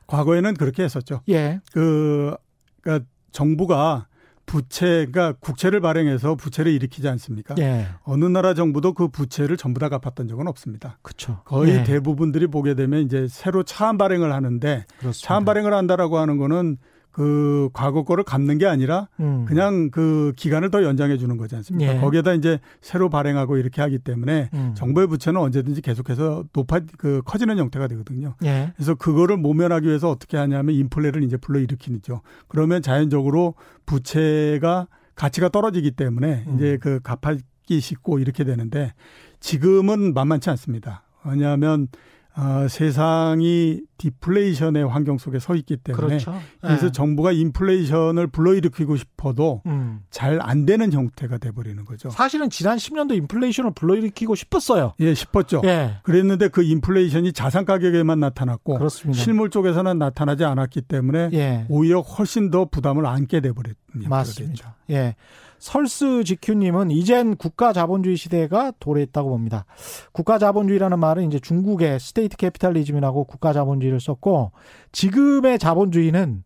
과거에는 0.07 0.53
그렇게 0.55 0.83
했었죠. 0.83 1.21
예. 1.29 1.59
그 1.73 2.35
그러니까 2.81 3.05
정부가 3.31 4.07
부채가 4.47 5.33
국채를 5.33 5.81
발행해서 5.81 6.35
부채를 6.35 6.71
일으키지 6.71 7.07
않습니까? 7.09 7.53
예. 7.59 7.85
어느 8.03 8.25
나라 8.25 8.55
정부도 8.55 8.93
그 8.93 9.09
부채를 9.09 9.57
전부 9.57 9.79
다 9.79 9.89
갚았던 9.89 10.27
적은 10.27 10.47
없습니다. 10.47 10.97
그렇죠. 11.03 11.41
거의 11.45 11.73
예. 11.73 11.83
대부분들이 11.83 12.47
보게 12.47 12.73
되면 12.73 13.03
이제 13.03 13.27
새로 13.29 13.61
차안 13.61 13.99
발행을 13.99 14.33
하는데 14.33 14.85
그렇습니다. 14.99 15.27
차안 15.27 15.45
발행을 15.45 15.73
한다라고 15.73 16.17
하는 16.17 16.37
거는 16.37 16.77
그 17.17 17.69
과거 17.73 18.03
거를 18.03 18.23
갚는 18.23 18.59
게 18.59 18.67
아니라 18.67 19.07
음. 19.19 19.45
그냥 19.47 19.89
그 19.89 20.33
기간을 20.35 20.69
더 20.69 20.83
연장해 20.83 21.17
주는 21.17 21.35
거지 21.35 21.55
않습니까? 21.55 21.95
예. 21.95 21.99
거기에다 21.99 22.33
이제 22.33 22.59
새로 22.79 23.09
발행하고 23.09 23.57
이렇게 23.57 23.81
하기 23.81 23.97
때문에 23.97 24.51
음. 24.53 24.73
정부의 24.75 25.07
부채는 25.07 25.41
언제든지 25.41 25.81
계속해서 25.81 26.43
높아 26.53 26.81
그 26.99 27.23
커지는 27.25 27.57
형태가 27.57 27.87
되거든요. 27.87 28.35
예. 28.45 28.71
그래서 28.75 28.93
그거를 28.93 29.37
모면하기 29.37 29.87
위해서 29.87 30.11
어떻게 30.11 30.37
하냐면 30.37 30.75
인플레를 30.75 31.23
이제 31.23 31.37
불러 31.37 31.59
일으키죠. 31.59 32.21
그러면 32.47 32.83
자연적으로 32.83 33.55
부채가 33.87 34.87
가치가 35.15 35.49
떨어지기 35.49 35.91
때문에 35.91 36.43
음. 36.45 36.55
이제 36.55 36.77
그 36.79 36.99
갚기 37.01 37.79
쉽고 37.79 38.19
이렇게 38.19 38.43
되는데 38.43 38.93
지금은 39.39 40.13
만만치 40.13 40.51
않습니다. 40.51 41.01
왜냐하면 41.25 41.87
어, 42.37 42.67
세상이 42.67 43.81
디플레이션의 43.97 44.87
환경 44.87 45.17
속에 45.17 45.39
서 45.39 45.55
있기 45.55 45.77
때문에 45.77 46.07
그렇죠. 46.07 46.39
그래서 46.61 46.85
네. 46.85 46.91
정부가 46.91 47.31
인플레이션을 47.31 48.27
불러일으키고 48.27 48.95
싶어도 48.95 49.63
음. 49.65 50.01
잘안 50.11 50.67
되는 50.67 50.93
형태가 50.93 51.39
돼 51.39 51.51
버리는 51.51 51.83
거죠. 51.83 52.11
사실은 52.11 52.51
지난 52.51 52.77
10년도 52.77 53.15
인플레이션을 53.15 53.71
불러일으키고 53.73 54.35
싶었어요. 54.35 54.93
예, 54.99 55.15
싶었죠. 55.15 55.61
예. 55.65 55.95
그랬는데 56.03 56.49
그 56.49 56.61
인플레이션이 56.61 57.33
자산 57.33 57.65
가격에만 57.65 58.19
나타났고 58.19 58.77
그렇습니다. 58.77 59.19
실물 59.19 59.49
쪽에서는 59.49 59.97
나타나지 59.97 60.45
않았기 60.45 60.81
때문에 60.81 61.31
예. 61.33 61.65
오히려 61.69 62.01
훨씬 62.01 62.51
더 62.51 62.65
부담을 62.65 63.07
안게 63.07 63.41
돼 63.41 63.51
버렸 63.51 63.75
맞습니다. 63.93 64.75
예. 64.91 65.15
설스 65.59 66.23
지큐님은 66.23 66.91
이젠 66.91 67.35
국가 67.35 67.73
자본주의 67.73 68.15
시대가 68.15 68.71
도래했다고 68.79 69.29
봅니다. 69.29 69.65
국가 70.11 70.37
자본주의라는 70.37 70.99
말은 70.99 71.27
이제 71.27 71.39
중국의 71.39 71.99
state 71.99 72.37
capitalism이라고 72.37 73.23
국가 73.25 73.53
자본주의를 73.53 73.99
썼고 73.99 74.51
지금의 74.91 75.59
자본주의는 75.59 76.43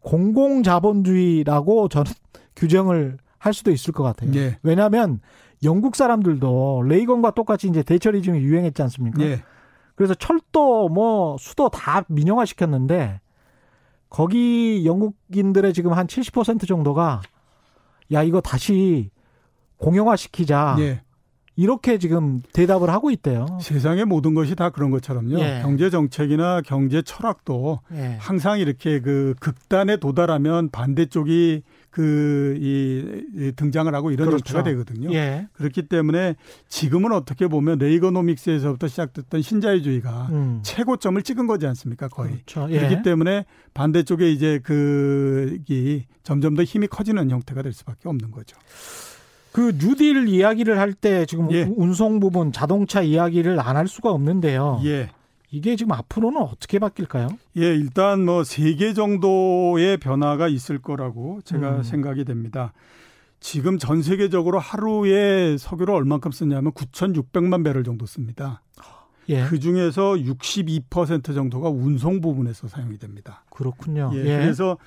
공공 0.00 0.62
자본주의라고 0.62 1.88
저는 1.88 2.10
규정을 2.56 3.18
할 3.38 3.54
수도 3.54 3.70
있을 3.70 3.92
것 3.92 4.02
같아요. 4.02 4.30
예. 4.34 4.58
왜냐하면 4.62 5.20
영국 5.64 5.96
사람들도 5.96 6.82
레이건과 6.86 7.32
똑같이 7.32 7.68
이제 7.68 7.82
대처리즘이 7.82 8.38
유행했지 8.38 8.82
않습니까? 8.82 9.22
예. 9.22 9.42
그래서 9.94 10.14
철도 10.14 10.88
뭐 10.88 11.36
수도 11.38 11.68
다 11.68 12.04
민영화 12.08 12.44
시켰는데 12.44 13.20
거기 14.08 14.84
영국인들의 14.84 15.72
지금 15.72 15.92
한 15.92 16.06
70% 16.06 16.66
정도가 16.66 17.22
야 18.12 18.22
이거 18.22 18.40
다시 18.40 19.10
공영화 19.76 20.16
시키자. 20.16 20.76
예. 20.78 21.02
이렇게 21.54 21.98
지금 21.98 22.40
대답을 22.54 22.88
하고 22.88 23.10
있대요. 23.10 23.46
세상의 23.60 24.06
모든 24.06 24.32
것이 24.34 24.56
다 24.56 24.70
그런 24.70 24.90
것처럼요. 24.90 25.38
예. 25.40 25.60
경제 25.62 25.90
정책이나 25.90 26.62
경제 26.62 27.02
철학도 27.02 27.80
예. 27.94 28.16
항상 28.18 28.58
이렇게 28.58 29.00
그 29.00 29.34
극단에 29.38 29.98
도달하면 29.98 30.70
반대쪽이 30.70 31.62
그, 31.92 32.56
이, 32.58 33.52
등장을 33.54 33.94
하고 33.94 34.10
이런 34.10 34.26
그렇죠. 34.28 34.56
형태가 34.58 34.62
되거든요. 34.70 35.12
예. 35.14 35.46
그렇기 35.52 35.82
때문에 35.88 36.34
지금은 36.68 37.12
어떻게 37.12 37.46
보면 37.46 37.78
레이거노믹스에서부터 37.78 38.88
시작됐던 38.88 39.42
신자유주의가 39.42 40.28
음. 40.32 40.60
최고점을 40.64 41.22
찍은 41.22 41.46
거지 41.46 41.66
않습니까? 41.66 42.08
거의. 42.08 42.32
그렇죠. 42.46 42.66
예. 42.70 42.78
그렇기 42.78 43.02
때문에 43.02 43.44
반대쪽에 43.74 44.30
이제 44.32 44.58
그, 44.64 45.58
이 45.68 46.04
점점 46.22 46.54
더 46.54 46.64
힘이 46.64 46.86
커지는 46.86 47.30
형태가 47.30 47.62
될 47.62 47.72
수밖에 47.74 48.08
없는 48.08 48.30
거죠. 48.30 48.56
그 49.52 49.72
뉴딜 49.78 50.28
이야기를 50.28 50.78
할 50.78 50.94
때 50.94 51.26
지금 51.26 51.52
예. 51.52 51.62
운송 51.76 52.20
부분 52.20 52.52
자동차 52.52 53.02
이야기를 53.02 53.60
안 53.60 53.76
할 53.76 53.86
수가 53.86 54.10
없는데요. 54.10 54.80
예. 54.84 55.10
이게 55.54 55.76
지금 55.76 55.92
앞으로는 55.92 56.40
어떻게 56.40 56.78
바뀔까요? 56.78 57.28
예, 57.58 57.74
일단 57.74 58.24
뭐 58.24 58.42
세 58.42 58.74
개 58.74 58.94
정도의 58.94 59.98
변화가 59.98 60.48
있을 60.48 60.78
거라고 60.80 61.40
제가 61.44 61.76
음. 61.76 61.82
생각이 61.82 62.24
됩니다. 62.24 62.72
지금 63.38 63.76
전 63.76 64.02
세계적으로 64.02 64.58
하루에 64.58 65.56
석유를 65.58 65.92
얼만큼 65.94 66.30
쓰냐면 66.30 66.72
9,600만 66.72 67.64
배럴 67.64 67.84
정도 67.84 68.06
씁니다. 68.06 68.62
예. 69.28 69.44
그 69.44 69.58
중에서 69.58 70.14
62% 70.14 71.34
정도가 71.34 71.68
운송 71.68 72.20
부분에서 72.20 72.68
사용이 72.68 72.98
됩니다. 72.98 73.44
그렇군요. 73.50 74.10
예, 74.14 74.18
예. 74.20 74.38
그래서 74.38 74.78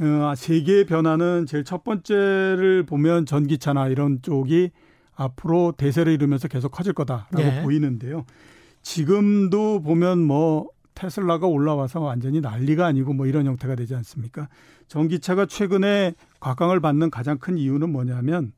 어, 0.00 0.34
세계의 0.34 0.86
변화는 0.86 1.46
제일 1.46 1.64
첫 1.64 1.84
번째를 1.84 2.84
보면 2.86 3.24
전기차나 3.26 3.88
이런 3.88 4.20
쪽이 4.22 4.70
앞으로 5.14 5.74
대세를 5.76 6.12
이루면서 6.12 6.48
계속 6.48 6.70
커질 6.70 6.92
거다라고 6.92 7.40
예. 7.42 7.62
보이는데요. 7.62 8.24
지금도 8.82 9.82
보면 9.82 10.22
뭐 10.22 10.68
테슬라가 10.94 11.46
올라와서 11.46 12.00
완전히 12.00 12.40
난리가 12.40 12.84
아니고 12.86 13.12
뭐 13.12 13.26
이런 13.26 13.46
형태가 13.46 13.76
되지 13.76 13.94
않습니까? 13.94 14.48
전기차가 14.88 15.46
최근에 15.46 16.14
곽강을 16.40 16.80
받는 16.80 17.10
가장 17.10 17.38
큰 17.38 17.56
이유는 17.56 17.90
뭐냐면 17.90 18.52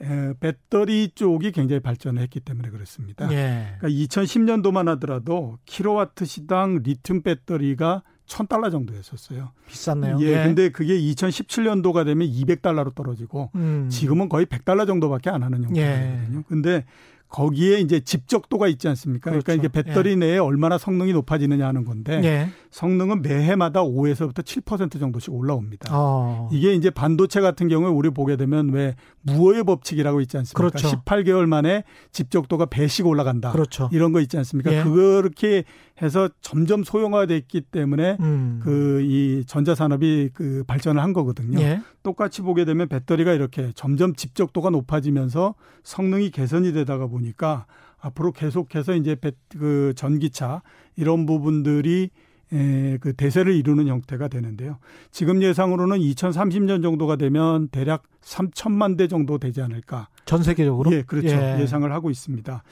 에, 0.00 0.32
배터리 0.40 1.10
쪽이 1.14 1.52
굉장히 1.52 1.80
발전을 1.80 2.22
했기 2.22 2.40
때문에 2.40 2.70
그렇습니다. 2.70 3.30
예. 3.32 3.76
그러니까 3.78 3.88
2010년도만 3.88 4.86
하더라도 4.94 5.58
킬로와트 5.66 6.24
시당 6.24 6.80
리튬 6.82 7.22
배터리가 7.22 8.02
1000달러 8.26 8.70
정도였었어요. 8.70 9.50
비쌌네요. 9.68 10.16
예, 10.20 10.26
예. 10.26 10.32
근데 10.44 10.70
그게 10.70 10.98
2017년도가 10.98 12.04
되면 12.04 12.26
200달러로 12.26 12.94
떨어지고 12.94 13.50
음. 13.54 13.88
지금은 13.90 14.28
거의 14.28 14.46
100달러 14.46 14.86
정도밖에 14.86 15.28
안 15.30 15.42
하는 15.42 15.64
형태거든요. 15.64 16.38
예. 16.38 16.42
근데 16.48 16.84
거기에 17.32 17.80
이제 17.80 18.00
집적도가 18.00 18.68
있지 18.68 18.88
않습니까? 18.88 19.30
그러니까 19.30 19.44
그렇죠. 19.44 19.62
그러니까 19.62 19.80
이게 19.80 19.90
배터리 19.90 20.10
예. 20.10 20.16
내에 20.16 20.38
얼마나 20.38 20.78
성능이 20.78 21.12
높아지느냐 21.14 21.66
하는 21.66 21.84
건데 21.84 22.20
예. 22.22 22.48
성능은 22.72 23.20
매해마다 23.20 23.82
5에서부터 23.82 24.42
7% 24.42 24.98
정도씩 24.98 25.32
올라옵니다. 25.32 25.90
어. 25.92 26.48
이게 26.50 26.74
이제 26.74 26.88
반도체 26.88 27.42
같은 27.42 27.68
경우에 27.68 27.90
우리 27.90 28.08
보게 28.08 28.36
되면 28.36 28.70
왜 28.70 28.96
무어의 29.20 29.62
법칙이라고 29.64 30.22
있지 30.22 30.38
않습니까? 30.38 30.58
그렇죠. 30.58 31.02
18개월 31.04 31.46
만에 31.46 31.84
집적도가 32.12 32.66
배씩 32.66 33.06
올라간다. 33.06 33.52
그렇죠. 33.52 33.90
이런 33.92 34.12
거 34.12 34.20
있지 34.20 34.38
않습니까? 34.38 34.72
예. 34.72 34.82
그렇게 34.84 35.64
해서 36.00 36.30
점점 36.40 36.82
소형화됐기 36.82 37.60
때문에 37.60 38.16
음. 38.20 38.60
그이 38.62 39.44
전자산업이 39.46 40.30
그 40.32 40.64
발전을 40.66 41.02
한 41.02 41.12
거거든요. 41.12 41.60
예. 41.60 41.82
똑같이 42.02 42.40
보게 42.40 42.64
되면 42.64 42.88
배터리가 42.88 43.34
이렇게 43.34 43.70
점점 43.74 44.14
집적도가 44.14 44.70
높아지면서 44.70 45.54
성능이 45.84 46.30
개선이 46.30 46.72
되다가 46.72 47.06
보니까 47.06 47.66
앞으로 48.00 48.32
계속해서 48.32 48.94
이제 48.94 49.14
배, 49.14 49.32
그 49.50 49.92
전기차 49.94 50.62
이런 50.96 51.26
부분들이 51.26 52.10
에, 52.52 52.98
그 52.98 53.14
대세를 53.14 53.54
이루는 53.54 53.88
형태가 53.88 54.28
되는데요. 54.28 54.78
지금 55.10 55.42
예상으로는 55.42 55.98
2030년 55.98 56.82
정도가 56.82 57.16
되면 57.16 57.68
대략 57.68 58.04
3천만 58.22 58.96
대 58.98 59.08
정도 59.08 59.38
되지 59.38 59.62
않을까. 59.62 60.08
전 60.24 60.42
세계적으로? 60.42 60.92
예, 60.92 61.02
그렇죠. 61.02 61.28
예. 61.28 61.66
상을 61.66 61.90
하고 61.90 62.10
있습니다. 62.10 62.62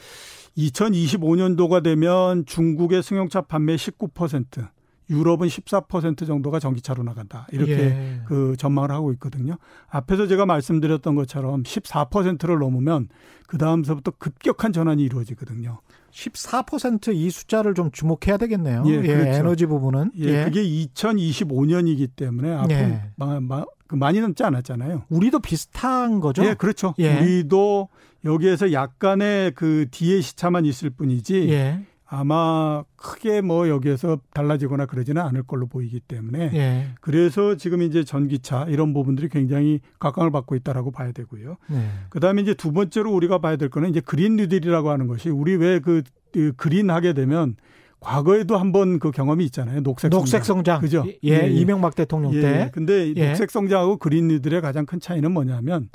2025년도가 0.57 1.83
되면 1.83 2.45
중국의 2.45 3.03
승용차 3.03 3.43
판매 3.43 3.77
19%, 3.77 4.69
유럽은 5.09 5.49
14% 5.49 6.27
정도가 6.27 6.61
전기차로 6.61 7.03
나간다. 7.03 7.47
이렇게 7.51 7.73
예. 7.73 8.21
그 8.27 8.55
전망을 8.59 8.91
하고 8.91 9.13
있거든요. 9.13 9.57
앞에서 9.89 10.27
제가 10.27 10.47
말씀드렸던 10.47 11.15
것처럼 11.15 11.63
14%를 11.63 12.59
넘으면 12.59 13.09
그 13.47 13.59
다음서부터 13.59 14.13
급격한 14.13 14.73
전환이 14.73 15.03
이루어지거든요. 15.03 15.81
14%이 16.13 17.31
숫자를 17.31 17.75
좀 17.75 17.91
주목해야 17.91 18.37
되겠네요. 18.39 18.85
예, 18.87 18.93
예 18.93 19.03
그렇죠. 19.03 19.31
에너지 19.31 19.67
부분은. 19.67 20.13
예, 20.19 20.25
예, 20.25 20.45
그게 20.45 20.63
2025년이기 20.63 22.09
때문에 22.17 22.53
앞으로 22.53 22.79
예. 22.79 23.03
마, 23.17 23.41
마, 23.41 23.65
그 23.87 23.97
많이 23.97 24.21
넘지 24.21 24.43
않았잖아요. 24.43 25.05
우리도 25.09 25.41
비슷한 25.41 26.21
거죠? 26.21 26.45
예, 26.45 26.55
그렇죠. 26.55 26.95
예. 26.99 27.19
우리도 27.19 27.89
여기에서 28.25 28.73
약간의 28.73 29.53
그 29.53 29.87
뒤에 29.91 30.21
시차만 30.21 30.65
있을 30.65 30.91
뿐이지 30.91 31.49
예. 31.51 31.81
아마 32.13 32.83
크게 32.97 33.41
뭐 33.41 33.69
여기에서 33.69 34.19
달라지거나 34.35 34.87
그러지는 34.87 35.23
않을 35.23 35.45
걸로 35.45 35.69
보이기 35.69 36.01
때문에 36.01 36.51
예. 36.53 36.87
그래서 37.01 37.55
지금 37.55 37.83
이제 37.83 38.03
전기차 38.03 38.65
이런 38.69 38.93
부분들이 38.93 39.29
굉장히 39.29 39.81
각광을 40.01 40.33
받고 40.33 40.57
있다라고 40.57 40.91
봐야 40.91 41.13
되고요. 41.13 41.57
예. 41.71 41.89
그다음에 42.09 42.43
이제 42.43 42.53
두 42.53 42.73
번째로 42.73 43.15
우리가 43.15 43.39
봐야 43.39 43.55
될 43.55 43.69
거는 43.69 43.91
이제 43.91 44.01
그린 44.01 44.35
뉴딜이라고 44.35 44.91
하는 44.91 45.07
것이 45.07 45.31
우리 45.31 45.55
왜그 45.55 46.03
그 46.33 46.53
그린 46.57 46.91
하게 46.91 47.13
되면 47.13 47.55
과거에도 48.01 48.57
한번 48.57 48.99
그 48.99 49.13
경험이 49.13 49.45
있잖아요. 49.45 49.83
녹색, 49.83 50.11
녹색 50.11 50.45
성장. 50.45 50.81
그죠? 50.81 51.05
예, 51.07 51.19
예, 51.23 51.43
예. 51.45 51.49
이명박 51.49 51.95
대통령 51.95 52.35
예. 52.35 52.41
때. 52.41 52.71
근데 52.73 53.13
예. 53.15 53.29
녹색 53.29 53.53
성장하고 53.53 53.99
그린 53.99 54.27
뉴딜의 54.27 54.63
가장 54.63 54.85
큰 54.85 54.99
차이는 54.99 55.31
뭐냐면 55.31 55.91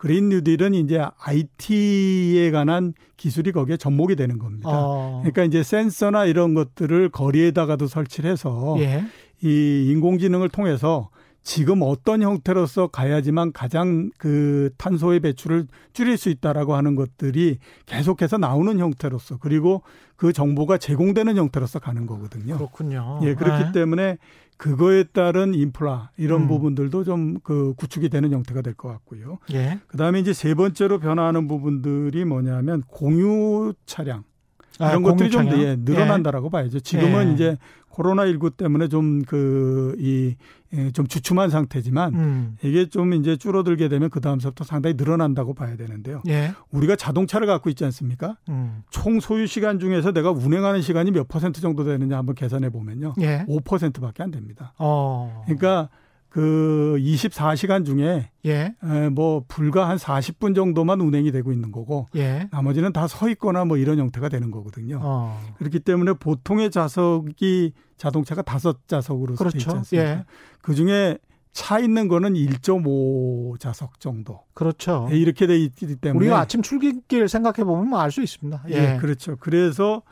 그린 0.00 0.30
뉴딜은 0.30 0.72
이제 0.72 1.04
IT에 1.18 2.50
관한 2.52 2.94
기술이 3.18 3.52
거기에 3.52 3.76
접목이 3.76 4.16
되는 4.16 4.38
겁니다. 4.38 4.70
어. 4.72 5.18
그러니까 5.20 5.44
이제 5.44 5.62
센서나 5.62 6.24
이런 6.24 6.54
것들을 6.54 7.10
거리에다가도 7.10 7.86
설치를 7.86 8.30
해서 8.30 8.76
예. 8.78 9.04
이 9.42 9.90
인공지능을 9.90 10.48
통해서 10.48 11.10
지금 11.42 11.80
어떤 11.82 12.22
형태로서 12.22 12.86
가야지만 12.86 13.52
가장 13.52 14.10
그 14.16 14.70
탄소의 14.78 15.20
배출을 15.20 15.66
줄일 15.92 16.16
수 16.16 16.30
있다라고 16.30 16.74
하는 16.74 16.94
것들이 16.94 17.58
계속해서 17.84 18.38
나오는 18.38 18.78
형태로서 18.78 19.36
그리고 19.36 19.82
그 20.16 20.32
정보가 20.32 20.78
제공되는 20.78 21.36
형태로서 21.36 21.78
가는 21.78 22.06
거거든요. 22.06 22.56
그렇군요. 22.56 23.20
예, 23.24 23.34
그렇기 23.34 23.64
네. 23.64 23.72
때문에 23.72 24.16
그거에 24.60 25.04
따른 25.04 25.54
인프라 25.54 26.10
이런 26.18 26.42
음. 26.42 26.48
부분들도 26.48 27.04
좀 27.04 27.30
그 27.42 27.72
구축이 27.76 28.10
되는 28.10 28.30
형태가 28.30 28.60
될 28.60 28.74
것 28.74 28.88
같고요. 28.88 29.38
예. 29.52 29.78
그다음에 29.88 30.20
이제 30.20 30.32
세 30.34 30.54
번째로 30.54 30.98
변화하는 30.98 31.48
부분들이 31.48 32.24
뭐냐면 32.26 32.82
공유 32.88 33.72
차량 33.86 34.24
아, 34.80 34.90
이런 34.90 35.04
아, 35.04 35.10
것들이 35.10 35.30
좀 35.30 35.46
예, 35.60 35.76
늘어난다라고 35.76 36.46
예. 36.46 36.50
봐야죠. 36.50 36.80
지금은 36.80 37.30
예. 37.30 37.34
이제 37.34 37.56
코로나 37.88 38.26
19 38.26 38.50
때문에 38.50 38.88
좀 38.88 39.22
그, 39.22 39.94
이, 39.98 40.36
예, 40.72 40.90
좀 40.92 41.06
주춤한 41.06 41.50
상태지만 41.50 42.14
음. 42.14 42.56
이게 42.62 42.88
좀 42.88 43.12
이제 43.14 43.36
줄어들게 43.36 43.88
되면 43.88 44.08
그 44.10 44.20
다음서부터 44.20 44.64
상당히 44.64 44.94
늘어난다고 44.96 45.54
봐야 45.54 45.76
되는데요. 45.76 46.22
예. 46.28 46.52
우리가 46.70 46.96
자동차를 46.96 47.46
갖고 47.46 47.68
있지 47.68 47.84
않습니까? 47.84 48.36
음. 48.48 48.82
총 48.90 49.20
소유 49.20 49.46
시간 49.46 49.78
중에서 49.78 50.12
내가 50.12 50.30
운행하는 50.30 50.80
시간이 50.82 51.10
몇 51.10 51.28
퍼센트 51.28 51.60
정도 51.60 51.84
되느냐 51.84 52.16
한번 52.16 52.34
계산해 52.34 52.70
보면요. 52.70 53.14
예. 53.20 53.44
5%밖에 53.48 54.22
안 54.22 54.30
됩니다. 54.30 54.72
어. 54.78 55.42
그러니까 55.44 55.88
그 56.30 56.96
24시간 57.00 57.84
중에 57.84 58.30
예. 58.46 58.74
뭐 59.12 59.44
불과 59.48 59.88
한 59.88 59.96
40분 59.96 60.54
정도만 60.54 61.00
운행이 61.00 61.32
되고 61.32 61.52
있는 61.52 61.72
거고 61.72 62.06
예. 62.16 62.48
나머지는 62.52 62.92
다 62.92 63.06
서 63.08 63.28
있거나 63.30 63.64
뭐 63.64 63.76
이런 63.76 63.98
형태가 63.98 64.28
되는 64.28 64.50
거거든요. 64.52 65.00
어. 65.02 65.40
그렇기 65.58 65.80
때문에 65.80 66.12
보통의 66.14 66.70
좌석이 66.70 67.72
자동차가 67.96 68.42
다섯 68.42 68.86
좌석으로 68.86 69.34
그렇죠. 69.34 69.58
있지 69.58 69.68
않습니까? 69.68 70.08
예. 70.10 70.24
그 70.62 70.74
중에 70.76 71.18
차 71.52 71.80
있는 71.80 72.06
거는 72.06 72.34
1.5 72.34 73.58
좌석 73.58 73.98
정도. 73.98 74.40
그렇죠. 74.54 75.08
네, 75.10 75.16
이렇게 75.18 75.48
돼 75.48 75.58
있기 75.58 75.96
때문에 75.96 76.16
우리가 76.26 76.38
아침 76.38 76.62
출근길 76.62 77.28
생각해 77.28 77.64
보면 77.64 77.98
알 78.00 78.12
수 78.12 78.22
있습니다. 78.22 78.62
예. 78.70 78.94
예, 78.94 78.98
그렇죠. 79.00 79.36
그래서 79.40 80.02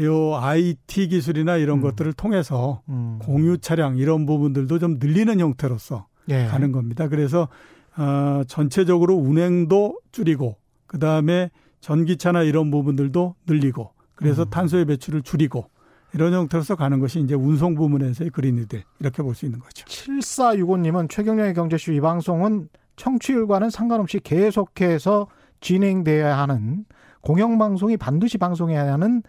요 0.00 0.36
IT 0.36 1.08
기술이나 1.08 1.56
이런 1.56 1.78
음. 1.78 1.82
것들을 1.82 2.12
통해서 2.14 2.82
음. 2.88 3.18
공유 3.20 3.58
차량 3.58 3.96
이런 3.96 4.26
부분들도 4.26 4.78
좀 4.78 4.98
늘리는 4.98 5.38
형태로서 5.40 6.06
예. 6.28 6.46
가는 6.46 6.72
겁니다. 6.72 7.08
그래서 7.08 7.48
어, 7.96 8.42
전체적으로 8.46 9.14
운행도 9.14 9.98
줄이고 10.12 10.56
그 10.86 10.98
다음에 10.98 11.50
전기차나 11.80 12.42
이런 12.42 12.70
부분들도 12.70 13.34
늘리고 13.46 13.92
그래서 14.14 14.42
음. 14.42 14.50
탄소의 14.50 14.84
배출을 14.86 15.22
줄이고 15.22 15.66
이런 16.12 16.32
형태로서 16.32 16.76
가는 16.76 16.98
것이 16.98 17.20
이제 17.20 17.34
운송 17.34 17.74
부문에서의 17.74 18.30
그린이들 18.30 18.82
이렇게 18.98 19.22
볼 19.22 19.34
수 19.34 19.46
있는 19.46 19.60
거죠. 19.60 19.84
7465님은 19.86 21.08
최경영의 21.08 21.54
경제쇼 21.54 21.92
이 21.92 22.00
방송은 22.00 22.68
청취율과는 22.96 23.70
상관없이 23.70 24.20
계속해서 24.20 25.28
진행돼야 25.60 26.36
하는 26.38 26.84
공영방송이 27.22 27.96
반드시 27.96 28.38
방송해야 28.38 28.92
하는 28.92 29.22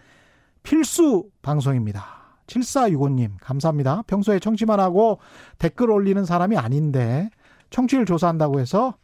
필수 0.64 1.30
방송입니다. 1.42 2.22
7465님, 2.48 3.32
감사합니다. 3.40 4.04
평소에 4.08 4.40
청취만 4.40 4.80
하고 4.80 5.20
댓글 5.58 5.90
올리는 5.90 6.24
사람이 6.26 6.58
아닌데, 6.58 7.30
청취를 7.70 8.06
조사한다고 8.06 8.60
해서 8.60 8.96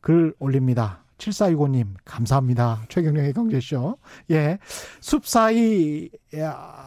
글 0.00 0.34
올립니다. 0.38 1.04
7465님, 1.18 1.94
감사합니다. 2.04 2.82
최경영의 2.88 3.32
경제쇼. 3.32 3.96
예. 4.30 4.58
숲 5.00 5.26
사이, 5.26 6.10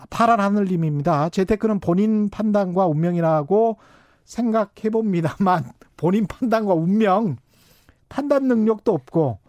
파란 0.10 0.40
하늘님입니다. 0.40 1.30
재테크는 1.30 1.80
본인 1.80 2.30
판단과 2.30 2.86
운명이라고 2.86 3.78
생각해봅니다만, 4.26 5.72
본인 5.98 6.28
판단과 6.28 6.74
운명, 6.74 7.38
판단 8.08 8.48
능력도 8.48 8.94
없고, 8.94 9.40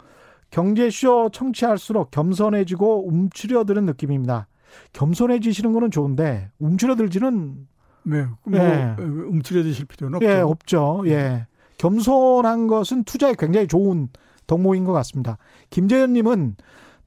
경제쇼 0.49 1.29
청취할수록 1.31 2.11
겸손해지고 2.11 3.07
움츠려드는 3.07 3.85
느낌입니다. 3.85 4.47
겸손해지시는 4.93 5.73
거는 5.73 5.91
좋은데 5.91 6.49
움츠러들지는 6.59 7.67
네, 8.03 8.25
뭐 8.45 8.59
예. 8.59 8.95
움츠려드실 8.99 9.85
필요는 9.85 10.17
없죠. 10.17 10.29
예, 10.29 10.35
없죠. 10.39 11.03
예. 11.07 11.47
겸손한 11.77 12.67
것은 12.67 13.03
투자에 13.03 13.33
굉장히 13.37 13.67
좋은 13.67 14.09
덕목인 14.47 14.83
것 14.83 14.91
같습니다. 14.93 15.37
김재현님은 15.69 16.55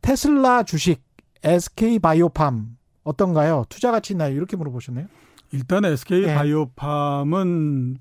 테슬라 0.03 0.63
주식, 0.65 1.03
SK 1.43 1.99
바이오팜 1.99 2.77
어떤가요? 3.05 3.65
투자 3.69 3.91
가치 3.91 4.15
있나요? 4.15 4.35
이렇게 4.35 4.57
물어보셨네요. 4.57 5.07
일단 5.53 5.85
SK 5.85 6.25
예. 6.25 6.35
바이오팜은 6.35 7.99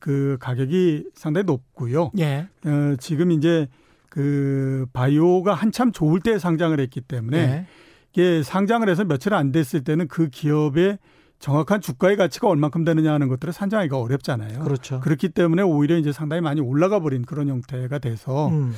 그 0.00 0.36
가격이 0.40 1.06
상당히 1.14 1.44
높고요. 1.46 2.12
예. 2.18 2.46
어, 2.64 2.96
지금 2.98 3.32
이제 3.32 3.68
그 4.08 4.86
바이오가 4.92 5.54
한참 5.54 5.92
좋을 5.92 6.20
때 6.20 6.38
상장을 6.38 6.78
했기 6.78 7.00
때문에 7.00 7.38
예. 7.38 7.66
이게 8.12 8.42
상장을 8.42 8.88
해서 8.88 9.04
며칠 9.04 9.34
안 9.34 9.52
됐을 9.52 9.84
때는 9.84 10.08
그 10.08 10.28
기업의 10.28 10.98
정확한 11.38 11.80
주가의 11.80 12.16
가치가 12.16 12.48
얼만큼 12.48 12.84
되느냐 12.84 13.12
하는 13.12 13.28
것들을 13.28 13.52
산정하기가 13.52 13.98
어렵잖아요. 13.98 14.60
그렇죠. 14.60 15.00
그렇기 15.00 15.28
때문에 15.30 15.62
오히려 15.62 15.96
이제 15.96 16.10
상당히 16.10 16.42
많이 16.42 16.60
올라가 16.60 16.98
버린 17.00 17.22
그런 17.22 17.48
형태가 17.48 17.98
돼서 17.98 18.48
음. 18.48 18.72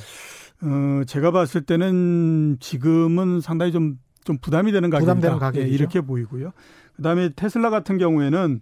어, 0.61 1.03
제가 1.05 1.31
봤을 1.31 1.61
때는 1.61 2.57
지금은 2.59 3.41
상당히 3.41 3.71
좀, 3.71 3.97
좀 4.23 4.37
부담이 4.37 4.71
되는 4.71 4.89
가격이다. 4.91 5.39
예, 5.55 5.67
이렇게 5.67 6.01
보이고요. 6.01 6.51
그다음에 6.97 7.29
테슬라 7.35 7.71
같은 7.71 7.97
경우에는 7.97 8.61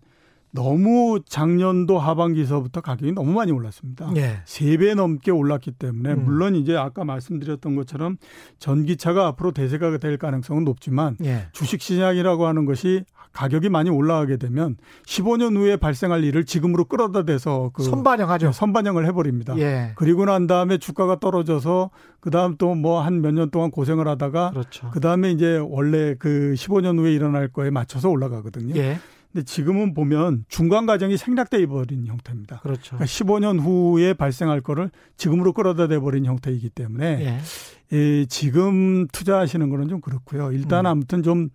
너무 0.52 1.20
작년도 1.28 2.00
하반기서부터 2.00 2.82
가격이 2.82 3.12
너무 3.12 3.34
많이 3.34 3.52
올랐습니다. 3.52 4.12
예. 4.16 4.42
3배 4.46 4.96
넘게 4.96 5.32
올랐기 5.32 5.72
때문에 5.72 6.14
음. 6.14 6.24
물론 6.26 6.56
이제 6.56 6.76
아까 6.76 7.04
말씀드렸던 7.06 7.76
것처럼 7.76 8.18
전기차가 8.58 9.28
앞으로 9.28 9.52
대세가 9.52 9.98
될 10.00 10.18
가능성은 10.18 10.64
높지만 10.64 11.18
예. 11.24 11.48
주식 11.52 11.82
시장이라고 11.82 12.48
하는 12.48 12.66
것이 12.66 13.04
가격이 13.32 13.70
많이 13.70 13.92
올라가게 13.92 14.38
되면 14.38 14.78
15년 15.06 15.56
후에 15.56 15.78
발생할 15.78 16.24
일을 16.24 16.46
지금으로 16.46 16.86
끌어다 16.86 17.26
대서 17.26 17.70
그 17.74 17.84
선반영하죠. 17.84 18.48
네, 18.48 18.52
선반영을 18.52 19.06
해버립니다. 19.06 19.56
예. 19.60 19.92
그리고 19.96 20.26
난 20.26 20.48
다음에 20.48 20.80
주가가 20.80 21.20
떨어져서 21.20 21.92
그 22.20 22.32
다음 22.32 22.58
또 22.58 22.74
뭐 22.74 23.02
한 23.06 23.22
몇 23.22 23.32
년 23.36 23.52
동안 23.52 23.70
고생을 23.70 24.08
하다가 24.08 24.50
그렇죠. 24.50 24.90
그 24.92 25.00
다음에 25.00 25.30
이제 25.32 25.58
원래 25.64 26.16
그 26.18 26.56
15년 26.58 26.98
후에 26.98 27.14
일어날 27.14 27.50
거에 27.50 27.70
맞춰서 27.70 28.10
올라가거든요. 28.10 28.76
예. 28.78 28.98
근데 29.32 29.46
지금은 29.46 29.94
보면 29.94 30.46
중간 30.48 30.86
과정이 30.86 31.16
생략돼 31.16 31.66
버린 31.68 32.08
형태입니다. 32.08 32.60
그렇죠. 32.62 32.96
그러니까 32.96 33.06
15년 33.06 33.60
후에 33.60 34.14
발생할 34.14 34.62
거를 34.62 34.90
지금으로 35.18 35.54
끌어다 35.54 35.88
대 35.88 36.00
버린 36.00 36.26
형태이기 36.26 36.70
때문에 36.70 37.06
예. 37.26 37.96
예, 37.96 38.26
지금 38.26 39.08
투자하시는 39.08 39.70
거는 39.70 39.88
좀 39.88 40.02
그렇고요. 40.02 40.52
일단 40.52 40.86
음. 40.86 40.92
아무튼 40.92 41.22
좀 41.22 41.50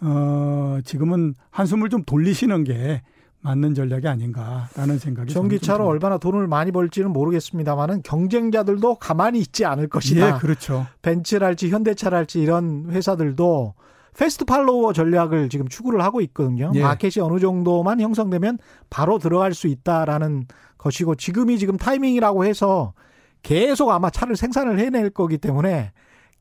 어, 0.00 0.78
지금은 0.84 1.34
한숨을 1.50 1.88
좀 1.88 2.04
돌리시는 2.04 2.64
게 2.64 3.02
맞는 3.40 3.74
전략이 3.74 4.08
아닌가라는 4.08 4.98
생각이 4.98 5.32
전기차로 5.32 5.86
얼마나 5.86 6.18
돈을 6.18 6.48
많이 6.48 6.72
벌지는 6.72 7.12
모르겠습니다만은 7.12 8.02
경쟁자들도 8.02 8.96
가만히 8.96 9.38
있지 9.40 9.64
않을 9.64 9.88
것이다. 9.88 10.36
예, 10.36 10.38
그렇죠. 10.38 10.86
벤츠랄지 11.02 11.70
현대차랄지 11.70 12.40
이런 12.40 12.86
회사들도 12.90 13.74
패스트 14.16 14.44
팔로워 14.44 14.92
전략을 14.92 15.48
지금 15.48 15.68
추구를 15.68 16.02
하고 16.02 16.20
있거든요. 16.22 16.72
예. 16.74 16.82
마켓이 16.82 17.22
어느 17.22 17.38
정도만 17.38 18.00
형성되면 18.00 18.58
바로 18.88 19.18
들어갈 19.18 19.54
수 19.54 19.66
있다라는 19.66 20.46
것이고 20.78 21.16
지금이 21.16 21.58
지금 21.58 21.76
타이밍이라고 21.76 22.44
해서 22.44 22.94
계속 23.42 23.90
아마 23.90 24.10
차를 24.10 24.36
생산을 24.36 24.78
해낼 24.78 25.10
거기 25.10 25.38
때문에 25.38 25.92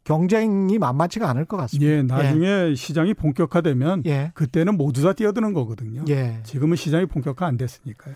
경쟁이 0.06 0.78
만만치가 0.78 1.30
않을 1.30 1.46
것 1.46 1.58
같습니다. 1.58 1.92
예, 1.92 2.02
나중에 2.04 2.70
예. 2.70 2.76
시장이 2.76 3.14
본격화되면 3.16 4.04
예. 4.06 4.32
그때는 4.36 4.78
모두 4.78 5.02
다 5.02 5.14
뛰어드는 5.14 5.54
거거든요. 5.54 6.06
예. 6.10 6.40
지금은 6.44 6.78
시장이 6.78 7.08
본격화 7.08 7.46
안 7.46 7.58
됐으니까요. 7.58 8.16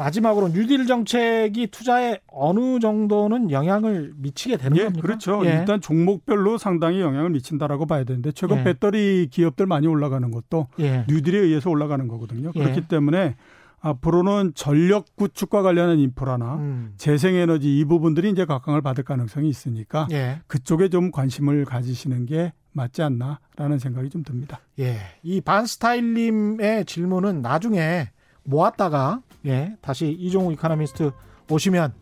마지막으로 0.00 0.48
뉴딜 0.48 0.86
정책이 0.86 1.66
투자에 1.66 2.20
어느 2.26 2.78
정도는 2.80 3.50
영향을 3.50 4.14
미치게 4.16 4.56
되는 4.56 4.74
예, 4.78 4.84
겁니까? 4.84 5.02
그렇죠. 5.02 5.44
예. 5.44 5.50
일단 5.50 5.82
종목별로 5.82 6.56
상당히 6.56 7.02
영향을 7.02 7.28
미친다라고 7.30 7.84
봐야 7.84 8.04
되는데 8.04 8.32
최근 8.32 8.58
예. 8.58 8.64
배터리 8.64 9.28
기업들 9.30 9.66
많이 9.66 9.86
올라가는 9.86 10.30
것도 10.30 10.68
예. 10.78 11.04
뉴딜에 11.06 11.38
의해서 11.38 11.68
올라가는 11.68 12.08
거거든요. 12.08 12.50
예. 12.54 12.60
그렇기 12.60 12.88
때문에 12.88 13.36
앞으로는 13.80 14.52
전력 14.54 15.04
구축과 15.16 15.60
관련한 15.60 15.98
인프라나 15.98 16.56
음. 16.56 16.94
재생에너지 16.96 17.78
이 17.78 17.84
부분들이 17.84 18.30
이제 18.30 18.46
각광을 18.46 18.80
받을 18.80 19.04
가능성이 19.04 19.50
있으니까 19.50 20.08
예. 20.12 20.40
그쪽에 20.46 20.88
좀 20.88 21.10
관심을 21.10 21.66
가지시는 21.66 22.24
게 22.24 22.54
맞지 22.72 23.02
않나라는 23.02 23.78
생각이 23.78 24.08
좀 24.08 24.22
듭니다. 24.22 24.60
예. 24.78 24.96
이 25.22 25.42
반스타일님의 25.42 26.86
질문은 26.86 27.42
나중에 27.42 28.08
모았다가 28.44 29.20
예, 29.46 29.74
다시 29.80 30.16
이종우 30.18 30.52
이카노미스트 30.52 31.10
오시면 31.50 31.92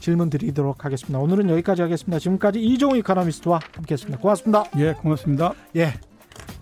질문 0.00 0.30
드리도록 0.30 0.84
하겠습니다. 0.84 1.18
오늘은 1.18 1.50
여기까지 1.50 1.82
하겠습니다. 1.82 2.18
지금까지 2.18 2.62
이종우 2.62 2.96
이카노미스트와 2.98 3.60
함께했습니다. 3.74 4.20
고맙습니다. 4.20 4.64
예, 4.78 4.92
고맙습니다. 4.92 5.54
예. 5.76 5.94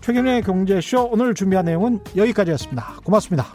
최경련의 0.01 0.43
경제쇼 0.43 1.09
오늘 1.11 1.33
준비한 1.33 1.65
내용은 1.65 1.99
여기까지였습니다. 2.15 2.97
고맙습니다. 3.03 3.51